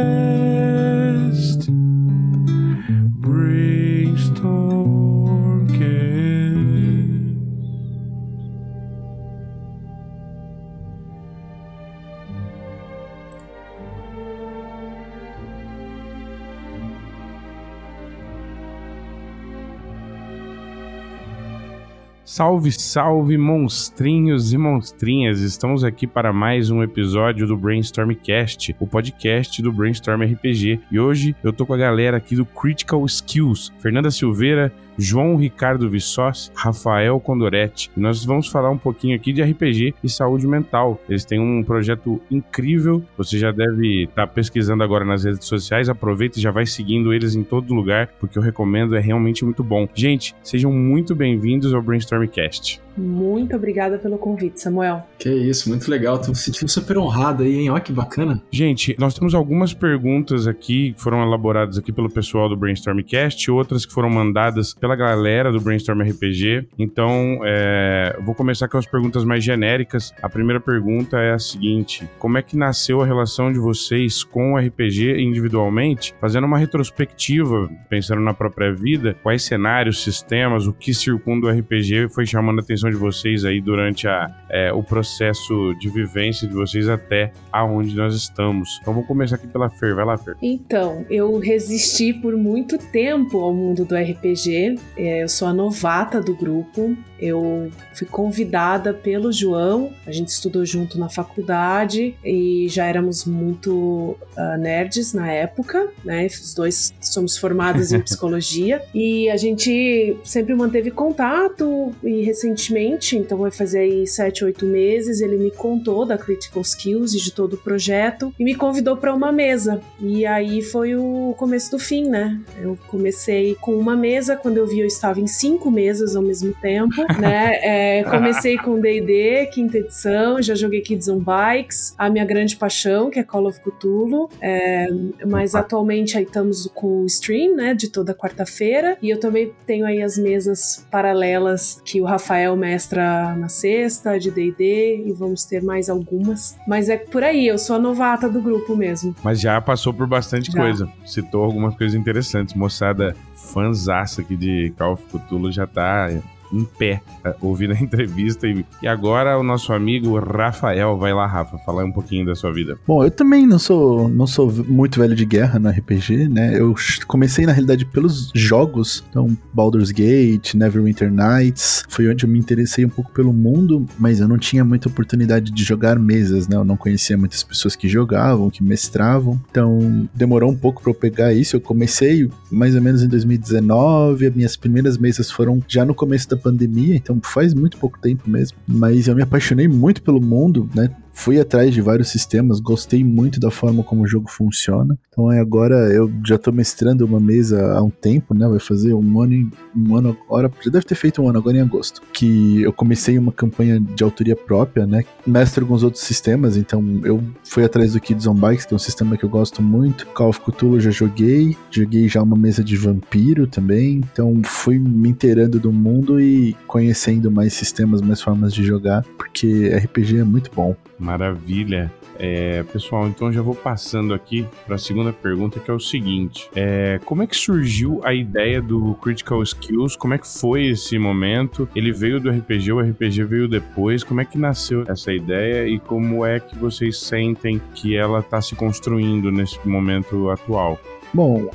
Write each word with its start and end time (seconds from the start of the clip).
Salve, 22.39 22.71
salve, 22.71 23.37
monstrinhos 23.37 24.53
e 24.53 24.57
monstrinhas! 24.57 25.41
Estamos 25.41 25.83
aqui 25.83 26.07
para 26.07 26.33
mais 26.33 26.71
um 26.71 26.85
episódio 26.85 27.49
do 27.49 27.57
Brainstormcast, 27.57 28.77
o 28.79 28.87
podcast 28.87 29.61
do 29.61 29.73
Brainstorm 29.73 30.23
RPG. 30.23 30.81
E 30.89 31.01
hoje 31.01 31.35
eu 31.43 31.53
tô 31.53 31.67
com 31.67 31.75
a 31.75 31.77
galera 31.77 32.17
aqui 32.17 32.37
do 32.37 32.47
Critical 32.47 33.05
Skills, 33.07 33.73
Fernanda 33.81 34.09
Silveira, 34.13 34.73
João 34.99 35.37
Ricardo 35.37 35.89
Vissós, 35.89 36.51
Rafael 36.55 37.21
Condoretti. 37.21 37.91
E 37.97 38.01
nós 38.01 38.25
vamos 38.25 38.49
falar 38.49 38.71
um 38.71 38.77
pouquinho 38.77 39.15
aqui 39.15 39.33
de 39.33 39.43
RPG 39.43 39.95
e 40.03 40.09
saúde 40.09 40.47
mental. 40.47 41.01
Eles 41.09 41.25
têm 41.25 41.39
um 41.39 41.63
projeto 41.63 42.21
incrível. 42.31 43.03
Você 43.17 43.39
já 43.39 43.53
deve 43.53 44.05
estar 44.05 44.27
tá 44.27 44.33
pesquisando 44.33 44.83
agora 44.83 45.05
nas 45.05 45.25
redes 45.25 45.47
sociais. 45.47 45.89
Aproveita 45.89 46.39
e 46.39 46.43
já 46.43 46.51
vai 46.51 46.67
seguindo 46.67 47.15
eles 47.15 47.35
em 47.35 47.45
todo 47.45 47.75
lugar, 47.75 48.09
porque 48.19 48.37
eu 48.37 48.43
recomendo, 48.43 48.97
é 48.97 49.01
realmente 49.01 49.45
muito 49.45 49.63
bom. 49.63 49.89
Gente, 49.95 50.35
sejam 50.43 50.73
muito 50.73 51.15
bem-vindos 51.15 51.73
ao 51.73 51.81
Brainstormcast. 51.81 52.88
Muito 52.99 53.57
obrigada 53.57 53.99
pelo 53.99 54.19
convite, 54.19 54.61
Samuel. 54.61 55.07
Que 55.19 55.31
isso, 55.31 55.69
muito 55.69 55.91
legal. 55.91 56.19
Tô 56.19 56.31
me 56.31 56.37
sentindo 56.37 56.69
super 56.69 56.99
honrado 56.99 57.43
aí, 57.43 57.61
hein? 57.61 57.71
Olha 57.71 57.81
que 57.81 57.93
bacana. 57.93 58.43
Gente, 58.51 58.97
nós 58.99 59.15
temos 59.15 59.35
algumas 59.35 59.73
perguntas 59.73 60.47
aqui 60.47 60.93
que 60.93 61.01
foram 61.01 61.23
elaboradas 61.23 61.79
aqui 61.79 61.93
pelo 61.93 62.11
pessoal 62.11 62.49
do 62.49 62.57
Brainstormcast, 62.57 63.51
outras 63.51 63.87
que 63.87 63.93
foram 63.93 64.11
mandadas 64.11 64.75
pela 64.75 64.97
galera 64.97 65.53
do 65.53 65.61
Brainstorm 65.61 66.01
RPG. 66.03 66.67
Então, 66.79 67.41
é, 67.45 68.19
vou 68.25 68.35
começar 68.35 68.69
com 68.69 68.79
as 68.79 68.87
perguntas 68.87 69.25
mais 69.25 69.45
genéricas. 69.45 70.13
A 70.23 70.29
primeira 70.29 70.61
pergunta 70.61 71.19
é 71.19 71.33
a 71.33 71.39
seguinte: 71.39 72.09
Como 72.19 72.39
é 72.39 72.43
que 72.43 72.57
nasceu 72.57 73.01
a 73.01 73.07
relação 73.07 73.53
de 73.53 73.59
vocês 73.59 74.25
com 74.25 74.55
o 74.55 74.59
RPG 74.59 75.21
individualmente? 75.21 76.15
Fazendo 76.21 76.45
uma 76.45 76.59
retrospectiva, 76.59 77.71
pensando 77.89 78.21
na 78.21 78.35
própria 78.35 78.73
vida, 78.73 79.17
quais 79.23 79.43
cenários, 79.43 80.03
sistemas, 80.03 80.67
o 80.67 80.73
que 80.73 80.93
circunda 80.93 81.47
o 81.47 81.51
RPG 81.51 82.09
foi 82.11 82.27
chamando 82.27 82.59
a 82.59 82.63
atenção 82.63 82.88
de 82.91 82.97
vocês 82.97 83.45
aí 83.45 83.61
durante 83.61 84.07
a, 84.07 84.31
é, 84.49 84.73
o 84.73 84.83
processo 84.83 85.75
de 85.79 85.89
vivência 85.89 86.47
de 86.47 86.55
vocês 86.55 86.89
até 86.89 87.33
aonde 87.53 87.95
nós 87.95 88.15
estamos. 88.15 88.79
Então 88.81 88.95
vamos 88.95 89.09
começar 89.09 89.37
aqui 89.37 89.47
pela 89.47 89.69
Fer, 89.69 89.95
vai 89.95 90.05
lá, 90.05 90.17
Fer. 90.17 90.37
Então, 90.43 91.05
eu 91.11 91.39
resisti 91.39 92.13
por 92.13 92.37
muito 92.37 92.79
tempo 92.79 93.39
ao 93.39 93.55
mundo 93.55 93.85
do 93.85 93.95
RPG. 93.95 94.79
É, 94.97 95.23
eu 95.23 95.29
sou 95.29 95.49
a 95.49 95.53
novata 95.53 96.21
do 96.21 96.35
grupo. 96.35 96.97
Eu 97.19 97.71
fui 97.95 98.07
convidada 98.07 98.95
pelo 98.95 99.33
João, 99.33 99.93
a 100.07 100.13
gente 100.13 100.29
estudou 100.29 100.65
junto 100.65 100.99
na 100.99 101.09
faculdade 101.09 102.15
e 102.25 102.67
já 102.69 102.87
éramos 102.87 103.25
muito 103.25 104.17
uh, 104.37 104.59
nerds 104.59 105.13
na 105.13 105.31
época, 105.31 105.89
né? 106.05 106.27
Os 106.27 106.55
dois 106.55 106.95
somos 107.01 107.37
formados 107.37 107.93
em 107.93 108.01
psicologia 108.03 108.83
e 108.95 109.29
a 109.31 109.37
gente 109.37 110.17
sempre 110.25 110.55
manteve 110.55 110.91
contato 110.91 111.93
e 112.03 112.23
recentemente 112.23 113.17
então 113.17 113.39
vai 113.39 113.51
fazer 113.51 113.81
aí 113.81 114.07
sete, 114.07 114.45
oito 114.45 114.65
meses, 114.65 115.21
ele 115.21 115.37
me 115.37 115.51
contou 115.51 116.05
da 116.05 116.17
Critical 116.17 116.63
Skills 116.63 117.15
e 117.15 117.19
de 117.19 117.33
todo 117.33 117.55
o 117.55 117.59
projeto 117.59 118.33
e 118.39 118.45
me 118.45 118.55
convidou 118.55 118.97
para 118.97 119.15
uma 119.15 119.33
mesa. 119.33 119.81
E 120.01 120.25
aí 120.25 120.63
foi 120.63 120.95
o 120.95 121.35
começo 121.37 121.71
do 121.71 121.79
fim, 121.79 122.09
né? 122.09 122.41
Eu 122.61 122.79
comecei 122.89 123.55
com 123.61 123.77
uma 123.77 123.97
mesa, 123.97 124.37
quando 124.37 124.59
eu 124.59 124.67
vi 124.67 124.81
eu 124.81 124.87
estava 124.87 125.21
em 125.21 125.27
cinco 125.27 125.71
mesas 125.71 126.17
ao 126.17 126.23
mesmo 126.23 126.53
tempo, 126.61 126.95
né? 127.19 127.99
É, 128.01 128.05
comecei 128.05 128.59
com 128.59 128.81
D&D, 128.81 129.47
quinta 129.53 129.79
edição, 129.79 130.41
já 130.43 130.55
joguei 130.55 130.81
Kids 130.81 131.09
on 131.09 131.21
Bikes, 131.21 131.95
a 131.97 132.11
minha 132.11 132.25
grande 132.25 132.57
paixão, 132.57 133.11
que 133.11 133.19
é 133.19 133.23
Call 133.23 133.47
of 133.47 133.61
Cthulhu, 133.61 134.29
é, 134.41 134.89
mas 135.27 135.55
atualmente 135.55 136.17
aí 136.17 136.25
estamos 136.25 136.71
com 136.75 137.03
o 137.03 137.07
stream, 137.07 137.57
né, 137.57 137.75
de 137.75 137.89
toda 137.89 138.15
quarta-feira, 138.15 138.97
e 139.01 139.11
eu 139.11 139.19
também 139.19 139.53
tenho 139.67 139.87
aí 139.87 140.03
as 140.03 140.19
mesas 140.19 140.87
paralelas 140.91 141.81
que 141.85 142.01
o 142.01 142.05
Rafael 142.05 142.57
mestra 142.57 143.35
na 143.37 143.49
sexta 143.49 144.19
de 144.19 144.31
D&D 144.31 145.05
e 145.07 145.13
vamos 145.13 145.45
ter 145.45 145.63
mais 145.63 145.89
algumas. 145.89 146.57
Mas 146.67 146.89
é 146.89 146.97
por 146.97 147.23
aí, 147.23 147.47
eu 147.47 147.59
sou 147.59 147.77
a 147.77 147.79
novata 147.79 148.29
do 148.29 148.41
grupo 148.41 148.77
mesmo. 148.77 149.15
Mas 149.23 149.41
já 149.41 149.61
passou 149.61 149.93
por 149.93 150.07
bastante 150.07 150.51
já. 150.51 150.59
coisa. 150.59 150.89
Citou 151.07 151.45
algumas 151.45 151.77
coisas 151.77 151.99
interessantes. 151.99 152.55
Moçada 152.55 153.15
fanzaça 153.35 154.21
aqui 154.21 154.37
de 154.37 154.73
Call 154.77 154.95
of 154.95 155.05
Cthulhu 155.07 155.51
já 155.53 155.67
tá 155.67 156.11
em 156.53 156.65
pé, 156.65 157.03
eh, 157.25 157.35
ouvindo 157.41 157.73
a 157.73 157.77
entrevista. 157.81 158.47
E, 158.47 158.65
agora 158.87 159.39
o 159.39 159.43
nosso 159.43 159.73
amigo 159.73 160.19
Rafael, 160.19 160.97
vai 160.97 161.13
lá, 161.13 161.27
Rafa, 161.27 161.59
falar 161.59 161.85
um 161.85 161.93
pouquinho 161.93 162.27
da 162.27 162.35
sua 162.35 162.53
vida. 162.53 162.79
Bom, 162.87 163.05
eu 163.05 163.11
também 163.11 163.47
não 163.47 163.59
sou, 163.59 164.09
não 164.09 164.27
sou 164.27 164.53
muito 164.67 164.99
velho 165.01 165.15
de 165.15 165.25
guerra 165.25 165.59
no 165.59 165.69
RPG, 165.69 166.29
né? 166.29 166.59
Eu 166.59 166.75
comecei, 167.07 167.47
na 167.47 167.53
realidade, 167.53 167.85
pelos 167.85 168.31
jogos. 168.35 169.05
Então, 169.11 169.37
Baldur's 169.53 169.91
Gate, 169.91 170.55
Neverwinter 170.55 171.11
Nights, 171.11 171.85
foi 171.89 172.09
onde 172.09 172.25
eu 172.25 172.31
me 172.31 172.39
interessei 172.39 172.85
um 172.85 172.89
pouco 172.89 173.11
pelo 173.13 173.33
mundo, 173.33 173.87
mas 173.99 174.21
eu 174.21 174.29
não 174.29 174.39
tinha 174.39 174.65
muita 174.65 174.89
oportunidade 174.89 175.51
de 175.51 175.65
jogar 175.65 175.99
mesas, 175.99 176.49
né? 176.49 176.57
Eu 176.57 176.65
não 176.65 176.77
conhecia 176.77 177.17
muitas 177.17 177.43
pessoas 177.43 177.77
que 177.77 177.89
jogavam, 177.89 178.51
que 178.51 178.63
mestravam. 178.63 179.41
Então, 179.51 180.09
demorou 180.15 180.51
um 180.51 180.57
pouco 180.57 180.83
para 180.83 180.91
eu 180.91 180.95
pegar 180.95 181.33
isso. 181.33 181.57
Eu 181.57 181.61
comecei 181.61 182.31
mais 182.51 182.75
ou 182.75 182.81
menos 182.81 183.03
em 183.03 183.09
2019, 183.09 184.27
as 184.27 184.35
minhas 184.35 184.57
primeiras 184.57 184.97
mesas 184.97 185.31
foram 185.31 185.63
já 185.69 185.85
no 185.85 185.95
começo 185.95 186.29
da 186.29 186.37
pandemia, 186.39 186.97
então 186.97 187.21
faz 187.23 187.55
muito 187.55 187.77
pouco 187.77 187.99
tempo 187.99 188.29
mesmo. 188.29 188.57
Mas 188.67 189.09
eu 189.09 189.15
me 189.15 189.23
apaixonei 189.23 189.69
muito 189.69 190.03
pelo 190.03 190.21
mundo, 190.21 190.69
né? 190.75 190.91
Fui 191.19 191.41
atrás 191.41 191.75
de 191.75 191.81
vários 191.81 192.09
sistemas, 192.09 192.61
gostei 192.61 193.03
muito 193.03 193.41
da 193.41 193.51
forma 193.51 193.83
como 193.83 194.03
o 194.03 194.07
jogo 194.07 194.31
funciona. 194.31 194.97
Então 195.11 195.29
agora 195.29 195.75
eu 195.93 196.09
já 196.25 196.39
tô 196.39 196.53
mestrando 196.53 197.05
uma 197.05 197.19
mesa 197.19 197.73
há 197.73 197.83
um 197.83 197.91
tempo, 197.91 198.35
né? 198.35 198.47
Vai 198.47 198.61
fazer 198.61 198.95
um 198.95 199.21
ano, 199.21 199.51
um 199.77 199.97
ano 199.97 200.17
agora, 200.27 200.49
já 200.65 200.71
deve 200.71 200.87
ter 200.87 200.95
feito 200.95 201.21
um 201.21 201.29
ano 201.29 201.39
agora 201.39 201.57
em 201.57 201.61
agosto, 201.61 202.01
que 202.13 202.63
eu 202.63 202.73
comecei 202.73 203.19
uma 203.19 203.33
campanha 203.33 203.81
de 203.81 204.05
autoria 204.05 204.37
própria, 204.37 204.87
né? 204.87 205.05
Mestro 205.27 205.65
alguns 205.65 205.83
outros 205.83 206.05
sistemas, 206.05 206.57
então 206.57 207.01
eu 207.03 207.21
fui 207.43 207.65
atrás 207.65 207.95
do 207.95 208.01
Kids 208.01 208.29
on 208.29 208.35
Bikes, 208.35 208.65
que 208.65 208.73
é 208.73 208.77
um 208.77 208.79
sistema 208.79 209.17
que 209.17 209.25
eu 209.25 209.29
gosto 209.29 209.61
muito. 209.61 210.07
Call 210.07 210.29
of 210.29 210.41
Cthulhu 210.41 210.79
já 210.79 210.91
joguei, 210.91 211.57
joguei 211.69 212.09
já 212.09 212.23
uma 212.23 212.37
mesa 212.37 212.63
de 212.63 212.77
vampiro 212.77 213.49
também, 213.49 213.97
então 213.97 214.41
fui 214.45 214.79
me 214.79 215.09
inteirando 215.09 215.59
do 215.59 215.73
mundo 215.73 216.21
e 216.21 216.55
conhecendo 216.69 217.29
mais 217.29 217.55
sistemas, 217.55 218.01
mais 218.01 218.23
formas 218.23 218.55
de 218.55 218.63
jogar, 218.63 219.03
porque 219.19 219.69
RPG 219.75 220.19
é 220.19 220.25
muito 220.25 220.51
bom. 220.55 220.77
Maravilha. 221.09 221.91
É, 222.19 222.63
pessoal, 222.65 223.09
então 223.09 223.33
já 223.33 223.41
vou 223.41 223.55
passando 223.55 224.13
aqui 224.13 224.45
para 224.67 224.75
a 224.75 224.79
segunda 224.79 225.11
pergunta, 225.11 225.59
que 225.59 225.71
é 225.71 225.75
o 225.75 225.81
seguinte: 225.81 226.51
é, 226.55 227.01
como 227.03 227.23
é 227.23 227.27
que 227.27 227.35
surgiu 227.35 228.01
a 228.05 228.13
ideia 228.13 228.61
do 228.61 228.93
Critical 228.97 229.43
Skills? 229.43 229.97
Como 229.97 230.13
é 230.13 230.19
que 230.19 230.29
foi 230.29 230.67
esse 230.67 230.99
momento? 230.99 231.67
Ele 231.75 231.93
veio 231.93 232.21
do 232.21 232.29
RPG, 232.29 232.73
o 232.73 232.81
RPG 232.81 233.25
veio 233.25 233.49
depois. 233.49 234.05
Como 234.05 234.21
é 234.21 234.25
que 234.27 234.37
nasceu 234.37 234.85
essa 234.87 235.11
ideia 235.11 235.67
e 235.67 235.79
como 235.79 236.27
é 236.27 236.41
que 236.41 236.59
vocês 236.59 236.99
sentem 236.99 237.59
que 237.75 237.97
ela 237.97 238.19
está 238.19 238.43
se 238.43 238.55
construindo 238.55 239.33
nesse 239.33 239.59
momento 239.67 240.29
atual? 240.29 240.79
Bom, 241.13 241.49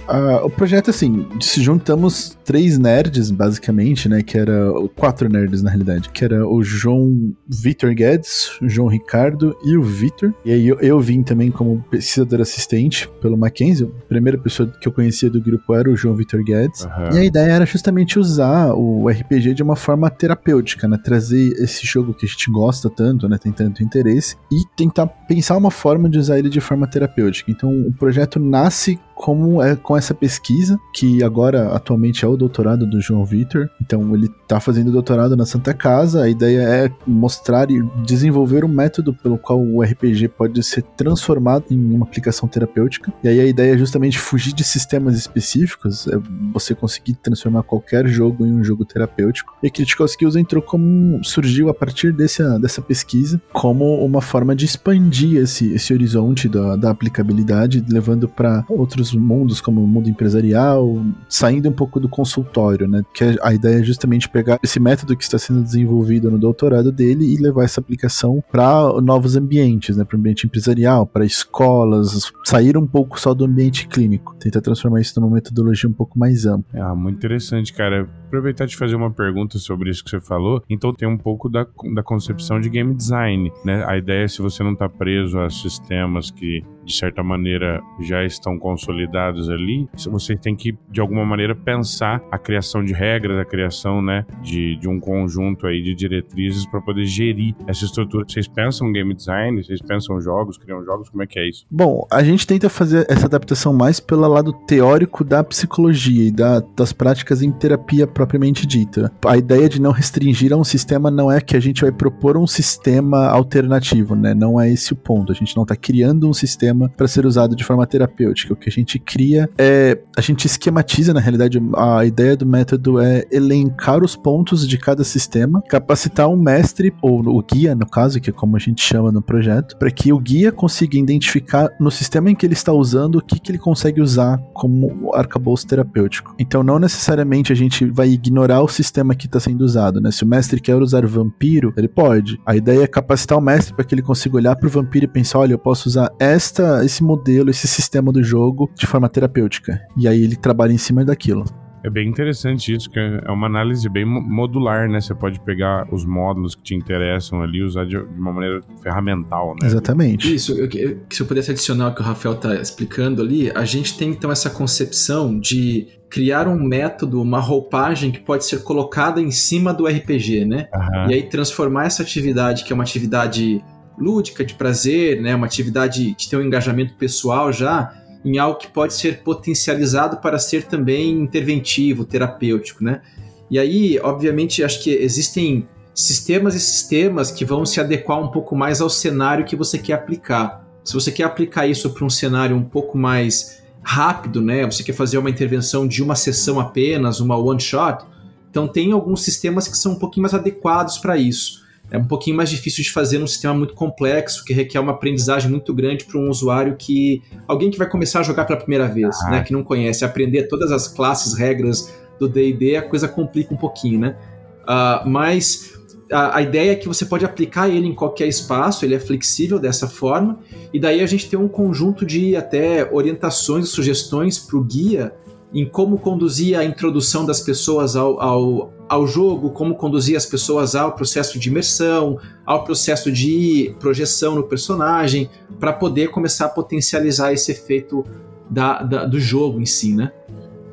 o 0.43 0.49
projeto, 0.49 0.89
assim, 0.89 1.25
se 1.39 1.61
juntamos 1.61 2.37
três 2.43 2.77
nerds, 2.77 3.31
basicamente, 3.31 4.09
né? 4.09 4.21
Que 4.21 4.37
era. 4.37 4.71
Quatro 4.95 5.29
nerds, 5.29 5.61
na 5.61 5.69
realidade. 5.69 6.09
Que 6.09 6.25
era 6.25 6.47
o 6.47 6.63
João 6.63 7.33
Vitor 7.47 7.93
Guedes, 7.93 8.59
o 8.61 8.69
João 8.69 8.87
Ricardo 8.87 9.55
e 9.63 9.77
o 9.77 9.81
Vitor. 9.81 10.33
E 10.45 10.51
aí 10.51 10.67
eu, 10.67 10.79
eu, 10.79 11.00
vim 11.00 11.23
também 11.23 11.51
como 11.51 11.83
pesquisador 11.89 12.41
assistente 12.41 13.09
pelo 13.21 13.38
Mackenzie. 13.38 13.85
A 13.85 14.07
primeira 14.07 14.38
pessoa 14.38 14.69
que 14.69 14.88
eu 14.88 14.91
conhecia 14.91 15.29
do 15.29 15.41
grupo 15.41 15.73
era 15.73 15.89
o 15.89 15.95
João 15.95 16.15
Vitor 16.15 16.44
Guedes. 16.44 16.83
Uhum. 16.85 17.15
E 17.15 17.19
a 17.19 17.23
ideia 17.23 17.51
era 17.51 17.65
justamente 17.65 18.19
usar 18.19 18.73
o 18.73 19.07
RPG 19.07 19.53
de 19.53 19.63
uma 19.63 19.75
forma 19.75 20.09
terapêutica, 20.09 20.88
né? 20.88 20.97
Trazer 21.03 21.53
esse 21.61 21.85
jogo 21.85 22.13
que 22.13 22.25
a 22.25 22.29
gente 22.29 22.49
gosta 22.51 22.89
tanto, 22.89 23.27
né? 23.27 23.38
Tem 23.38 23.51
tanto 23.51 23.83
interesse. 23.83 24.35
E 24.51 24.63
tentar 24.75 25.07
pensar 25.07 25.57
uma 25.57 25.71
forma 25.71 26.09
de 26.09 26.17
usar 26.17 26.39
ele 26.39 26.49
de 26.49 26.61
forma 26.61 26.88
terapêutica. 26.88 27.51
Então 27.51 27.71
o 27.88 27.94
projeto 27.94 28.39
nasce 28.39 28.99
como 29.23 29.63
é 29.63 29.73
com 29.73 29.95
essa 29.95 30.13
pesquisa, 30.13 30.77
que 30.93 31.23
agora 31.23 31.69
atualmente 31.73 32.25
é 32.25 32.27
o 32.27 32.35
doutorado 32.35 32.85
do 32.85 32.99
João 32.99 33.23
Vitor. 33.23 33.69
Então 33.81 34.13
ele 34.13 34.25
está 34.25 34.59
fazendo 34.59 34.91
doutorado 34.91 35.37
na 35.37 35.45
Santa 35.45 35.73
Casa. 35.73 36.23
A 36.23 36.29
ideia 36.29 36.59
é 36.59 36.91
mostrar 37.07 37.71
e 37.71 37.81
desenvolver 38.05 38.65
um 38.65 38.67
método 38.67 39.13
pelo 39.13 39.37
qual 39.37 39.61
o 39.61 39.81
RPG 39.81 40.27
pode 40.27 40.61
ser 40.61 40.81
transformado 40.97 41.63
em 41.71 41.95
uma 41.95 42.03
aplicação 42.03 42.49
terapêutica. 42.49 43.13
E 43.23 43.29
aí 43.29 43.39
a 43.39 43.45
ideia 43.45 43.75
é 43.75 43.77
justamente 43.77 44.19
fugir 44.19 44.51
de 44.51 44.65
sistemas 44.65 45.15
específicos, 45.15 46.05
é 46.05 46.19
você 46.51 46.75
conseguir 46.75 47.13
transformar 47.13 47.63
qualquer 47.63 48.05
jogo 48.05 48.45
em 48.45 48.51
um 48.51 48.61
jogo 48.61 48.83
terapêutico. 48.83 49.55
E 49.63 49.71
Critical 49.71 50.05
Skills 50.05 50.35
entrou 50.35 50.61
como 50.61 51.23
surgiu 51.23 51.69
a 51.69 51.73
partir 51.73 52.11
desse, 52.11 52.43
dessa 52.59 52.81
pesquisa 52.81 53.41
como 53.53 54.03
uma 54.03 54.19
forma 54.19 54.53
de 54.53 54.65
expandir 54.65 55.37
esse, 55.37 55.71
esse 55.73 55.93
horizonte 55.93 56.49
da, 56.49 56.75
da 56.75 56.89
aplicabilidade, 56.89 57.85
levando 57.87 58.27
para 58.27 58.65
outros 58.67 59.12
mundos, 59.13 59.62
como 59.62 59.83
o 59.83 59.88
mundo 59.88 60.10
empresarial, 60.10 61.01
saindo 61.27 61.69
um 61.69 61.74
pouco 61.74 62.00
do 62.00 62.10
consultório, 62.10 62.88
né? 62.88 63.04
Que 63.13 63.38
a 63.42 63.54
ideia 63.54 63.80
é 63.80 63.83
justamente 63.83 64.30
pegar 64.30 64.60
esse 64.63 64.80
método 64.80 65.15
que 65.15 65.24
está 65.24 65.38
sendo 65.38 65.62
desenvolvido 65.62 66.30
no 66.30 66.38
doutorado 66.38 66.92
dele 66.92 67.33
e 67.33 67.38
levar 67.38 67.63
essa 67.63 67.80
aplicação 67.80 68.44
para 68.51 69.01
novos 69.01 69.36
ambientes, 69.36 69.95
né? 69.98 70.04
Para 70.04 70.15
o 70.15 70.19
ambiente 70.19 70.45
empresarial, 70.45 71.06
para 71.06 71.25
escolas, 71.25 72.31
sair 72.44 72.77
um 72.77 72.88
pouco 72.88 73.19
só 73.19 73.33
do 73.33 73.45
ambiente 73.45 73.88
clínico, 73.88 74.36
tentar 74.39 74.62
transformar 74.62 75.01
isso 75.01 75.19
numa 75.19 75.33
metodologia 75.33 75.89
um 75.89 75.94
pouco 75.94 76.18
mais 76.18 76.45
ampla. 76.45 76.86
Ah, 76.86 76.95
muito 76.95 77.18
interessante, 77.18 77.74
cara. 77.74 78.07
Aproveitar 78.33 78.65
de 78.65 78.75
fazer 78.75 78.95
uma 78.95 79.12
pergunta 79.12 79.59
sobre 79.59 79.91
isso 79.91 80.03
que 80.03 80.09
você 80.09 80.19
falou. 80.19 80.63
Então 80.68 80.91
tem 80.91 81.07
um 81.07 81.19
pouco 81.19 81.47
da, 81.47 81.68
da 81.94 82.01
concepção 82.01 82.59
de 82.59 82.68
game 82.68 82.95
design, 82.95 83.53
né? 83.63 83.85
A 83.85 83.95
ideia 83.95 84.24
é 84.24 84.27
se 84.27 84.41
você 84.41 84.63
não 84.63 84.74
está 84.74 84.89
preso 84.89 85.39
a 85.39 85.51
sistemas 85.51 86.31
que 86.31 86.63
de 86.83 86.94
certa 86.94 87.24
maneira 87.24 87.81
já 88.01 88.24
estão 88.24 88.57
consolidados 88.59 89.50
ali, 89.50 89.88
você 90.06 90.35
tem 90.35 90.56
que 90.56 90.77
de 90.89 91.00
alguma 91.00 91.25
maneira 91.25 91.56
pensar 91.56 92.21
a 92.31 92.38
criação 92.38 92.83
de 92.83 92.94
regras, 92.94 93.39
a 93.39 93.45
criação, 93.45 94.01
né, 94.01 94.25
de, 94.41 94.75
de 94.77 94.88
um 94.88 95.00
conjunto 95.00 95.65
aí 95.65 95.81
de 95.81 95.95
diretrizes 95.95 96.65
para 96.65 96.81
poder 96.81 97.06
gerir 97.06 97.56
essa 97.68 97.85
estrutura. 97.85 98.25
Vocês 98.27 98.47
pensam 98.47 98.91
game 98.91 99.13
design? 99.13 99.63
Vocês 99.63 99.81
pensam 99.81 100.19
jogos, 100.19 100.57
criam 100.57 100.83
jogos? 100.83 101.09
Como 101.09 101.24
é 101.24 101.27
que 101.27 101.39
é 101.39 101.47
isso? 101.47 101.65
Bom, 101.69 102.06
a 102.12 102.24
gente 102.24 102.45
tenta 102.45 102.69
fazer 102.69 103.06
essa 103.09 103.25
adaptação 103.25 103.74
mais 103.74 104.00
pelo 104.00 104.27
lado 104.27 104.53
teórico 104.68 105.24
da 105.24 105.44
psicologia 105.44 106.27
e 106.27 106.31
da, 106.31 106.59
das 106.75 106.91
práticas 106.91 107.41
em 107.41 107.51
terapia 107.51 108.06
propriamente 108.23 108.65
dita. 108.65 109.11
A 109.25 109.37
ideia 109.37 109.67
de 109.67 109.81
não 109.81 109.91
restringir 109.91 110.53
a 110.53 110.57
um 110.57 110.63
sistema 110.63 111.11
não 111.11 111.31
é 111.31 111.41
que 111.41 111.57
a 111.57 111.59
gente 111.59 111.81
vai 111.81 111.91
propor 111.91 112.37
um 112.37 112.47
sistema 112.47 113.27
alternativo, 113.27 114.15
né? 114.15 114.33
Não 114.33 114.59
é 114.59 114.71
esse 114.71 114.93
o 114.93 114.95
ponto. 114.95 115.31
A 115.31 115.35
gente 115.35 115.55
não 115.55 115.63
está 115.63 115.75
criando 115.75 116.27
um 116.27 116.33
sistema 116.33 116.89
para 116.95 117.07
ser 117.07 117.25
usado 117.25 117.55
de 117.55 117.63
forma 117.63 117.85
terapêutica. 117.85 118.53
O 118.53 118.55
que 118.55 118.69
a 118.69 118.71
gente 118.71 118.97
cria 118.97 119.49
é. 119.57 119.99
A 120.17 120.21
gente 120.21 120.45
esquematiza, 120.45 121.13
na 121.13 121.19
realidade, 121.19 121.59
a 121.75 122.05
ideia 122.05 122.37
do 122.37 122.45
método 122.45 122.99
é 122.99 123.25
elencar 123.31 124.03
os 124.03 124.15
pontos 124.15 124.67
de 124.67 124.77
cada 124.77 125.03
sistema, 125.03 125.61
capacitar 125.67 126.29
um 126.29 126.37
mestre, 126.37 126.93
ou 127.01 127.19
o 127.19 127.43
guia, 127.43 127.75
no 127.75 127.85
caso, 127.85 128.21
que 128.21 128.29
é 128.29 128.33
como 128.33 128.55
a 128.55 128.59
gente 128.59 128.81
chama 128.81 129.11
no 129.11 129.21
projeto, 129.21 129.77
para 129.77 129.91
que 129.91 130.13
o 130.13 130.19
guia 130.19 130.51
consiga 130.51 130.97
identificar 130.97 131.69
no 131.79 131.91
sistema 131.91 132.29
em 132.29 132.35
que 132.35 132.45
ele 132.45 132.53
está 132.53 132.71
usando 132.71 133.17
o 133.17 133.21
que, 133.21 133.39
que 133.39 133.51
ele 133.51 133.57
consegue 133.57 134.01
usar 134.01 134.37
como 134.53 135.13
arcabouço 135.13 135.67
terapêutico. 135.67 136.35
Então, 136.39 136.63
não 136.63 136.79
necessariamente 136.79 137.51
a 137.51 137.55
gente 137.55 137.85
vai 137.85 138.12
ignorar 138.13 138.62
o 138.62 138.68
sistema 138.68 139.15
que 139.15 139.25
está 139.25 139.39
sendo 139.39 139.62
usado, 139.62 140.00
né? 140.00 140.12
Se 140.12 140.24
o 140.24 140.27
mestre 140.27 140.60
quer 140.60 140.75
usar 140.75 141.06
vampiro, 141.06 141.74
ele 141.77 141.88
pode. 141.88 142.39
A 142.45 142.56
ideia 142.56 142.83
é 142.83 142.88
capacitar 142.88 143.38
o 143.38 143.42
mestre 143.42 143.74
para 143.74 143.83
que 143.83 143.94
ele 143.94 144.01
consiga 144.01 144.38
olhar 144.38 144.56
para 144.56 144.68
o 144.68 144.71
vampiro 144.71 145.06
e 145.06 145.07
pensar: 145.07 145.39
olha, 145.39 145.54
eu 145.54 145.60
posso 145.60 145.88
usar 145.88 146.12
esta 146.19 146.83
esse 146.86 147.04
modelo, 147.04 147.50
esse 147.50 147.68
sistema 147.68 148.12
do 148.12 148.24
jogo 148.24 148.69
de 148.75 148.86
forma 148.86 149.10
terapêutica. 149.10 149.81
E 149.98 150.07
aí 150.07 150.24
ele 150.24 150.36
trabalha 150.36 150.71
em 150.71 150.77
cima 150.77 151.04
daquilo. 151.04 151.45
É 151.83 151.89
bem 151.89 152.07
interessante 152.07 152.74
isso, 152.74 152.89
que 152.89 152.98
é 152.98 153.30
uma 153.30 153.45
análise 153.45 153.89
bem 153.89 154.06
modular, 154.06 154.89
né? 154.89 155.01
Você 155.01 155.13
pode 155.13 155.38
pegar 155.42 155.86
os 155.94 156.06
módulos 156.06 156.56
que 156.56 156.63
te 156.63 156.74
interessam 156.74 157.42
ali 157.42 157.57
e 157.57 157.63
usar 157.63 157.86
de 157.86 157.98
uma 157.98 158.31
maneira 158.31 158.62
ferramental, 158.81 159.54
né? 159.62 159.68
Exatamente. 159.68 160.33
Isso, 160.33 160.54
eu, 160.54 160.69
eu, 160.74 161.01
se 161.09 161.21
eu 161.21 161.27
pudesse 161.27 161.51
adicionar 161.51 161.89
o 161.89 161.94
que 161.94 162.00
o 162.00 162.04
Rafael 162.06 162.36
está 162.36 162.56
explicando 162.56 163.21
ali, 163.21 163.51
a 163.54 163.66
gente 163.66 163.98
tem 163.98 164.12
então 164.12 164.31
essa 164.31 164.50
concepção 164.50 165.38
de 165.38 165.88
criar 166.13 166.48
um 166.48 166.63
método, 166.63 167.19
uma 167.19 167.39
roupagem 167.39 168.12
que 168.12 168.19
pode 168.19 168.45
ser 168.45 168.62
colocada 168.62 169.19
em 169.19 169.31
cima 169.31 169.74
do 169.74 169.88
RPG, 169.88 170.45
né? 170.45 170.68
Uhum. 170.71 171.10
E 171.10 171.13
aí 171.15 171.24
transformar 171.24 171.88
essa 171.88 172.04
atividade, 172.04 172.63
que 172.63 172.71
é 172.71 172.75
uma 172.75 172.83
atividade 172.83 173.65
lúdica, 173.98 174.45
de 174.45 174.54
prazer, 174.54 175.19
né, 175.19 175.33
uma 175.33 175.48
atividade 175.48 176.13
de 176.13 176.30
ter 176.30 176.38
um 176.38 176.44
engajamento 176.44 176.94
pessoal 176.94 177.51
já, 177.51 177.95
em 178.24 178.38
algo 178.38 178.60
que 178.60 178.68
pode 178.68 178.94
ser 178.94 179.24
potencializado 179.24 180.18
para 180.18 180.38
ser 180.38 180.65
também 180.65 181.13
interventivo, 181.13 182.06
terapêutico, 182.06 182.83
né? 182.83 183.01
E 183.50 183.57
aí, 183.57 184.00
obviamente, 184.04 184.63
acho 184.63 184.83
que 184.83 184.92
existem 184.92 185.68
sistemas 185.95 186.54
e 186.54 186.59
sistemas 186.59 187.31
que 187.31 187.44
vão 187.44 187.66
se 187.66 187.80
adequar 187.80 188.21
um 188.21 188.30
pouco 188.30 188.56
mais 188.56 188.81
ao 188.81 188.89
cenário 188.89 189.45
que 189.45 189.56
você 189.56 189.80
quer 189.80 189.94
aplicar. 189.94 190.63
Se 190.83 190.94
você 190.94 191.12
quer 191.12 191.24
aplicar 191.24 191.66
isso 191.66 191.89
para 191.89 192.06
um 192.06 192.09
cenário 192.09 192.56
um 192.56 192.63
pouco 192.63 193.00
mais 193.00 193.62
rápido, 193.83 194.41
né? 194.41 194.65
Você 194.65 194.83
quer 194.83 194.94
fazer 194.94 195.18
uma 195.18 195.30
intervenção 195.30 195.88
de 195.88 196.01
uma 196.01 196.15
sessão 196.15 196.59
apenas, 196.59 197.19
uma 197.19 197.38
one 197.38 197.59
shot, 197.59 198.06
então 198.50 198.68
tem 198.68 198.91
alguns 198.91 199.24
sistemas 199.24 199.68
que 199.68 199.77
são 199.77 199.94
um 199.94 200.00
pouquinho 200.00 200.24
mais 200.24 200.33
adequados 200.33 200.97
para 200.97 201.18
isso 201.18 201.63
é 201.91 201.97
um 201.97 202.06
pouquinho 202.06 202.35
mais 202.35 202.50
difícil 202.50 202.83
de 202.83 202.91
fazer 202.91 203.19
num 203.19 203.27
sistema 203.27 203.53
muito 203.53 203.75
complexo, 203.75 204.44
que 204.45 204.51
requer 204.51 204.80
uma 204.80 204.94
aprendizagem 204.94 205.50
muito 205.50 205.71
grande 205.74 206.06
para 206.06 206.19
um 206.19 206.27
usuário 206.27 206.75
que. 206.75 207.21
alguém 207.47 207.69
que 207.69 207.77
vai 207.77 207.88
começar 207.88 208.21
a 208.21 208.24
jogar 208.24 208.45
pela 208.45 208.57
primeira 208.57 208.88
vez, 208.88 209.15
ah. 209.21 209.30
né? 209.30 209.44
Que 209.44 209.53
não 209.53 209.63
conhece, 209.63 210.03
aprender 210.03 210.47
todas 210.47 210.71
as 210.71 210.88
classes, 210.88 211.38
regras 211.38 211.94
do 212.19 212.27
DD, 212.27 212.77
a 212.77 212.81
coisa 212.81 213.07
complica 213.07 213.53
um 213.53 213.57
pouquinho, 213.57 214.00
né? 214.00 214.18
Uh, 214.63 215.07
mas 215.07 215.74
a, 216.13 216.38
a, 216.38 216.42
ideia 216.42 216.71
é 216.71 216.75
que 216.75 216.88
você 216.88 217.06
pode 217.06 217.25
aplicar 217.25 217.69
ele 217.69 217.88
em 217.88 217.95
qualquer 217.95 218.27
espaço, 218.27 218.86
ele 218.86 218.95
é 218.95 219.00
flexível 219.00 219.60
dessa 219.60 219.88
forma, 219.88 220.39
e 220.71 220.80
daí 220.80 221.01
a 221.01 221.06
gente 221.06 221.30
tem 221.30 221.38
um 221.38 221.48
conjunto 221.48 222.06
de 222.06 222.36
até 222.36 222.89
orientações 222.92 223.69
sugestões 223.69 224.38
para 224.38 224.57
o 224.57 224.63
guia 224.63 225.13
em 225.54 225.65
como 225.65 226.00
conduzir 226.00 226.57
a 226.57 226.65
introdução 226.65 227.25
das 227.25 227.39
pessoas 227.39 227.95
ao, 227.95 228.19
ao, 228.19 228.74
ao 228.89 229.06
jogo, 229.06 229.51
como 229.51 229.75
conduzir 229.75 230.18
as 230.18 230.25
pessoas 230.25 230.74
ao 230.74 230.94
processo 230.94 231.38
de 231.38 231.50
imersão, 231.50 232.19
ao 232.44 232.63
processo 232.63 233.12
de 233.12 233.75
projeção 233.80 234.33
no 234.33 234.44
personagem, 234.44 235.30
para 235.59 235.71
poder 235.71 236.09
começar 236.09 236.48
a 236.48 236.50
potencializar 236.50 237.31
esse 237.31 237.51
efeito 237.51 238.04
da, 238.50 238.81
da, 238.81 239.06
do 239.06 239.19
jogo 239.19 239.62
em 239.62 239.66
si, 239.66 239.94
né? 239.94 240.12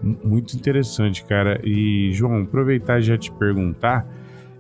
Muito 0.03 0.57
interessante, 0.57 1.25
cara. 1.25 1.61
E, 1.63 2.11
João, 2.15 2.43
aproveitar 2.43 3.01
e 3.01 3.03
já 3.03 3.19
te 3.19 3.31
perguntar, 3.31 4.07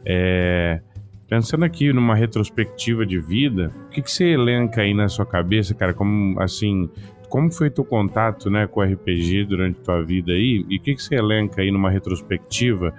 é, 0.04 0.80
pensando 1.28 1.64
aqui 1.64 1.92
numa 1.92 2.14
retrospectiva 2.14 3.06
de 3.06 3.18
vida, 3.18 3.72
o 3.86 3.90
que, 3.90 4.02
que 4.02 4.10
você 4.10 4.24
elenca 4.24 4.82
aí 4.82 4.92
na 4.92 5.08
sua 5.08 5.24
cabeça, 5.24 5.74
cara, 5.74 5.94
como, 5.94 6.40
assim, 6.40 6.90
como 7.28 7.50
foi 7.52 7.70
teu 7.70 7.84
contato 7.84 8.50
né, 8.50 8.66
com 8.66 8.80
o 8.80 8.82
RPG 8.82 9.44
durante 9.44 9.80
tua 9.80 10.02
vida 10.02 10.32
aí? 10.32 10.66
E 10.68 10.76
o 10.76 10.80
que, 10.80 10.94
que 10.94 11.02
você 11.02 11.14
elenca 11.14 11.62
aí 11.62 11.70
numa 11.70 11.90
retrospectiva 11.90 12.92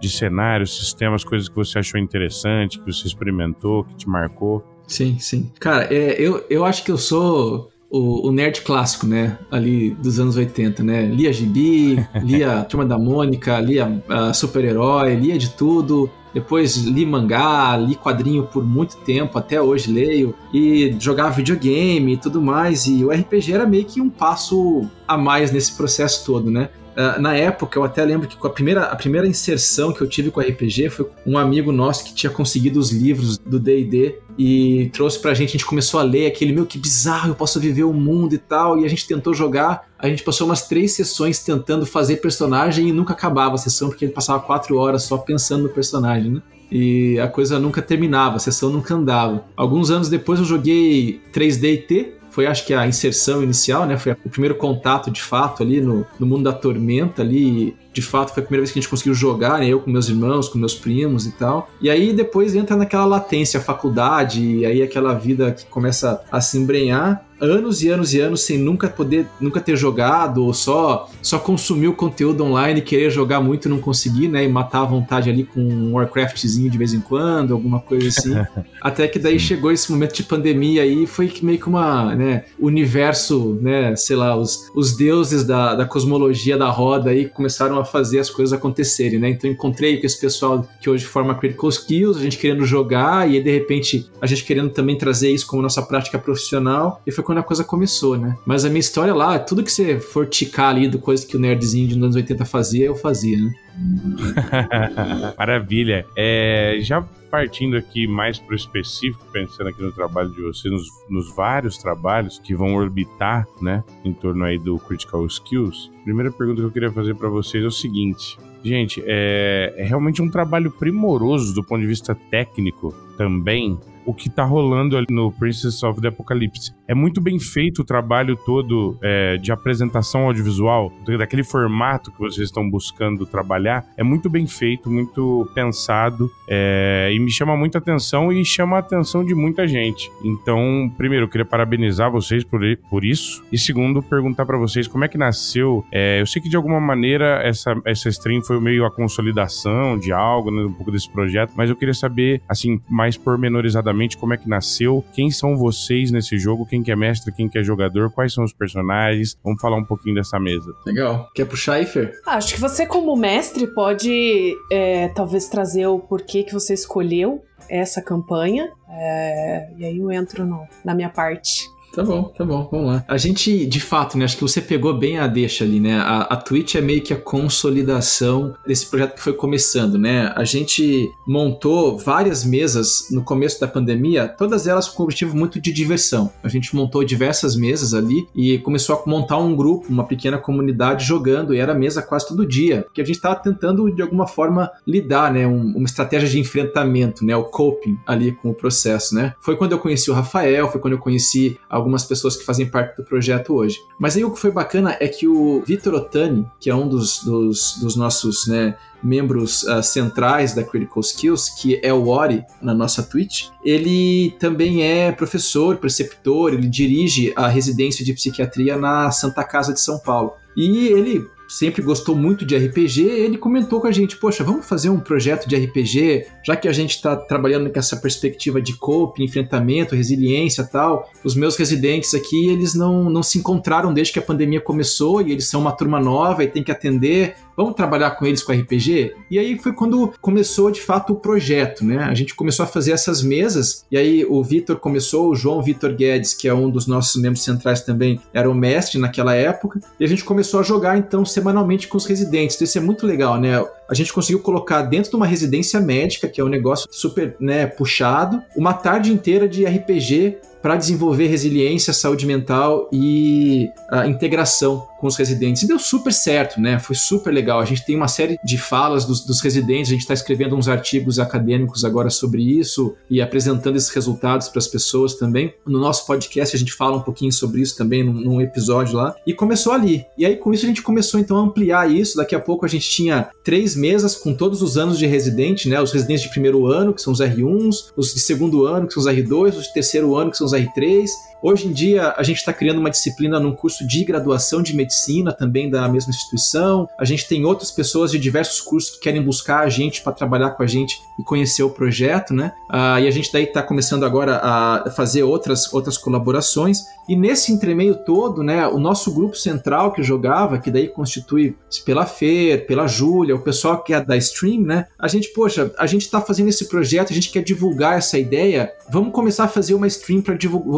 de 0.00 0.08
cenários, 0.08 0.76
sistemas, 0.76 1.24
coisas 1.24 1.48
que 1.48 1.56
você 1.56 1.78
achou 1.78 1.98
interessante, 1.98 2.78
que 2.78 2.86
você 2.86 3.06
experimentou, 3.06 3.84
que 3.84 3.96
te 3.96 4.08
marcou? 4.08 4.64
Sim, 4.86 5.18
sim. 5.18 5.50
Cara, 5.58 5.92
é, 5.92 6.20
eu, 6.20 6.44
eu 6.48 6.64
acho 6.64 6.84
que 6.84 6.92
eu 6.92 6.98
sou 6.98 7.70
o, 7.90 8.28
o, 8.28 8.32
nerd 8.32 8.60
clássico, 8.62 9.06
né? 9.06 9.38
Ali 9.50 9.90
dos 9.94 10.18
anos 10.20 10.36
80, 10.36 10.82
né? 10.82 11.02
Lia 11.06 11.32
Gibi, 11.32 11.96
lia 12.22 12.62
Turma 12.64 12.84
da 12.84 12.98
Mônica, 12.98 13.58
lia 13.60 13.86
uh, 13.86 14.34
super-herói, 14.34 15.14
lia 15.14 15.38
de 15.38 15.50
tudo. 15.50 16.10
Depois 16.34 16.76
li 16.84 17.06
mangá, 17.06 17.76
li 17.76 17.94
quadrinho 17.94 18.42
por 18.42 18.64
muito 18.64 18.96
tempo, 18.96 19.38
até 19.38 19.62
hoje 19.62 19.90
leio, 19.92 20.34
e 20.52 20.94
jogava 20.98 21.30
videogame 21.30 22.14
e 22.14 22.16
tudo 22.16 22.42
mais. 22.42 22.86
E 22.86 23.04
o 23.04 23.10
RPG 23.10 23.52
era 23.52 23.64
meio 23.64 23.84
que 23.84 24.00
um 24.00 24.10
passo 24.10 24.84
a 25.06 25.16
mais 25.16 25.50
nesse 25.50 25.72
processo 25.76 26.24
todo, 26.24 26.50
né? 26.50 26.70
Uh, 26.94 27.20
na 27.20 27.34
época, 27.34 27.76
eu 27.76 27.82
até 27.82 28.04
lembro 28.04 28.28
que 28.28 28.36
a 28.46 28.50
primeira, 28.50 28.84
a 28.84 28.94
primeira 28.94 29.26
inserção 29.26 29.92
que 29.92 30.00
eu 30.00 30.08
tive 30.08 30.30
com 30.30 30.40
RPG 30.40 30.90
foi 30.90 31.10
um 31.26 31.36
amigo 31.36 31.72
nosso 31.72 32.04
que 32.04 32.14
tinha 32.14 32.30
conseguido 32.30 32.78
os 32.78 32.92
livros 32.92 33.36
do 33.36 33.58
D&D 33.58 34.20
e 34.38 34.90
trouxe 34.92 35.18
pra 35.18 35.34
gente, 35.34 35.50
a 35.50 35.52
gente 35.52 35.66
começou 35.66 35.98
a 35.98 36.04
ler 36.04 36.26
aquele, 36.26 36.52
meu, 36.52 36.64
que 36.64 36.78
bizarro, 36.78 37.30
eu 37.30 37.34
posso 37.34 37.58
viver 37.58 37.82
o 37.82 37.92
mundo 37.92 38.34
e 38.34 38.38
tal, 38.38 38.78
e 38.78 38.84
a 38.84 38.88
gente 38.88 39.08
tentou 39.08 39.34
jogar, 39.34 39.88
a 39.98 40.08
gente 40.08 40.22
passou 40.22 40.46
umas 40.46 40.68
três 40.68 40.92
sessões 40.92 41.40
tentando 41.40 41.84
fazer 41.84 42.16
personagem 42.16 42.88
e 42.88 42.92
nunca 42.92 43.12
acabava 43.12 43.56
a 43.56 43.58
sessão, 43.58 43.88
porque 43.88 44.04
ele 44.04 44.12
passava 44.12 44.40
quatro 44.40 44.76
horas 44.76 45.02
só 45.02 45.18
pensando 45.18 45.64
no 45.64 45.68
personagem, 45.70 46.30
né? 46.30 46.42
E 46.70 47.18
a 47.20 47.28
coisa 47.28 47.58
nunca 47.58 47.82
terminava, 47.82 48.36
a 48.36 48.40
sessão 48.40 48.70
nunca 48.70 48.94
andava. 48.94 49.44
Alguns 49.56 49.90
anos 49.90 50.08
depois 50.08 50.38
eu 50.38 50.44
joguei 50.44 51.20
3D 51.32 51.86
T, 51.86 52.14
foi 52.34 52.46
acho 52.46 52.66
que 52.66 52.74
a 52.74 52.84
inserção 52.84 53.44
inicial, 53.44 53.86
né? 53.86 53.96
Foi 53.96 54.10
o 54.24 54.28
primeiro 54.28 54.56
contato 54.56 55.08
de 55.08 55.22
fato 55.22 55.62
ali 55.62 55.80
no, 55.80 56.04
no 56.18 56.26
mundo 56.26 56.42
da 56.42 56.52
tormenta 56.52 57.22
ali. 57.22 57.76
De 57.94 58.02
fato 58.02 58.34
foi 58.34 58.42
a 58.42 58.46
primeira 58.46 58.62
vez 58.62 58.72
que 58.72 58.78
a 58.78 58.82
gente 58.82 58.90
conseguiu 58.90 59.14
jogar, 59.14 59.60
né? 59.60 59.68
Eu 59.68 59.80
com 59.80 59.90
meus 59.90 60.08
irmãos, 60.08 60.48
com 60.48 60.58
meus 60.58 60.74
primos 60.74 61.26
e 61.26 61.32
tal. 61.32 61.70
E 61.80 61.88
aí 61.88 62.12
depois 62.12 62.54
entra 62.54 62.76
naquela 62.76 63.04
latência, 63.04 63.60
a 63.60 63.62
faculdade, 63.62 64.42
e 64.42 64.66
aí 64.66 64.82
aquela 64.82 65.14
vida 65.14 65.52
que 65.52 65.64
começa 65.66 66.20
a 66.30 66.40
se 66.40 66.58
embrenhar 66.58 67.24
anos 67.40 67.82
e 67.82 67.88
anos 67.88 68.14
e 68.14 68.20
anos 68.20 68.42
sem 68.42 68.58
nunca 68.58 68.88
poder, 68.88 69.26
nunca 69.40 69.60
ter 69.60 69.76
jogado, 69.76 70.44
ou 70.44 70.54
só 70.54 71.08
só 71.20 71.38
consumir 71.38 71.88
o 71.88 71.94
conteúdo 71.94 72.44
online, 72.44 72.80
querer 72.80 73.10
jogar 73.10 73.40
muito 73.40 73.66
e 73.66 73.68
não 73.68 73.78
conseguir, 73.78 74.28
né? 74.28 74.44
E 74.44 74.48
matar 74.48 74.82
a 74.82 74.84
vontade 74.84 75.28
ali 75.30 75.44
com 75.44 75.60
um 75.60 75.94
Warcraftzinho 75.94 76.70
de 76.70 76.78
vez 76.78 76.92
em 76.92 77.00
quando, 77.00 77.54
alguma 77.54 77.80
coisa 77.80 78.08
assim. 78.08 78.34
Até 78.80 79.08
que 79.08 79.18
daí 79.18 79.38
chegou 79.38 79.72
esse 79.72 79.90
momento 79.90 80.14
de 80.14 80.22
pandemia 80.22 80.82
aí, 80.82 81.06
foi 81.06 81.32
meio 81.42 81.58
que 81.58 81.68
uma, 81.68 82.14
né, 82.14 82.44
universo, 82.58 83.58
né, 83.60 83.96
sei 83.96 84.16
lá, 84.16 84.36
os, 84.36 84.70
os 84.74 84.96
deuses 84.96 85.44
da, 85.44 85.74
da 85.74 85.84
cosmologia 85.84 86.56
da 86.56 86.68
roda 86.68 87.10
aí 87.10 87.28
começaram 87.28 87.78
a 87.78 87.83
fazer 87.84 88.18
as 88.18 88.30
coisas 88.30 88.52
acontecerem, 88.52 89.18
né? 89.18 89.30
Então 89.30 89.50
encontrei 89.50 89.98
com 89.98 90.06
esse 90.06 90.20
pessoal 90.20 90.66
que 90.80 90.88
hoje 90.88 91.04
forma 91.04 91.34
Critical 91.34 91.68
Skills, 91.68 92.16
a 92.16 92.22
gente 92.22 92.38
querendo 92.38 92.64
jogar 92.64 93.30
e 93.30 93.42
de 93.42 93.50
repente 93.50 94.10
a 94.20 94.26
gente 94.26 94.44
querendo 94.44 94.70
também 94.70 94.96
trazer 94.96 95.30
isso 95.30 95.46
como 95.46 95.62
nossa 95.62 95.82
prática 95.82 96.18
profissional. 96.18 97.00
E 97.06 97.12
foi 97.12 97.24
quando 97.24 97.38
a 97.38 97.42
coisa 97.42 97.64
começou, 97.64 98.16
né? 98.16 98.36
Mas 98.46 98.64
a 98.64 98.68
minha 98.68 98.80
história 98.80 99.14
lá, 99.14 99.38
tudo 99.38 99.62
que 99.62 99.72
você 99.72 99.98
for 99.98 100.26
ticar 100.26 100.70
ali 100.70 100.88
do 100.88 100.98
coisa 100.98 101.26
que 101.26 101.36
o 101.36 101.40
nerdzinho 101.40 101.88
de 101.88 101.94
anos 101.94 102.16
80 102.16 102.44
fazia, 102.44 102.86
eu 102.86 102.94
fazia, 102.94 103.36
né? 103.36 103.52
Maravilha. 105.36 106.06
É, 106.16 106.78
já 106.80 107.04
partindo 107.34 107.76
aqui 107.76 108.06
mais 108.06 108.38
para 108.38 108.52
o 108.52 108.54
específico, 108.54 109.26
pensando 109.32 109.68
aqui 109.68 109.82
no 109.82 109.90
trabalho 109.90 110.30
de 110.30 110.40
vocês, 110.40 110.72
nos, 110.72 110.86
nos, 111.08 111.34
vários 111.34 111.76
trabalhos 111.76 112.38
que 112.38 112.54
vão 112.54 112.76
orbitar, 112.76 113.44
né, 113.60 113.82
em 114.04 114.12
torno 114.12 114.44
aí 114.44 114.56
do 114.56 114.78
Critical 114.78 115.26
Skills, 115.26 115.90
primeira 116.04 116.30
pergunta 116.30 116.60
que 116.60 116.66
eu 116.68 116.70
queria 116.70 116.92
fazer 116.92 117.16
para 117.16 117.28
vocês 117.28 117.64
é 117.64 117.66
o 117.66 117.72
seguinte. 117.72 118.38
Gente, 118.62 119.02
é, 119.04 119.74
é 119.76 119.82
realmente 119.82 120.22
um 120.22 120.30
trabalho 120.30 120.70
primoroso 120.70 121.52
do 121.52 121.64
ponto 121.64 121.80
de 121.80 121.88
vista 121.88 122.14
técnico 122.14 122.94
também 123.16 123.80
o 124.04 124.12
que 124.12 124.28
tá 124.28 124.44
rolando 124.44 124.96
ali 124.96 125.06
no 125.10 125.32
Princess 125.32 125.82
of 125.82 126.00
the 126.00 126.08
Apocalypse. 126.08 126.72
É 126.86 126.94
muito 126.94 127.20
bem 127.20 127.38
feito 127.38 127.82
o 127.82 127.84
trabalho 127.84 128.36
todo 128.36 128.98
é, 129.02 129.36
de 129.36 129.50
apresentação 129.50 130.26
audiovisual, 130.26 130.92
daquele 131.18 131.42
formato 131.42 132.12
que 132.12 132.18
vocês 132.18 132.48
estão 132.48 132.68
buscando 132.68 133.24
trabalhar. 133.26 133.84
É 133.96 134.02
muito 134.02 134.28
bem 134.28 134.46
feito, 134.46 134.90
muito 134.90 135.48
pensado 135.54 136.30
é, 136.48 137.10
e 137.12 137.18
me 137.18 137.30
chama 137.30 137.56
muita 137.56 137.78
atenção 137.78 138.32
e 138.32 138.44
chama 138.44 138.76
a 138.76 138.80
atenção 138.80 139.24
de 139.24 139.34
muita 139.34 139.66
gente. 139.66 140.10
Então, 140.22 140.92
primeiro, 140.96 141.24
eu 141.24 141.28
queria 141.28 141.44
parabenizar 141.44 142.10
vocês 142.10 142.44
por, 142.44 142.60
por 142.90 143.04
isso. 143.04 143.42
E 143.50 143.58
segundo, 143.58 144.02
perguntar 144.02 144.44
para 144.44 144.58
vocês 144.58 144.86
como 144.86 145.04
é 145.04 145.08
que 145.08 145.16
nasceu. 145.16 145.84
É, 145.90 146.20
eu 146.20 146.26
sei 146.26 146.42
que 146.42 146.48
de 146.48 146.56
alguma 146.56 146.80
maneira 146.80 147.40
essa, 147.42 147.74
essa 147.84 148.08
stream 148.08 148.42
foi 148.42 148.60
meio 148.60 148.84
a 148.84 148.90
consolidação 148.90 149.98
de 149.98 150.12
algo, 150.12 150.50
né, 150.50 150.64
um 150.64 150.72
pouco 150.72 150.90
desse 150.90 151.10
projeto, 151.10 151.52
mas 151.56 151.70
eu 151.70 151.76
queria 151.76 151.94
saber, 151.94 152.42
assim, 152.48 152.80
mais 152.88 153.16
pormenorizadamente 153.16 153.93
como 154.16 154.34
é 154.34 154.36
que 154.36 154.48
nasceu, 154.48 155.04
quem 155.12 155.30
são 155.30 155.56
vocês 155.56 156.10
nesse 156.10 156.38
jogo, 156.38 156.66
quem 156.66 156.82
que 156.82 156.90
é 156.90 156.96
mestre, 156.96 157.32
quem 157.32 157.48
que 157.48 157.58
é 157.58 157.62
jogador, 157.62 158.10
quais 158.10 158.32
são 158.32 158.44
os 158.44 158.52
personagens. 158.52 159.38
Vamos 159.42 159.60
falar 159.60 159.76
um 159.76 159.84
pouquinho 159.84 160.14
dessa 160.14 160.38
mesa. 160.38 160.74
Legal. 160.86 161.28
Quer 161.34 161.46
puxar 161.46 161.74
aí, 161.74 161.86
Fer? 161.86 162.12
Ah, 162.26 162.36
acho 162.36 162.54
que 162.54 162.60
você, 162.60 162.86
como 162.86 163.16
mestre, 163.16 163.66
pode 163.68 164.54
é, 164.70 165.08
talvez 165.08 165.48
trazer 165.48 165.86
o 165.86 165.98
porquê 165.98 166.42
que 166.42 166.52
você 166.52 166.74
escolheu 166.74 167.42
essa 167.68 168.02
campanha. 168.02 168.70
É, 168.88 169.70
e 169.76 169.84
aí 169.84 169.98
eu 169.98 170.10
entro 170.10 170.44
no, 170.44 170.66
na 170.84 170.94
minha 170.94 171.08
parte. 171.08 171.73
Tá 171.94 172.02
bom, 172.02 172.24
tá 172.24 172.44
bom, 172.44 172.68
vamos 172.70 172.86
lá. 172.88 173.04
A 173.06 173.16
gente, 173.16 173.64
de 173.66 173.80
fato, 173.80 174.18
né, 174.18 174.24
acho 174.24 174.36
que 174.36 174.42
você 174.42 174.60
pegou 174.60 174.92
bem 174.94 175.18
a 175.18 175.26
deixa 175.26 175.64
ali, 175.64 175.78
né? 175.78 175.96
A, 175.96 176.22
a 176.22 176.36
Twitch 176.36 176.74
é 176.74 176.80
meio 176.80 177.00
que 177.00 177.12
a 177.12 177.16
consolidação 177.16 178.54
desse 178.66 178.86
projeto 178.86 179.14
que 179.14 179.22
foi 179.22 179.32
começando, 179.32 179.96
né? 179.96 180.32
A 180.34 180.44
gente 180.44 181.08
montou 181.26 181.96
várias 181.96 182.44
mesas 182.44 183.08
no 183.10 183.22
começo 183.22 183.60
da 183.60 183.68
pandemia, 183.68 184.26
todas 184.26 184.66
elas 184.66 184.88
com 184.88 185.02
o 185.02 185.04
objetivo 185.04 185.36
muito 185.36 185.60
de 185.60 185.72
diversão. 185.72 186.32
A 186.42 186.48
gente 186.48 186.74
montou 186.74 187.04
diversas 187.04 187.54
mesas 187.54 187.94
ali 187.94 188.26
e 188.34 188.58
começou 188.58 188.96
a 188.96 189.08
montar 189.08 189.36
um 189.38 189.54
grupo, 189.54 189.88
uma 189.88 190.04
pequena 190.04 190.38
comunidade 190.38 191.04
jogando, 191.04 191.54
e 191.54 191.58
era 191.58 191.74
mesa 191.74 192.02
quase 192.02 192.26
todo 192.26 192.46
dia, 192.46 192.82
porque 192.82 193.00
a 193.00 193.04
gente 193.04 193.16
estava 193.16 193.36
tentando, 193.36 193.90
de 193.94 194.02
alguma 194.02 194.26
forma, 194.26 194.70
lidar, 194.86 195.32
né? 195.32 195.46
Um, 195.46 195.76
uma 195.76 195.86
estratégia 195.86 196.28
de 196.28 196.40
enfrentamento, 196.40 197.24
né? 197.24 197.36
O 197.36 197.44
coping 197.44 197.96
ali 198.06 198.32
com 198.32 198.50
o 198.50 198.54
processo, 198.54 199.14
né? 199.14 199.34
Foi 199.40 199.56
quando 199.56 199.72
eu 199.72 199.78
conheci 199.78 200.10
o 200.10 200.14
Rafael, 200.14 200.70
foi 200.70 200.80
quando 200.80 200.94
eu 200.94 200.98
conheci 200.98 201.56
algumas 201.84 202.04
pessoas 202.04 202.36
que 202.36 202.44
fazem 202.44 202.66
parte 202.66 202.96
do 202.96 203.04
projeto 203.04 203.54
hoje. 203.54 203.78
Mas 203.98 204.16
aí 204.16 204.24
o 204.24 204.32
que 204.32 204.40
foi 204.40 204.50
bacana 204.50 204.96
é 204.98 205.06
que 205.06 205.28
o 205.28 205.62
Vitor 205.66 205.94
Otani, 205.94 206.46
que 206.58 206.70
é 206.70 206.74
um 206.74 206.88
dos, 206.88 207.22
dos, 207.22 207.76
dos 207.78 207.94
nossos 207.94 208.46
né, 208.46 208.76
membros 209.02 209.62
uh, 209.64 209.82
centrais 209.82 210.54
da 210.54 210.64
Critical 210.64 211.00
Skills, 211.00 211.50
que 211.60 211.78
é 211.82 211.92
o 211.92 212.08
Ori 212.08 212.42
na 212.62 212.72
nossa 212.72 213.02
Twitch, 213.02 213.48
ele 213.62 214.34
também 214.40 214.82
é 214.82 215.12
professor, 215.12 215.76
preceptor, 215.76 216.54
ele 216.54 216.68
dirige 216.68 217.32
a 217.36 217.46
residência 217.46 218.04
de 218.04 218.14
psiquiatria 218.14 218.76
na 218.76 219.10
Santa 219.10 219.44
Casa 219.44 219.74
de 219.74 219.80
São 219.80 219.98
Paulo. 219.98 220.32
E 220.56 220.86
ele 220.86 221.28
sempre 221.48 221.82
gostou 221.82 222.14
muito 222.16 222.44
de 222.44 222.56
RPG, 222.56 223.02
ele 223.02 223.38
comentou 223.38 223.80
com 223.80 223.86
a 223.86 223.92
gente: 223.92 224.16
Poxa, 224.16 224.44
vamos 224.44 224.66
fazer 224.66 224.88
um 224.88 225.00
projeto 225.00 225.48
de 225.48 225.56
RPG, 225.56 226.26
já 226.44 226.56
que 226.56 226.68
a 226.68 226.72
gente 226.72 226.96
está 226.96 227.16
trabalhando 227.16 227.70
com 227.70 227.78
essa 227.78 227.96
perspectiva 227.96 228.60
de 228.60 228.74
cope, 228.74 229.22
enfrentamento, 229.22 229.94
resiliência 229.94 230.64
tal. 230.64 231.10
Os 231.22 231.34
meus 231.34 231.56
residentes 231.56 232.14
aqui, 232.14 232.48
eles 232.48 232.74
não, 232.74 233.10
não 233.10 233.22
se 233.22 233.38
encontraram 233.38 233.92
desde 233.92 234.12
que 234.12 234.18
a 234.18 234.22
pandemia 234.22 234.60
começou 234.60 235.22
e 235.22 235.32
eles 235.32 235.48
são 235.48 235.60
uma 235.60 235.72
turma 235.72 236.00
nova 236.00 236.44
e 236.44 236.48
tem 236.48 236.62
que 236.62 236.72
atender 236.72 237.34
vamos 237.56 237.74
trabalhar 237.74 238.12
com 238.12 238.26
eles 238.26 238.42
com 238.42 238.52
RPG? 238.52 239.14
E 239.30 239.38
aí 239.38 239.58
foi 239.58 239.72
quando 239.72 240.12
começou 240.20 240.70
de 240.70 240.80
fato 240.80 241.12
o 241.12 241.16
projeto, 241.16 241.84
né? 241.84 241.98
A 242.04 242.14
gente 242.14 242.34
começou 242.34 242.64
a 242.64 242.66
fazer 242.66 242.92
essas 242.92 243.22
mesas, 243.22 243.84
e 243.90 243.96
aí 243.96 244.24
o 244.24 244.42
Vitor 244.42 244.76
começou, 244.76 245.30
o 245.30 245.34
João 245.34 245.62
Vitor 245.62 245.94
Guedes, 245.94 246.34
que 246.34 246.48
é 246.48 246.54
um 246.54 246.70
dos 246.70 246.86
nossos 246.86 247.20
membros 247.20 247.42
centrais 247.42 247.82
também, 247.82 248.20
era 248.32 248.50
o 248.50 248.54
mestre 248.54 248.98
naquela 248.98 249.34
época, 249.34 249.80
e 249.98 250.04
a 250.04 250.08
gente 250.08 250.24
começou 250.24 250.60
a 250.60 250.62
jogar 250.62 250.98
então 250.98 251.24
semanalmente 251.24 251.88
com 251.88 251.96
os 251.96 252.06
residentes. 252.06 252.56
Então 252.56 252.64
isso 252.64 252.78
é 252.78 252.80
muito 252.80 253.06
legal, 253.06 253.40
né? 253.40 253.64
A 253.88 253.94
gente 253.94 254.12
conseguiu 254.12 254.40
colocar 254.40 254.82
dentro 254.82 255.10
de 255.10 255.16
uma 255.16 255.26
residência 255.26 255.80
médica, 255.80 256.28
que 256.28 256.40
é 256.40 256.44
um 256.44 256.48
negócio 256.48 256.88
super 256.90 257.36
né, 257.38 257.66
puxado, 257.66 258.42
uma 258.56 258.72
tarde 258.72 259.12
inteira 259.12 259.48
de 259.48 259.64
RPG 259.64 260.38
para 260.64 260.76
desenvolver 260.76 261.26
resiliência, 261.26 261.92
saúde 261.92 262.24
mental 262.24 262.88
e 262.90 263.68
a 263.90 264.06
integração 264.06 264.88
com 264.98 265.06
os 265.06 265.14
residentes. 265.14 265.62
E 265.62 265.68
deu 265.68 265.78
super 265.78 266.10
certo, 266.10 266.58
né? 266.58 266.78
Foi 266.78 266.96
super 266.96 267.30
legal. 267.30 267.60
A 267.60 267.66
gente 267.66 267.84
tem 267.84 267.94
uma 267.94 268.08
série 268.08 268.38
de 268.42 268.56
falas 268.56 269.04
dos, 269.04 269.20
dos 269.20 269.42
residentes, 269.42 269.90
a 269.90 269.92
gente 269.92 270.00
está 270.00 270.14
escrevendo 270.14 270.56
uns 270.56 270.66
artigos 270.66 271.18
acadêmicos 271.18 271.84
agora 271.84 272.08
sobre 272.08 272.40
isso 272.40 272.96
e 273.10 273.20
apresentando 273.20 273.76
esses 273.76 273.90
resultados 273.90 274.48
para 274.48 274.58
as 274.58 274.66
pessoas 274.66 275.12
também. 275.16 275.52
No 275.66 275.78
nosso 275.78 276.06
podcast 276.06 276.56
a 276.56 276.58
gente 276.58 276.72
fala 276.72 276.96
um 276.96 277.02
pouquinho 277.02 277.30
sobre 277.30 277.60
isso 277.60 277.76
também 277.76 278.02
num, 278.02 278.14
num, 278.14 278.40
episódio 278.40 278.96
lá. 278.96 279.14
E 279.26 279.34
começou 279.34 279.74
ali. 279.74 280.06
E 280.16 280.24
aí 280.24 280.34
com 280.34 280.50
isso 280.54 280.64
a 280.64 280.68
gente 280.68 280.80
começou 280.80 281.20
então 281.20 281.36
a 281.36 281.40
ampliar 281.42 281.90
isso. 281.90 282.16
Daqui 282.16 282.34
a 282.34 282.40
pouco 282.40 282.64
a 282.64 282.68
gente 282.68 282.88
tinha 282.88 283.28
três 283.44 283.76
mesas 283.76 284.16
com 284.16 284.32
todos 284.32 284.62
os 284.62 284.78
anos 284.78 284.98
de 284.98 285.04
residente, 285.04 285.68
né? 285.68 285.78
Os 285.78 285.92
residentes 285.92 286.22
de 286.22 286.30
primeiro 286.30 286.66
ano, 286.66 286.94
que 286.94 287.02
são 287.02 287.12
os 287.12 287.20
R1s, 287.20 287.92
os 287.94 288.14
de 288.14 288.20
segundo 288.20 288.64
ano, 288.64 288.86
que 288.86 288.94
são 288.94 289.02
os 289.02 289.08
R2, 289.10 289.58
os 289.58 289.64
de 289.64 289.74
terceiro 289.74 290.16
ano, 290.16 290.30
que 290.30 290.38
são 290.38 290.46
os 290.46 290.53
R3 290.54 291.33
Hoje 291.46 291.68
em 291.68 291.72
dia, 291.72 292.14
a 292.16 292.22
gente 292.22 292.38
está 292.38 292.54
criando 292.54 292.78
uma 292.78 292.88
disciplina 292.88 293.38
num 293.38 293.54
curso 293.54 293.86
de 293.86 294.02
graduação 294.02 294.62
de 294.62 294.74
medicina, 294.74 295.30
também 295.30 295.68
da 295.68 295.86
mesma 295.86 296.08
instituição. 296.08 296.88
A 296.98 297.04
gente 297.04 297.28
tem 297.28 297.44
outras 297.44 297.70
pessoas 297.70 298.10
de 298.10 298.18
diversos 298.18 298.62
cursos 298.62 298.92
que 298.92 299.00
querem 299.00 299.22
buscar 299.22 299.58
a 299.58 299.68
gente 299.68 300.00
para 300.00 300.14
trabalhar 300.14 300.52
com 300.52 300.62
a 300.62 300.66
gente 300.66 300.98
e 301.20 301.22
conhecer 301.22 301.62
o 301.62 301.68
projeto, 301.68 302.32
né? 302.32 302.54
Ah, 302.70 302.98
e 302.98 303.06
a 303.06 303.10
gente 303.10 303.30
daí 303.30 303.44
está 303.44 303.62
começando 303.62 304.06
agora 304.06 304.40
a 304.42 304.90
fazer 304.92 305.22
outras, 305.22 305.70
outras 305.70 305.98
colaborações. 305.98 306.78
E 307.06 307.14
nesse 307.14 307.52
entremeio 307.52 307.96
todo, 307.96 308.42
né, 308.42 308.66
o 308.66 308.78
nosso 308.78 309.12
grupo 309.12 309.36
central 309.36 309.92
que 309.92 310.02
jogava, 310.02 310.58
que 310.58 310.70
daí 310.70 310.88
constitui 310.88 311.54
pela 311.84 312.06
Fer, 312.06 312.66
pela 312.66 312.86
Júlia, 312.86 313.36
o 313.36 313.42
pessoal 313.42 313.82
que 313.82 313.92
é 313.92 314.00
da 314.00 314.16
stream, 314.16 314.62
né? 314.62 314.86
A 314.98 315.06
gente, 315.08 315.28
poxa, 315.34 315.70
a 315.76 315.86
gente 315.86 316.02
está 316.02 316.22
fazendo 316.22 316.48
esse 316.48 316.66
projeto, 316.70 317.12
a 317.12 317.14
gente 317.14 317.30
quer 317.30 317.42
divulgar 317.42 317.98
essa 317.98 318.18
ideia. 318.18 318.72
Vamos 318.88 319.12
começar 319.12 319.44
a 319.44 319.48
fazer 319.48 319.74
uma 319.74 319.86
stream 319.86 320.22
para 320.22 320.34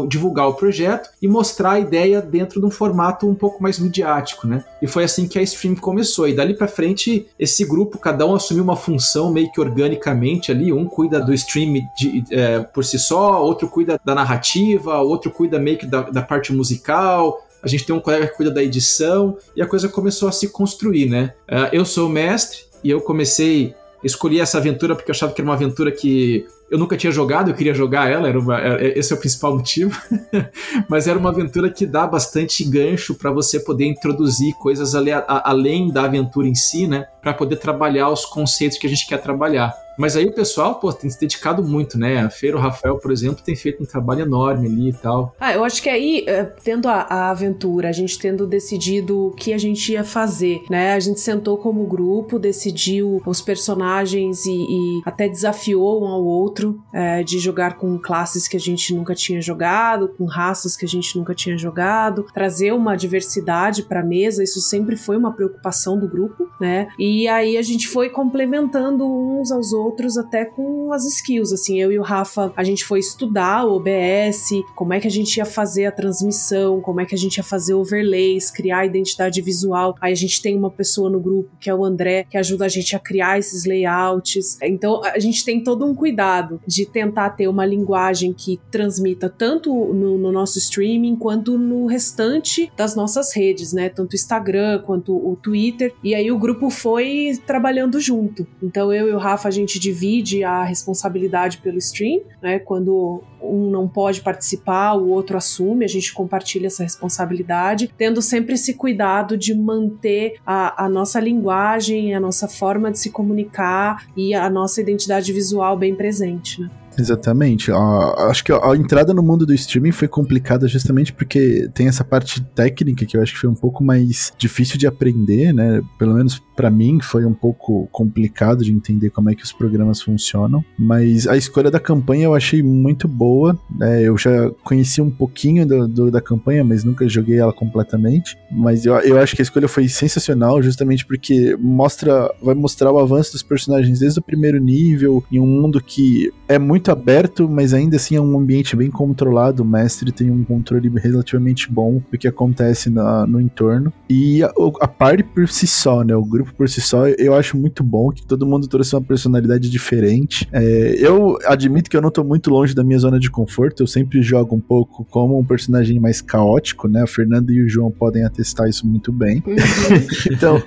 divulgar 0.09 0.49
o 0.49 0.56
projeto 0.57 1.11
e 1.21 1.29
mostrar 1.29 1.73
a 1.73 1.81
ideia 1.81 2.21
dentro 2.21 2.61
de 2.61 2.67
um 2.67 2.71
formato 2.71 3.29
um 3.29 3.35
pouco 3.35 3.63
mais 3.63 3.79
midiático, 3.79 4.47
né? 4.47 4.65
E 4.83 4.87
foi 4.87 5.05
assim 5.05 5.29
que 5.29 5.39
a 5.39 5.43
stream 5.43 5.77
começou. 5.77 6.27
E 6.29 6.35
dali 6.35 6.55
para 6.55 6.67
frente, 6.67 7.27
esse 7.39 7.65
grupo, 7.65 7.99
cada 7.99 8.27
um 8.27 8.35
assumiu 8.35 8.65
uma 8.65 8.77
função 8.77 9.33
meio 9.33 9.51
que 9.53 9.61
organicamente 9.61 10.51
ali. 10.51 10.73
Um 10.73 10.87
cuida 10.87 11.21
do 11.21 11.33
stream 11.35 11.87
de, 11.97 12.25
é, 12.31 12.61
por 12.61 12.85
si 12.85 12.99
só, 12.99 13.43
outro 13.43 13.69
cuida 13.69 14.01
da 14.05 14.15
narrativa, 14.15 14.99
outro 14.99 15.31
cuida 15.31 15.59
meio 15.59 15.79
que 15.79 15.87
da, 15.87 16.03
da 16.03 16.23
parte 16.23 16.53
musical, 16.53 17.47
a 17.63 17.69
gente 17.69 17.85
tem 17.85 17.95
um 17.95 18.01
colega 18.01 18.29
que 18.29 18.37
cuida 18.37 18.51
da 18.51 18.63
edição, 18.63 19.37
e 19.55 19.63
a 19.63 19.67
coisa 19.67 19.89
começou 19.89 20.29
a 20.29 20.33
se 20.33 20.49
construir, 20.49 21.07
né? 21.07 21.35
Uh, 21.49 21.69
eu 21.73 21.85
sou 21.85 22.07
o 22.07 22.11
mestre, 22.11 22.61
e 22.85 22.91
eu 22.91 23.01
comecei 23.01 23.75
escolhi 24.05 24.41
essa 24.41 24.59
aventura 24.59 24.95
porque 24.95 25.11
eu 25.11 25.15
achava 25.15 25.33
que 25.33 25.41
era 25.41 25.49
uma 25.49 25.55
aventura 25.55 25.91
que 25.91 26.47
eu 26.71 26.79
nunca 26.79 26.97
tinha 26.97 27.13
jogado, 27.13 27.51
eu 27.51 27.55
queria 27.55 27.75
jogar 27.75 28.11
ela, 28.11 28.29
era 28.29 28.39
uma, 28.39 28.61
é, 28.61 28.99
esse 28.99 29.13
é 29.13 29.17
o 29.17 29.19
principal 29.19 29.55
motivo. 29.55 30.01
Mas 30.89 31.07
era 31.07 31.19
uma 31.19 31.31
aventura 31.31 31.71
que 31.71 31.87
dá 31.87 32.07
bastante 32.07 32.65
gancho 32.65 33.15
para 33.15 33.31
você 33.31 33.61
poder 33.61 33.87
introduzir 33.87 34.55
coisas 34.55 34.95
a, 34.95 35.49
além 35.49 35.89
da 35.93 36.05
aventura 36.05 36.49
em 36.49 36.55
si, 36.55 36.87
né? 36.87 37.07
Para 37.23 37.35
poder 37.35 37.57
trabalhar 37.57 38.09
os 38.11 38.25
conceitos 38.25 38.79
que 38.79 38.87
a 38.87 38.91
gente 38.91 39.07
quer 39.07 39.19
trabalhar. 39.19 39.75
Mas 39.97 40.15
aí 40.15 40.27
o 40.27 40.33
pessoal, 40.33 40.75
pô, 40.75 40.93
tem 40.93 41.09
se 41.09 41.19
dedicado 41.19 41.65
muito, 41.65 41.99
né? 41.99 42.19
A 42.19 42.29
Feira, 42.29 42.57
o 42.57 42.61
Rafael, 42.61 42.99
por 42.99 43.11
exemplo, 43.11 43.43
tem 43.43 43.57
feito 43.57 43.83
um 43.83 43.87
trabalho 43.87 44.23
enorme 44.23 44.67
ali 44.67 44.91
e 44.91 44.93
tal. 44.93 45.35
Ah, 45.41 45.55
eu 45.55 45.65
acho 45.65 45.83
que 45.83 45.89
aí, 45.89 46.25
eh, 46.27 46.45
tendo 46.63 46.87
a, 46.87 47.07
a, 47.09 47.31
aventura, 47.31 47.89
a 47.89 47.93
gente 47.93 48.19
tendo 48.19 48.47
decidido 48.47 49.29
o 49.29 49.31
que 49.31 49.53
a 49.55 49.59
gente 49.59 49.93
ia 49.93 50.05
fazer, 50.05 50.61
né? 50.69 50.93
A 50.93 51.01
gente 51.01 51.19
sentou 51.21 51.57
como 51.57 51.87
grupo, 51.87 52.39
decidiu 52.39 53.23
os 53.25 53.41
personagens 53.41 54.45
e, 54.45 54.51
e 54.53 55.01
até 55.05 55.29
desafiou 55.29 56.05
um 56.05 56.09
ao 56.09 56.23
outro 56.23 56.56
é, 56.93 57.23
de 57.23 57.39
jogar 57.39 57.77
com 57.77 57.99
classes 57.99 58.49
que 58.49 58.57
a 58.57 58.61
gente 58.61 58.95
nunca 58.95 59.15
tinha 59.15 59.41
jogado, 59.41 60.09
com 60.09 60.25
raças 60.25 60.77
que 60.77 60.85
a 60.85 60.89
gente 60.89 61.17
nunca 61.19 61.35
tinha 61.35 61.57
jogado, 61.57 62.27
trazer 62.33 62.73
uma 62.73 62.97
diversidade 62.97 63.83
para 63.83 64.01
a 64.01 64.05
mesa, 64.05 64.43
isso 64.43 64.61
sempre 64.61 64.97
foi 64.97 65.17
uma 65.17 65.33
preocupação 65.33 65.99
do 65.99 66.09
grupo, 66.09 66.49
né? 66.61 66.89
E 66.99 67.29
aí 67.29 67.57
a 67.57 67.63
gente 67.63 67.89
foi 67.89 68.09
complementando 68.09 69.05
uns 69.07 69.51
aos 69.51 69.73
outros 69.73 70.17
até 70.17 70.45
com 70.45 70.93
as 70.93 71.05
skills. 71.05 71.53
Assim, 71.53 71.81
eu 71.81 71.93
e 71.93 71.99
o 71.99 72.03
Rafa, 72.03 72.53
a 72.57 72.65
gente 72.65 72.85
foi 72.85 73.01
estudar 73.01 73.65
o 73.65 73.77
OBS, 73.77 74.51
como 74.75 74.93
é 74.95 75.01
que 75.01 75.07
a 75.07 75.11
gente 75.11 75.37
ia 75.37 75.45
fazer 75.45 75.87
a 75.87 75.93
transmissão, 75.93 76.81
como 76.81 77.01
é 77.01 77.05
que 77.05 77.15
a 77.15 77.19
gente 77.19 77.37
ia 77.37 77.45
fazer 77.45 77.75
overlays, 77.75 78.51
criar 78.51 78.87
identidade 78.87 79.41
visual. 79.43 79.95
Aí 80.01 80.13
a 80.13 80.17
gente 80.17 80.41
tem 80.41 80.57
uma 80.57 80.71
pessoa 80.71 81.11
no 81.11 81.21
grupo, 81.21 81.51
que 81.61 81.71
é 81.71 81.75
o 81.75 81.85
André, 81.85 82.25
que 82.29 82.37
ajuda 82.37 82.65
a 82.65 82.69
gente 82.69 82.95
a 82.95 82.99
criar 82.99 83.39
esses 83.39 83.65
layouts. 83.65 84.59
Então 84.63 85.03
a 85.05 85.19
gente 85.19 85.45
tem 85.45 85.63
todo 85.63 85.85
um 85.85 85.95
cuidado 85.95 86.46
de 86.67 86.87
tentar 86.87 87.31
ter 87.31 87.49
uma 87.49 87.65
linguagem 87.65 88.33
que 88.33 88.61
transmita 88.71 89.29
tanto 89.29 89.73
no, 89.73 90.19
no 90.19 90.33
nosso 90.33 90.59
streaming 90.59 91.17
quanto 91.17 91.59
no 91.59 91.87
restante 91.87 92.71
das 92.77 92.95
nossas 92.95 93.35
redes, 93.35 93.73
né? 93.73 93.89
Tanto 93.89 94.13
o 94.13 94.17
Instagram 94.17 94.83
quanto 94.83 95.15
o 95.15 95.37
Twitter. 95.37 95.95
E 96.03 96.15
aí 96.15 96.31
o 96.31 96.39
grupo 96.39 96.71
foi 96.71 97.39
trabalhando 97.47 98.01
junto. 98.01 98.47
Então 98.63 98.93
eu 98.93 99.09
e 99.09 99.13
o 99.13 99.19
Rafa, 99.19 99.49
a 99.49 99.51
gente 99.51 99.79
divide 99.79 100.45
a 100.45 100.63
responsabilidade 100.63 101.59
pelo 101.59 101.79
stream, 101.79 102.23
né? 102.43 102.59
Quando 102.59 103.23
um 103.43 103.71
não 103.71 103.87
pode 103.89 104.21
participar, 104.21 104.95
o 104.95 105.09
outro 105.09 105.37
assume, 105.37 105.85
a 105.85 105.89
gente 105.89 106.13
compartilha 106.13 106.67
essa 106.67 106.83
responsabilidade, 106.83 107.93
tendo 107.97 108.21
sempre 108.21 108.55
esse 108.55 108.75
cuidado 108.75 109.37
de 109.37 109.55
manter 109.55 110.39
a, 110.45 110.85
a 110.85 110.89
nossa 110.89 111.21
linguagem, 111.21 112.15
a 112.15 112.21
nossa 112.21 112.49
forma 112.49 112.91
de 112.91 112.99
se 112.99 113.11
comunicar 113.11 114.07
e 114.17 114.35
a 114.35 114.49
nossa 114.51 114.81
identidade 114.81 115.33
visual 115.33 115.77
bem 115.77 115.95
presente, 115.95 116.36
né? 116.63 116.71
Exatamente. 116.99 117.71
acho 117.73 118.45
que 118.45 118.53
a, 118.53 118.77
entrada 118.77 119.13
no 119.13 119.23
mundo 119.23 119.47
do 119.47 119.55
streaming 119.55 119.93
foi 119.93 120.09
complicada 120.09 120.67
justamente 120.69 121.13
porque 121.13 121.69
tem 121.75 121.89
essa 121.89 122.05
parte 122.05 122.41
técnica 122.41 123.05
que 123.05 123.17
eu 123.17 123.23
acho 123.23 123.35
que 123.35 123.41
foi 123.41 123.51
um 123.51 123.55
pouco 123.55 123.83
mais 123.85 124.33
difícil 124.39 124.79
de 124.79 124.87
aprender, 124.87 125.53
né? 125.53 125.83
Pelo 125.99 126.15
menos 126.15 126.43
para 126.57 126.71
mim 126.71 126.99
foi 127.01 127.27
um 127.27 127.35
pouco 127.35 127.87
complicado 127.93 128.65
de 128.65 128.73
entender 128.73 129.11
como 129.11 129.29
é 129.31 129.35
que 129.35 129.45
os 129.45 129.53
programas 129.53 130.01
funcionam. 130.01 130.65
Mas 130.79 131.27
a 131.29 131.37
escolha 131.37 131.71
da 131.71 131.79
campanha 131.79 132.25
eu 132.25 132.35
achei 132.35 132.63
muito 132.63 133.07
boa. 133.07 133.59
Né? 133.71 134.03
Eu 134.03 134.17
já 134.17 134.51
conheci 134.65 135.03
um 135.03 135.11
pouquinho 135.11 135.67
do, 135.67 135.87
do, 135.87 136.11
da 136.11 136.21
campanha, 136.21 136.65
mas 136.65 136.83
nunca 136.83 137.07
joguei 137.09 137.39
ela 137.39 137.53
completamente. 137.53 138.39
Mas 138.51 138.87
eu, 138.87 138.95
eu 139.01 139.19
acho 139.19 139.37
que 139.37 139.43
a 139.43 139.45
escolha 139.45 139.69
foi 139.69 139.89
sensacional, 139.89 140.63
justamente 140.63 141.05
porque 141.05 141.57
mostra, 141.61 142.33
vai 142.43 142.55
mostrar 142.55 142.91
o 142.91 142.99
avanço 142.99 143.33
dos 143.33 143.43
personagens 143.43 143.99
desde 143.99 144.19
o 144.19 144.23
primeiro 144.23 144.59
nível, 144.59 145.23
em 145.31 145.39
um 145.39 145.47
mundo 145.47 145.81
que 145.81 146.33
é 146.49 146.59
muito 146.59 146.86
muito 146.87 146.91
aberto, 146.91 147.49
mas 147.49 147.75
ainda 147.75 147.97
assim 147.97 148.17
é 148.17 148.21
um 148.21 148.39
ambiente 148.39 148.77
bem 148.77 148.91
controlado. 148.91 149.63
O 149.63 149.67
mestre 149.67 150.13
tem 150.13 150.31
um 150.31 150.45
controle 150.45 150.91
relativamente 150.97 151.71
bom 151.71 152.01
do 152.11 152.19
que 152.19 152.29
acontece 152.29 152.91
na, 152.91 153.27
no 153.27 153.41
entorno. 153.41 153.93
E 154.09 154.43
a, 154.43 154.53
a 154.81 154.89
party 154.89 155.25
por 155.25 155.49
si 155.49 155.67
só, 155.67 156.03
né? 156.05 156.15
O 156.15 156.25
grupo 156.25 156.55
por 156.55 156.69
si 156.69 156.81
só, 156.81 157.07
eu 157.09 157.35
acho 157.35 157.57
muito 157.57 157.83
bom 157.83 158.11
que 158.11 158.25
todo 158.25 158.47
mundo 158.47 158.69
trouxe 158.69 158.95
uma 158.95 159.03
personalidade 159.03 159.69
diferente. 159.69 160.49
É, 160.53 160.97
eu 160.99 161.39
admito 161.47 161.91
que 161.91 161.97
eu 161.97 162.03
não 162.03 162.11
tô 162.11 162.23
muito 162.23 162.51
longe 162.51 162.75
da 162.75 162.85
minha 162.85 162.99
zona 162.99 163.19
de 163.19 163.31
conforto. 163.31 163.83
Eu 163.83 163.87
sempre 163.87 164.23
jogo 164.23 164.55
um 164.55 164.61
pouco 164.61 165.05
como 165.11 165.39
um 165.39 165.45
personagem 165.45 165.99
mais 165.99 166.21
caótico, 166.21 166.89
né? 166.89 167.03
A 167.03 167.07
Fernanda 167.07 167.53
e 167.53 167.63
o 167.63 167.69
João 167.69 167.91
podem 167.91 168.25
atestar 168.25 168.69
isso 168.69 168.87
muito 168.87 169.11
bem. 169.11 169.43
Uhum. 169.47 169.57
então, 170.31 170.63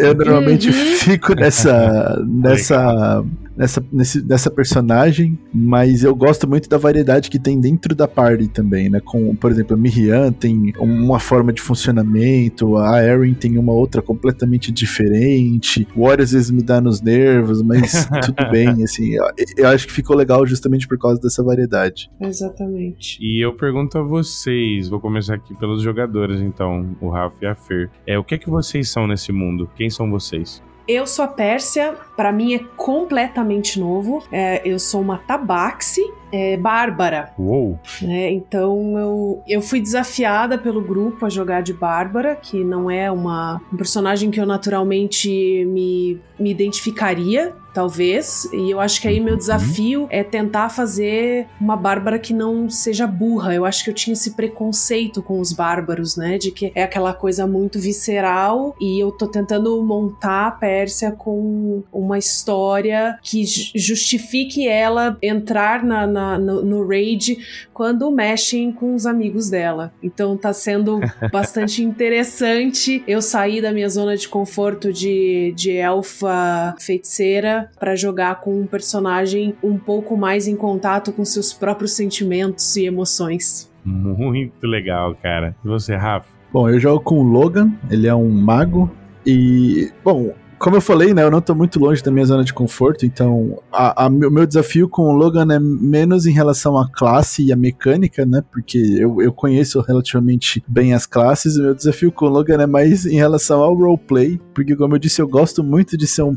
eu 0.00 0.14
normalmente 0.14 0.68
uhum. 0.68 0.74
fico 0.96 1.34
nessa, 1.34 2.22
nessa 2.26 3.22
nessa, 3.56 3.84
nesse, 3.92 4.22
nessa 4.26 4.50
personagem, 4.50 5.38
mas 5.52 6.04
eu 6.04 6.14
gosto 6.14 6.48
muito 6.48 6.68
da 6.68 6.78
variedade 6.78 7.30
que 7.30 7.38
tem 7.38 7.60
dentro 7.60 7.94
da 7.94 8.08
party 8.08 8.48
também, 8.48 8.88
né? 8.88 9.00
Com, 9.00 9.34
por 9.34 9.50
exemplo, 9.50 9.74
a 9.74 9.78
Miriam 9.78 10.32
tem 10.32 10.72
uma 10.78 11.18
forma 11.18 11.52
de 11.52 11.60
funcionamento, 11.60 12.76
a 12.76 13.02
Erin 13.02 13.34
tem 13.34 13.58
uma 13.58 13.72
outra 13.72 14.02
completamente 14.02 14.70
diferente, 14.72 15.86
o 15.94 16.02
War 16.02 16.20
às 16.20 16.32
vezes 16.32 16.50
me 16.50 16.62
dá 16.62 16.80
nos 16.80 17.00
nervos, 17.00 17.62
mas 17.62 18.08
tudo 18.24 18.50
bem, 18.50 18.82
assim, 18.82 19.14
eu, 19.14 19.24
eu 19.56 19.68
acho 19.68 19.86
que 19.86 19.92
ficou 19.92 20.16
legal 20.16 20.46
justamente 20.46 20.86
por 20.86 20.98
causa 20.98 21.20
dessa 21.20 21.42
variedade. 21.42 22.10
Exatamente. 22.20 23.18
E 23.20 23.44
eu 23.44 23.54
pergunto 23.54 23.98
a 23.98 24.02
vocês, 24.02 24.88
vou 24.88 25.00
começar 25.00 25.34
aqui 25.34 25.54
pelos 25.54 25.82
jogadores, 25.82 26.40
então, 26.40 26.96
o 27.00 27.08
Rafa 27.08 27.36
e 27.42 27.46
a 27.46 27.54
Fer. 27.54 27.90
É, 28.06 28.18
o 28.18 28.24
que 28.24 28.34
é 28.34 28.38
que 28.38 28.50
vocês 28.50 28.88
são 28.88 29.06
nesse 29.06 29.32
mundo? 29.32 29.68
Quem 29.76 29.90
são 29.90 30.10
vocês? 30.10 30.62
Eu 30.86 31.06
sou 31.06 31.24
a 31.24 31.28
Pérsia, 31.28 31.96
para 32.16 32.32
mim 32.32 32.54
é 32.54 32.58
completamente 32.76 33.78
novo. 33.78 34.24
É, 34.32 34.60
eu 34.64 34.78
sou 34.78 35.00
uma 35.00 35.18
tabaxi, 35.18 36.12
é, 36.32 36.56
Bárbara. 36.56 37.32
Uou! 37.38 37.78
É, 38.02 38.30
então 38.32 38.98
eu, 38.98 39.42
eu 39.46 39.62
fui 39.62 39.80
desafiada 39.80 40.56
pelo 40.56 40.80
grupo 40.80 41.26
a 41.26 41.28
jogar 41.28 41.62
de 41.62 41.72
Bárbara, 41.72 42.34
que 42.34 42.64
não 42.64 42.90
é 42.90 43.10
uma, 43.10 43.60
um 43.72 43.76
personagem 43.76 44.30
que 44.30 44.40
eu 44.40 44.46
naturalmente 44.46 45.28
me, 45.66 46.18
me 46.38 46.50
identificaria 46.50 47.54
talvez. 47.72 48.48
E 48.52 48.70
eu 48.70 48.80
acho 48.80 49.00
que 49.00 49.08
aí 49.08 49.18
meu 49.18 49.32
uhum. 49.32 49.38
desafio 49.38 50.06
é 50.10 50.22
tentar 50.22 50.68
fazer 50.68 51.46
uma 51.60 51.76
bárbara 51.76 52.18
que 52.18 52.32
não 52.32 52.68
seja 52.68 53.06
burra. 53.06 53.54
Eu 53.54 53.64
acho 53.64 53.84
que 53.84 53.90
eu 53.90 53.94
tinha 53.94 54.12
esse 54.12 54.32
preconceito 54.32 55.22
com 55.22 55.40
os 55.40 55.52
bárbaros, 55.52 56.16
né? 56.16 56.38
De 56.38 56.50
que 56.50 56.72
é 56.74 56.82
aquela 56.82 57.12
coisa 57.12 57.46
muito 57.46 57.78
visceral 57.78 58.74
e 58.80 59.02
eu 59.02 59.10
tô 59.10 59.26
tentando 59.26 59.82
montar 59.82 60.48
a 60.48 60.50
Pérsia 60.50 61.12
com 61.12 61.82
uma 61.92 62.18
história 62.18 63.18
que 63.22 63.44
justifique 63.74 64.68
ela 64.68 65.16
entrar 65.22 65.82
na, 65.82 66.06
na 66.06 66.21
no, 66.38 66.64
no 66.64 66.86
raid 66.86 67.38
quando 67.72 68.10
mexem 68.10 68.72
com 68.72 68.94
os 68.94 69.06
amigos 69.06 69.50
dela. 69.50 69.92
Então 70.02 70.36
tá 70.36 70.52
sendo 70.52 71.00
bastante 71.30 71.82
interessante 71.82 73.02
eu 73.06 73.20
sair 73.20 73.60
da 73.60 73.72
minha 73.72 73.88
zona 73.88 74.16
de 74.16 74.28
conforto 74.28 74.92
de, 74.92 75.52
de 75.56 75.76
elfa 75.76 76.74
feiticeira 76.80 77.70
para 77.78 77.94
jogar 77.94 78.40
com 78.40 78.60
um 78.60 78.66
personagem 78.66 79.54
um 79.62 79.78
pouco 79.78 80.16
mais 80.16 80.46
em 80.46 80.56
contato 80.56 81.12
com 81.12 81.24
seus 81.24 81.52
próprios 81.52 81.92
sentimentos 81.92 82.76
e 82.76 82.86
emoções. 82.86 83.70
Muito 83.84 84.66
legal, 84.66 85.14
cara. 85.14 85.56
E 85.64 85.68
você, 85.68 85.96
Rafa? 85.96 86.28
Bom, 86.52 86.68
eu 86.68 86.78
jogo 86.78 87.00
com 87.00 87.18
o 87.18 87.22
Logan, 87.22 87.72
ele 87.90 88.06
é 88.06 88.14
um 88.14 88.28
mago. 88.28 88.90
E, 89.26 89.90
bom, 90.04 90.32
como 90.62 90.76
eu 90.76 90.80
falei, 90.80 91.12
né, 91.12 91.24
eu 91.24 91.30
não 91.30 91.40
tô 91.40 91.56
muito 91.56 91.80
longe 91.80 92.00
da 92.04 92.10
minha 92.12 92.24
zona 92.24 92.44
de 92.44 92.54
conforto, 92.54 93.04
então 93.04 93.58
o 93.72 94.30
meu 94.30 94.46
desafio 94.46 94.88
com 94.88 95.02
o 95.02 95.12
Logan 95.12 95.52
é 95.52 95.58
menos 95.58 96.24
em 96.24 96.30
relação 96.30 96.78
à 96.78 96.88
classe 96.88 97.42
e 97.42 97.52
à 97.52 97.56
mecânica, 97.56 98.24
né, 98.24 98.44
porque 98.48 98.78
eu, 98.78 99.20
eu 99.20 99.32
conheço 99.32 99.80
relativamente 99.80 100.62
bem 100.68 100.94
as 100.94 101.04
classes, 101.04 101.56
o 101.56 101.62
meu 101.64 101.74
desafio 101.74 102.12
com 102.12 102.26
o 102.26 102.28
Logan 102.28 102.62
é 102.62 102.66
mais 102.66 103.04
em 103.04 103.16
relação 103.16 103.60
ao 103.60 103.74
roleplay, 103.74 104.40
porque 104.54 104.76
como 104.76 104.94
eu 104.94 105.00
disse, 105.00 105.20
eu 105.20 105.26
gosto 105.26 105.64
muito 105.64 105.98
de 105.98 106.06
ser 106.06 106.22
um, 106.22 106.36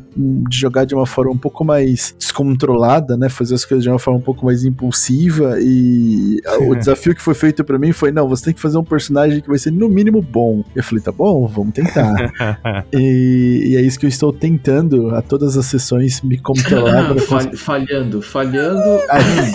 de 0.50 0.58
jogar 0.58 0.86
de 0.86 0.96
uma 0.96 1.06
forma 1.06 1.32
um 1.32 1.38
pouco 1.38 1.64
mais 1.64 2.16
descontrolada, 2.18 3.16
né, 3.16 3.30
fazer 3.30 3.54
as 3.54 3.64
coisas 3.64 3.84
de 3.84 3.90
uma 3.92 4.00
forma 4.00 4.20
um 4.20 4.24
pouco 4.24 4.44
mais 4.44 4.66
impulsiva 4.66 5.58
e 5.62 6.42
o 6.68 6.74
desafio 6.76 7.14
que 7.14 7.22
foi 7.22 7.36
feito 7.36 7.64
para 7.64 7.78
mim 7.78 7.92
foi, 7.92 8.12
não, 8.12 8.28
você 8.28 8.46
tem 8.46 8.54
que 8.56 8.62
fazer 8.62 8.80
um 8.80 8.84
personagem 8.84 9.40
que 9.40 9.48
vai 9.48 9.60
ser 9.60 9.70
no 9.70 9.88
mínimo 9.88 10.20
bom. 10.20 10.64
Eu 10.76 10.84
falei, 10.84 11.04
tá 11.04 11.12
bom, 11.12 11.46
vamos 11.46 11.76
tentar. 11.76 12.34
e, 12.92 13.68
e 13.68 13.76
é 13.76 13.82
isso 13.82 14.00
que 14.00 14.08
eu 14.08 14.15
estou 14.16 14.32
tentando 14.32 15.14
a 15.14 15.22
todas 15.22 15.58
as 15.58 15.66
sessões 15.66 16.22
me 16.22 16.38
controlar. 16.38 17.16
Fal 17.20 17.42
falhando, 17.56 18.22
falhando. 18.22 18.82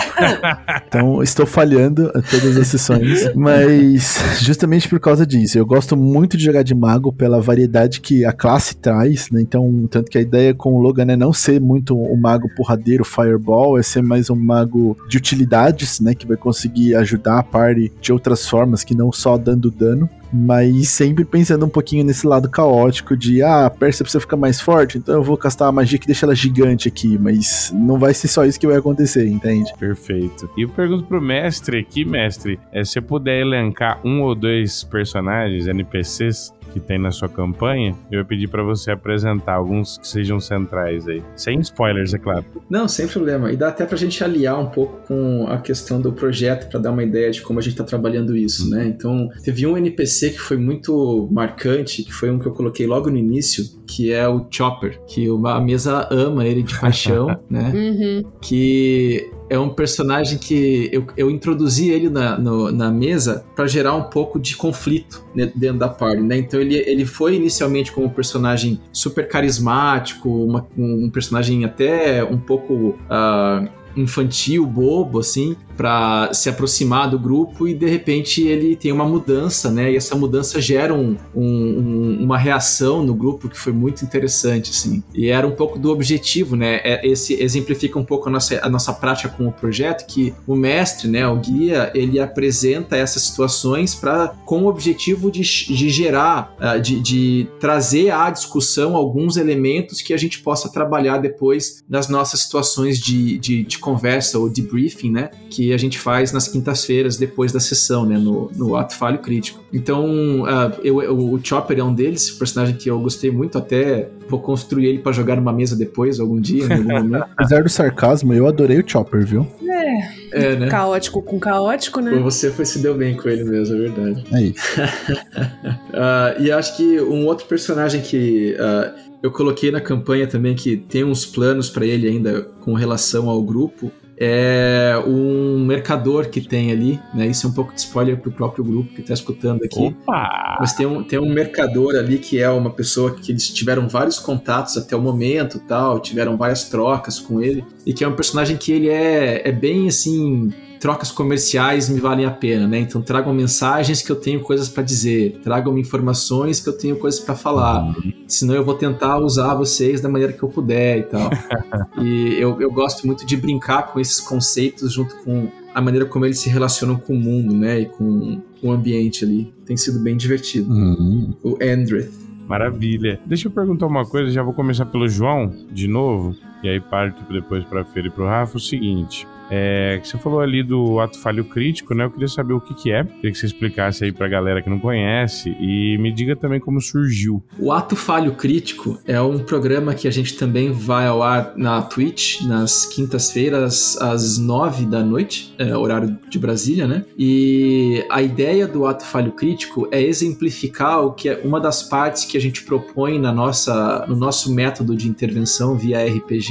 então, 0.87 1.23
estou 1.23 1.47
falhando 1.47 2.09
a 2.15 2.21
todas 2.21 2.57
as 2.57 2.67
sessões, 2.67 3.35
mas 3.35 4.19
justamente 4.41 4.89
por 4.89 5.01
causa 5.01 5.27
disso. 5.27 5.59
Eu 5.59 5.67
gosto 5.67 5.97
muito 5.97 6.37
de 6.37 6.45
jogar 6.45 6.63
de 6.63 6.75
mago 6.75 7.13
pela 7.13 7.41
variedade 7.41 8.01
que 8.01 8.25
a 8.25 8.33
classe 8.33 8.77
traz, 8.77 9.31
né? 9.31 9.41
Então, 9.41 9.87
tanto 9.91 10.11
que 10.11 10.19
a 10.19 10.21
ideia 10.21 10.55
com 10.55 10.75
o 10.75 10.79
Logan 10.79 11.11
é 11.11 11.17
não 11.17 11.33
ser 11.33 11.61
muito 11.61 11.97
o 11.97 12.15
um 12.15 12.17
mago 12.17 12.49
porradeiro 12.55 13.05
fireball, 13.05 13.79
é 13.79 13.83
ser 13.83 14.03
mais 14.03 14.29
um 14.29 14.37
mago 14.37 14.97
de 15.09 15.17
utilidades, 15.17 16.01
né? 16.01 16.15
Que 16.15 16.27
vai 16.27 16.37
conseguir 16.37 16.95
ajudar 16.97 17.39
a 17.39 17.43
party 17.43 17.91
de 18.01 18.13
outras 18.13 18.47
formas 18.47 18.85
que 18.85 18.95
não 18.95 19.11
só 19.11 19.39
dando 19.39 19.71
dano. 19.71 20.09
Mas 20.33 20.89
sempre 20.89 21.25
pensando 21.25 21.67
um 21.67 21.69
pouquinho 21.69 22.05
nesse 22.05 22.27
lado 22.27 22.49
caótico 22.49 23.17
de, 23.17 23.43
ah, 23.43 23.67
a 23.67 23.71
Pérsia 23.71 24.05
precisa 24.05 24.21
ficar 24.21 24.37
mais 24.37 24.61
forte, 24.61 24.99
então 24.99 25.15
eu 25.15 25.23
vou 25.23 25.37
castar 25.37 25.69
a 25.69 25.73
magia 25.73 25.99
que 25.99 26.07
deixa 26.07 26.27
ela 26.27 26.35
gigante 26.35 26.89
aqui, 26.89 27.19
mas 27.19 27.73
não 27.75 27.99
vai 27.99 28.15
ser 28.15 28.29
só 28.29 28.45
isso 28.45 28.59
que 28.59 28.67
vai 28.67 28.77
acontecer, 28.77 29.27
entende? 29.27 29.73
Perfeito. 29.79 30.49
E 30.57 30.63
eu 30.63 30.69
pergunto 30.69 31.05
pro 31.05 31.21
mestre 31.21 31.79
aqui, 31.79 32.05
mestre, 32.05 32.59
é, 32.73 32.85
se 32.85 32.93
você 32.93 33.01
puder 33.01 33.41
elencar 33.41 34.01
um 34.05 34.23
ou 34.23 34.35
dois 34.35 34.85
personagens, 34.85 35.67
NPCs, 35.67 36.53
que 36.73 36.81
tem 36.81 36.99
na 36.99 37.11
sua 37.11 37.29
campanha, 37.29 37.95
eu 38.11 38.21
ia 38.21 38.25
pedir 38.25 38.49
para 38.49 38.63
você 38.63 38.91
apresentar 38.91 39.55
alguns 39.55 39.99
que 39.99 40.07
sejam 40.07 40.41
centrais 40.41 41.07
aí. 41.09 41.23
Sem 41.37 41.61
spoilers, 41.61 42.15
é 42.15 42.19
claro. 42.19 42.45
Não, 42.69 42.89
sem 42.89 43.07
problema. 43.07 43.53
E 43.53 43.57
dá 43.57 43.69
até 43.69 43.85
pra 43.85 43.97
gente 43.97 44.23
aliar 44.23 44.59
um 44.59 44.67
pouco 44.67 45.07
com 45.07 45.47
a 45.49 45.59
questão 45.59 46.01
do 46.01 46.13
projeto 46.13 46.69
para 46.71 46.81
dar 46.81 46.93
uma 46.93 47.03
ideia 47.03 47.31
de 47.31 47.43
como 47.43 47.59
a 47.59 47.63
gente 47.63 47.77
tá 47.77 47.85
trabalhando 47.85 48.37
isso, 48.37 48.71
né? 48.71 48.87
Então, 48.87 49.29
teve 49.43 49.67
um 49.67 49.77
NPC 49.77 50.31
que 50.31 50.41
foi 50.41 50.57
muito 50.57 51.29
marcante, 51.31 52.03
que 52.03 52.13
foi 52.13 52.31
um 52.31 52.39
que 52.39 52.47
eu 52.47 52.53
coloquei 52.53 52.87
logo 52.87 53.11
no 53.11 53.17
início, 53.17 53.65
que 53.91 54.13
é 54.13 54.29
o 54.29 54.47
Chopper, 54.49 55.01
que 55.05 55.27
a 55.47 55.61
mesa 55.61 56.07
ama 56.13 56.47
ele 56.47 56.63
de 56.63 56.79
paixão, 56.79 57.37
né? 57.51 57.73
Uhum. 57.75 58.25
Que 58.41 59.29
é 59.49 59.59
um 59.59 59.69
personagem 59.69 60.39
que 60.39 60.89
eu, 60.93 61.05
eu 61.17 61.29
introduzi 61.29 61.91
ele 61.91 62.09
na, 62.09 62.39
no, 62.39 62.71
na 62.71 62.89
mesa 62.89 63.45
para 63.57 63.67
gerar 63.67 63.95
um 63.97 64.05
pouco 64.05 64.39
de 64.39 64.57
conflito 64.57 65.25
dentro 65.35 65.77
da 65.79 65.89
party, 65.89 66.23
né? 66.23 66.39
Então 66.39 66.61
ele, 66.61 66.77
ele 66.77 67.05
foi 67.05 67.35
inicialmente 67.35 67.91
como 67.91 68.07
um 68.07 68.11
personagem 68.11 68.81
super 68.93 69.27
carismático, 69.27 70.29
uma, 70.29 70.65
um 70.79 71.11
personagem 71.11 71.65
até 71.65 72.23
um 72.23 72.39
pouco 72.39 72.97
uh, 73.11 73.69
infantil, 73.97 74.65
bobo, 74.65 75.19
assim, 75.19 75.57
para 75.81 76.31
se 76.35 76.51
aproximar 76.51 77.09
do 77.09 77.19
grupo 77.19 77.67
e 77.67 77.73
de 77.73 77.89
repente 77.89 78.47
ele 78.47 78.77
tem 78.77 78.93
uma 78.93 79.07
mudança, 79.07 79.71
né? 79.71 79.91
E 79.91 79.97
essa 79.97 80.15
mudança 80.15 80.61
gera 80.61 80.93
um, 80.93 81.17
um, 81.35 82.19
uma 82.21 82.37
reação 82.37 83.03
no 83.03 83.15
grupo 83.15 83.49
que 83.49 83.59
foi 83.59 83.73
muito 83.73 84.05
interessante, 84.05 84.73
assim. 84.73 85.03
E 85.15 85.29
era 85.29 85.47
um 85.47 85.53
pouco 85.53 85.79
do 85.79 85.91
objetivo, 85.91 86.55
né? 86.55 86.81
É, 86.85 87.09
esse 87.09 87.43
exemplifica 87.43 87.99
um 87.99 88.05
pouco 88.05 88.29
a 88.29 88.33
nossa, 88.33 88.61
a 88.63 88.69
nossa 88.69 88.93
prática 88.93 89.31
com 89.31 89.49
o 89.49 89.53
projeto, 89.53 90.07
que 90.07 90.35
o 90.47 90.55
mestre, 90.55 91.09
né, 91.09 91.27
o 91.27 91.37
guia, 91.37 91.91
ele 91.95 92.21
apresenta 92.21 92.95
essas 92.95 93.23
situações 93.23 93.95
para 93.95 94.35
com 94.45 94.65
o 94.65 94.67
objetivo 94.67 95.31
de, 95.31 95.41
de 95.41 95.89
gerar, 95.89 96.55
ah, 96.61 96.77
de, 96.77 97.01
de 97.01 97.49
trazer 97.59 98.11
à 98.11 98.29
discussão 98.29 98.95
alguns 98.95 99.39
elementos 99.39 100.03
que 100.03 100.13
a 100.13 100.19
gente 100.19 100.41
possa 100.41 100.71
trabalhar 100.71 101.17
depois 101.17 101.83
nas 101.89 102.07
nossas 102.07 102.41
situações 102.41 102.99
de, 102.99 103.39
de, 103.39 103.65
de 103.65 103.79
conversa 103.79 104.39
ou 104.39 104.51
de 104.51 104.61
briefing, 104.61 105.11
né? 105.11 105.31
Que 105.49 105.70
a 105.73 105.79
gente 105.79 105.99
faz 105.99 106.33
nas 106.33 106.49
quintas-feiras 106.49 107.17
depois 107.17 107.53
da 107.53 107.61
sessão, 107.61 108.07
né, 108.07 108.19
no, 108.19 108.51
no 108.55 108.77
ato 108.77 108.95
falho 108.95 109.19
crítico. 109.19 109.63
Então, 109.73 110.43
uh, 110.43 110.73
eu, 110.83 111.03
eu, 111.03 111.17
o 111.17 111.41
Chopper 111.43 111.79
é 111.79 111.85
um 111.85 111.95
deles, 111.95 112.31
personagem 112.31 112.77
que 112.77 112.91
eu 112.91 112.99
gostei 113.01 113.31
muito, 113.31 113.59
até 113.59 114.09
vou 114.29 114.41
construir 114.41 114.87
ele 114.87 114.99
para 114.99 115.13
jogar 115.13 115.37
numa 115.37 115.53
mesa 115.53 115.77
depois, 115.77 116.21
algum 116.21 116.41
dia, 116.41 116.65
em 116.65 116.73
algum 116.73 116.89
momento. 116.89 117.25
Apesar 117.37 117.63
do 117.63 117.69
sarcasmo, 117.69 118.33
eu 118.33 118.47
adorei 118.47 118.79
o 118.79 118.85
Chopper, 118.87 119.25
viu? 119.25 119.47
É. 119.69 120.21
É, 120.33 120.57
né? 120.57 120.69
Caótico 120.69 121.21
com 121.23 121.39
caótico, 121.41 122.01
né? 122.01 122.17
Você 122.19 122.51
foi 122.51 122.65
se 122.65 122.79
deu 122.79 122.95
bem 122.95 123.17
com 123.17 123.29
ele 123.29 123.45
mesmo, 123.45 123.77
é 123.77 123.79
verdade. 123.79 124.25
É 124.33 124.43
isso. 124.43 124.81
uh, 124.81 126.41
e 126.41 126.53
acho 126.53 126.77
que 126.77 127.01
um 127.01 127.27
outro 127.27 127.47
personagem 127.47 128.01
que 128.01 128.55
uh, 128.55 128.97
eu 129.23 129.31
coloquei 129.31 129.71
na 129.71 129.81
campanha 129.81 130.27
também 130.27 130.55
que 130.55 130.77
tem 130.77 131.05
uns 131.05 131.27
planos 131.27 131.69
para 131.69 131.85
ele 131.85 132.07
ainda 132.07 132.43
com 132.61 132.75
relação 132.75 133.29
ao 133.29 133.43
grupo 133.43 133.91
é 134.23 135.03
um 135.07 135.65
mercador 135.65 136.29
que 136.29 136.43
tem 136.43 136.71
ali, 136.71 137.01
né? 137.15 137.27
Isso 137.27 137.47
é 137.47 137.51
um 137.51 137.55
pouco 137.55 137.73
de 137.73 137.81
spoiler 137.81 138.19
pro 138.19 138.31
próprio 138.31 138.63
grupo 138.63 138.93
que 138.93 139.01
está 139.01 139.15
escutando 139.15 139.65
aqui. 139.65 139.81
Opa! 139.81 140.59
Mas 140.61 140.75
tem 140.75 140.85
um, 140.85 141.03
tem 141.03 141.19
um 141.19 141.33
mercador 141.33 141.97
ali 141.97 142.19
que 142.19 142.39
é 142.39 142.51
uma 142.51 142.71
pessoa 142.71 143.15
que 143.15 143.33
eles 143.33 143.49
tiveram 143.49 143.89
vários 143.89 144.19
contatos 144.19 144.77
até 144.77 144.95
o 144.95 145.01
momento, 145.01 145.59
tal, 145.61 145.99
tiveram 146.01 146.37
várias 146.37 146.65
trocas 146.65 147.19
com 147.19 147.41
ele, 147.41 147.65
e 147.87 147.95
que 147.95 148.05
é 148.05 148.09
um 148.09 148.15
personagem 148.15 148.59
que 148.59 148.71
ele 148.71 148.91
é, 148.91 149.49
é 149.49 149.53
bem 149.53 149.89
assim 149.89 150.53
trocas 150.81 151.13
comerciais 151.13 151.91
me 151.91 152.01
valem 152.01 152.25
a 152.25 152.31
pena, 152.31 152.67
né? 152.67 152.81
Então 152.81 153.03
tragam 153.03 153.35
mensagens 153.35 154.01
que 154.01 154.11
eu 154.11 154.17
tenho 154.17 154.41
coisas 154.41 154.67
para 154.69 154.83
dizer, 154.83 155.39
tragam 155.45 155.77
informações 155.77 156.59
que 156.59 156.69
eu 156.71 156.73
tenho 156.73 156.97
coisas 156.97 157.21
para 157.21 157.37
falar. 157.37 157.85
Uhum. 157.85 158.13
Senão 158.27 158.55
eu 158.55 158.65
vou 158.65 158.75
tentar 158.75 159.19
usar 159.19 159.55
vocês 159.55 160.01
da 160.01 160.09
maneira 160.09 160.33
que 160.33 160.43
eu 160.43 160.49
puder 160.49 160.99
e 160.99 161.03
tal. 161.03 161.31
e 162.03 162.35
eu, 162.41 162.59
eu 162.61 162.73
gosto 162.73 163.07
muito 163.07 163.27
de 163.27 163.37
brincar 163.37 163.93
com 163.93 164.01
esses 164.01 164.21
conceitos 164.21 164.95
junto 164.95 165.15
com 165.23 165.49
a 165.75 165.83
maneira 165.83 166.07
como 166.07 166.25
eles 166.25 166.41
se 166.41 166.49
relacionam 166.49 166.97
com 166.97 167.13
o 167.13 167.21
mundo, 167.21 167.55
né? 167.55 167.81
E 167.81 167.87
com 167.87 168.41
o 168.63 168.73
ambiente 168.73 169.23
ali. 169.23 169.53
Tem 169.67 169.77
sido 169.77 170.01
bem 170.01 170.17
divertido. 170.17 170.73
Uhum. 170.73 171.35
O 171.43 171.59
Andreth. 171.63 172.11
Maravilha. 172.49 173.21
Deixa 173.27 173.49
eu 173.49 173.53
perguntar 173.53 173.87
uma 173.87 174.05
coisa, 174.05 174.31
já 174.31 174.43
vou 174.43 174.55
começar 174.55 174.87
pelo 174.87 175.09
João, 175.09 175.55
de 175.71 175.87
novo, 175.87 176.35
e 176.63 176.69
aí 176.69 176.81
parto 176.81 177.23
depois 177.33 177.65
para 177.65 177.83
a 177.83 177.85
Feira 177.85 178.09
e 178.09 178.11
para 178.11 178.25
o 178.25 178.27
Rafa. 178.27 178.57
O 178.57 178.61
seguinte: 178.61 179.27
é, 179.51 180.01
você 180.03 180.17
falou 180.17 180.41
ali 180.41 180.63
do 180.63 181.01
ato 181.01 181.19
falho 181.19 181.45
crítico, 181.45 181.93
né? 181.93 182.05
Eu 182.05 182.11
queria 182.11 182.29
saber 182.29 182.53
o 182.53 182.61
que, 182.61 182.73
que 182.73 182.93
é. 182.93 183.03
Queria 183.03 183.33
que 183.33 183.39
você 183.39 183.47
explicasse 183.47 184.05
aí 184.05 184.13
pra 184.13 184.29
galera 184.29 184.63
que 184.63 184.71
não 184.71 184.79
conhece 184.79 185.51
e 185.59 185.99
me 185.99 186.13
diga 186.13 186.37
também 186.37 186.61
como 186.61 186.81
surgiu. 186.81 187.43
O 187.59 187.73
ato 187.73 187.97
falho 187.97 188.33
crítico 188.33 188.99
é 189.05 189.21
um 189.21 189.41
programa 189.41 189.93
que 189.93 190.07
a 190.07 190.11
gente 190.11 190.37
também 190.37 190.71
vai 190.71 191.09
ao 191.09 191.21
ar 191.21 191.55
na 191.57 191.83
Twitch 191.83 192.43
nas 192.43 192.87
quintas-feiras 192.87 194.01
às 194.01 194.39
nove 194.39 194.87
da 194.87 195.03
noite, 195.03 195.53
é, 195.59 195.77
horário 195.77 196.17
de 196.29 196.39
Brasília, 196.39 196.87
né? 196.87 197.05
E 197.19 198.05
a 198.09 198.23
ideia 198.23 198.69
do 198.69 198.87
ato 198.87 199.05
falho 199.05 199.33
crítico 199.33 199.89
é 199.91 200.01
exemplificar 200.01 201.05
o 201.05 201.13
que 201.13 201.29
é 201.29 201.41
uma 201.43 201.61
das 201.61 201.83
partes 201.83 202.25
que 202.25 202.37
a 202.37 202.41
gente 202.41 202.63
propõe 202.63 203.19
na 203.19 203.33
nossa, 203.33 204.07
no 204.07 204.15
nosso 204.15 204.55
método 204.55 204.95
de 204.95 205.09
intervenção 205.09 205.77
via 205.77 206.05
RPG 206.07 206.50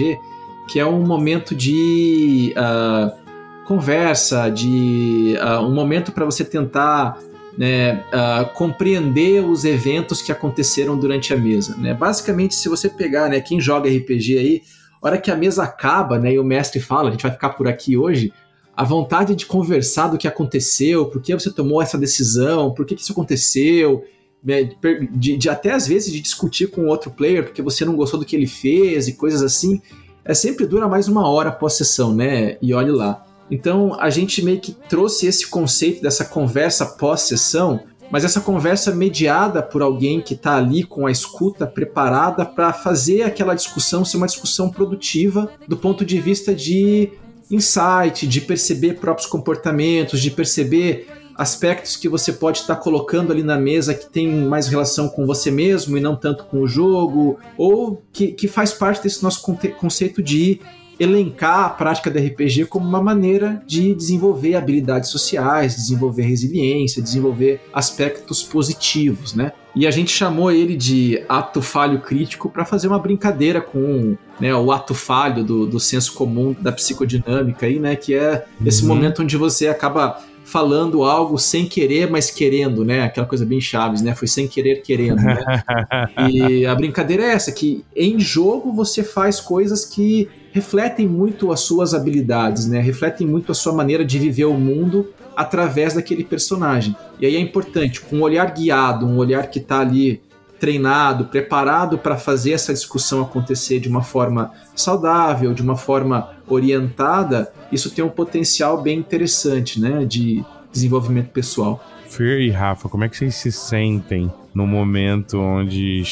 que 0.67 0.79
é 0.79 0.85
um 0.85 1.05
momento 1.05 1.55
de 1.55 2.53
uh, 2.55 3.65
conversa, 3.65 4.49
de 4.49 5.35
uh, 5.41 5.61
um 5.61 5.73
momento 5.73 6.11
para 6.11 6.25
você 6.25 6.43
tentar 6.43 7.17
né, 7.57 8.05
uh, 8.13 8.53
compreender 8.53 9.43
os 9.43 9.65
eventos 9.65 10.21
que 10.21 10.31
aconteceram 10.31 10.97
durante 10.97 11.33
a 11.33 11.37
mesa. 11.37 11.75
Né? 11.75 11.93
Basicamente, 11.93 12.55
se 12.55 12.69
você 12.69 12.87
pegar 12.87 13.29
né, 13.29 13.41
quem 13.41 13.59
joga 13.59 13.89
RPG 13.89 14.37
aí, 14.37 14.61
hora 15.01 15.17
que 15.17 15.31
a 15.31 15.35
mesa 15.35 15.63
acaba 15.63 16.19
né, 16.19 16.33
e 16.33 16.39
o 16.39 16.43
mestre 16.43 16.79
fala, 16.79 17.09
a 17.09 17.11
gente 17.11 17.23
vai 17.23 17.31
ficar 17.31 17.49
por 17.49 17.67
aqui 17.67 17.97
hoje, 17.97 18.31
a 18.75 18.83
vontade 18.83 19.35
de 19.35 19.45
conversar 19.45 20.07
do 20.07 20.17
que 20.17 20.27
aconteceu, 20.27 21.07
por 21.07 21.21
que 21.21 21.33
você 21.33 21.51
tomou 21.51 21.81
essa 21.81 21.97
decisão, 21.97 22.73
por 22.73 22.85
que, 22.85 22.95
que 22.95 23.01
isso 23.01 23.11
aconteceu, 23.11 24.03
de, 24.41 25.37
de, 25.37 25.49
até 25.49 25.71
às 25.71 25.87
vezes 25.87 26.11
de 26.11 26.21
discutir 26.21 26.67
com 26.71 26.87
outro 26.87 27.11
player 27.11 27.43
porque 27.43 27.61
você 27.61 27.83
não 27.83 27.95
gostou 27.95 28.19
do 28.19 28.25
que 28.25 28.35
ele 28.35 28.47
fez 28.47 29.07
e 29.07 29.13
coisas 29.13 29.43
assim, 29.43 29.81
é 30.23 30.33
sempre 30.33 30.65
dura 30.65 30.87
mais 30.87 31.07
uma 31.07 31.27
hora 31.27 31.49
após 31.49 31.73
sessão, 31.73 32.13
né? 32.13 32.57
E 32.61 32.73
olhe 32.73 32.91
lá. 32.91 33.25
Então 33.51 33.99
a 33.99 34.09
gente 34.09 34.43
meio 34.43 34.59
que 34.59 34.71
trouxe 34.71 35.25
esse 35.27 35.47
conceito 35.47 36.01
dessa 36.01 36.23
conversa 36.23 36.85
pós-sessão, 36.85 37.81
mas 38.11 38.23
essa 38.23 38.39
conversa 38.39 38.93
mediada 38.93 39.61
por 39.61 39.81
alguém 39.81 40.21
que 40.21 40.33
está 40.33 40.55
ali 40.55 40.83
com 40.83 41.05
a 41.05 41.11
escuta 41.11 41.67
preparada 41.67 42.45
para 42.45 42.71
fazer 42.71 43.23
aquela 43.23 43.55
discussão 43.55 44.05
ser 44.05 44.17
uma 44.17 44.27
discussão 44.27 44.69
produtiva 44.69 45.51
do 45.67 45.77
ponto 45.77 46.05
de 46.05 46.19
vista 46.19 46.53
de 46.53 47.11
insight, 47.51 48.27
de 48.27 48.41
perceber 48.41 48.99
próprios 48.99 49.27
comportamentos, 49.27 50.21
de 50.21 50.29
perceber 50.29 51.07
aspectos 51.39 51.95
que 51.95 52.09
você 52.09 52.33
pode 52.33 52.57
estar 52.57 52.75
colocando 52.75 53.31
ali 53.31 53.43
na 53.43 53.57
mesa 53.57 53.93
que 53.93 54.09
tem 54.09 54.27
mais 54.27 54.67
relação 54.67 55.07
com 55.07 55.25
você 55.25 55.49
mesmo 55.49 55.97
e 55.97 56.01
não 56.01 56.13
tanto 56.13 56.43
com 56.43 56.59
o 56.59 56.67
jogo, 56.67 57.39
ou 57.57 58.03
que, 58.11 58.33
que 58.33 58.45
faz 58.45 58.73
parte 58.73 59.01
desse 59.01 59.23
nosso 59.23 59.41
conceito 59.77 60.21
de 60.21 60.59
elencar 60.99 61.61
a 61.61 61.69
prática 61.69 62.11
do 62.11 62.19
RPG 62.19 62.65
como 62.65 62.85
uma 62.85 63.01
maneira 63.01 63.63
de 63.65 63.95
desenvolver 63.95 64.55
habilidades 64.55 65.09
sociais, 65.09 65.77
desenvolver 65.77 66.23
resiliência, 66.23 67.01
desenvolver 67.01 67.61
aspectos 67.73 68.43
positivos, 68.43 69.33
né? 69.33 69.53
E 69.73 69.87
a 69.87 69.91
gente 69.91 70.11
chamou 70.11 70.51
ele 70.51 70.75
de 70.75 71.23
ato 71.29 71.61
falho 71.61 72.01
crítico 72.01 72.49
para 72.49 72.65
fazer 72.65 72.89
uma 72.89 72.99
brincadeira 72.99 73.61
com 73.61 74.17
né, 74.41 74.53
o 74.53 74.73
ato 74.73 74.93
falho 74.93 75.41
do, 75.43 75.65
do 75.65 75.79
senso 75.79 76.13
comum 76.13 76.53
da 76.59 76.71
psicodinâmica 76.71 77.65
aí, 77.65 77.79
né? 77.79 77.95
Que 77.95 78.15
é 78.15 78.45
esse 78.65 78.81
uhum. 78.81 78.89
momento 78.89 79.21
onde 79.21 79.37
você 79.37 79.69
acaba 79.69 80.21
falando 80.49 81.03
algo 81.03 81.37
sem 81.37 81.67
querer, 81.67 82.09
mas 82.09 82.31
querendo, 82.31 82.83
né? 82.83 83.03
Aquela 83.03 83.27
coisa 83.27 83.45
bem 83.45 83.61
chaves, 83.61 84.01
né? 84.01 84.15
Foi 84.15 84.27
sem 84.27 84.47
querer 84.47 84.81
querendo, 84.81 85.21
né? 85.21 85.43
e 86.31 86.65
a 86.65 86.73
brincadeira 86.73 87.23
é 87.23 87.33
essa, 87.33 87.51
que 87.51 87.85
em 87.95 88.19
jogo 88.19 88.73
você 88.73 89.03
faz 89.03 89.39
coisas 89.39 89.85
que 89.85 90.27
refletem 90.51 91.07
muito 91.07 91.51
as 91.51 91.59
suas 91.59 91.93
habilidades, 91.93 92.67
né? 92.67 92.79
Refletem 92.81 93.27
muito 93.27 93.51
a 93.51 93.55
sua 93.55 93.73
maneira 93.73 94.03
de 94.03 94.17
viver 94.17 94.45
o 94.45 94.55
mundo 94.55 95.09
através 95.35 95.93
daquele 95.93 96.23
personagem. 96.23 96.95
E 97.19 97.27
aí 97.27 97.35
é 97.35 97.39
importante, 97.39 98.01
com 98.01 98.17
um 98.17 98.21
olhar 98.23 98.51
guiado, 98.51 99.05
um 99.05 99.17
olhar 99.17 99.47
que 99.51 99.59
está 99.59 99.79
ali 99.79 100.19
treinado, 100.59 101.25
preparado 101.25 101.97
para 101.97 102.17
fazer 102.17 102.51
essa 102.51 102.73
discussão 102.73 103.21
acontecer 103.21 103.79
de 103.79 103.87
uma 103.87 104.03
forma 104.03 104.51
saudável, 104.75 105.53
de 105.53 105.61
uma 105.61 105.77
forma 105.77 106.31
orientada, 106.49 107.51
isso 107.71 107.91
tem 107.91 108.03
um 108.03 108.09
potencial 108.09 108.81
bem 108.81 108.99
interessante, 108.99 109.79
né, 109.79 110.05
de 110.05 110.43
desenvolvimento 110.71 111.29
pessoal. 111.29 111.83
Fer 112.07 112.41
e 112.41 112.49
Rafa, 112.49 112.89
como 112.89 113.03
é 113.03 113.09
que 113.09 113.15
vocês 113.15 113.35
se 113.35 113.51
sentem 113.51 114.31
no 114.53 114.65
momento 114.65 115.39
onde, 115.39 116.03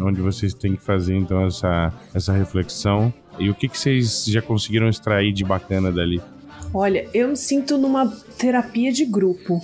onde 0.00 0.20
vocês 0.20 0.54
têm 0.54 0.74
que 0.74 0.82
fazer 0.82 1.14
então 1.14 1.44
essa, 1.46 1.92
essa 2.14 2.32
reflexão? 2.32 3.12
E 3.38 3.50
o 3.50 3.54
que, 3.54 3.68
que 3.68 3.78
vocês 3.78 4.24
já 4.26 4.40
conseguiram 4.40 4.88
extrair 4.88 5.32
de 5.32 5.44
bacana 5.44 5.92
dali? 5.92 6.20
Olha, 6.74 7.06
eu 7.12 7.28
me 7.28 7.36
sinto 7.36 7.76
numa 7.76 8.06
terapia 8.38 8.90
de 8.90 9.04
grupo. 9.04 9.60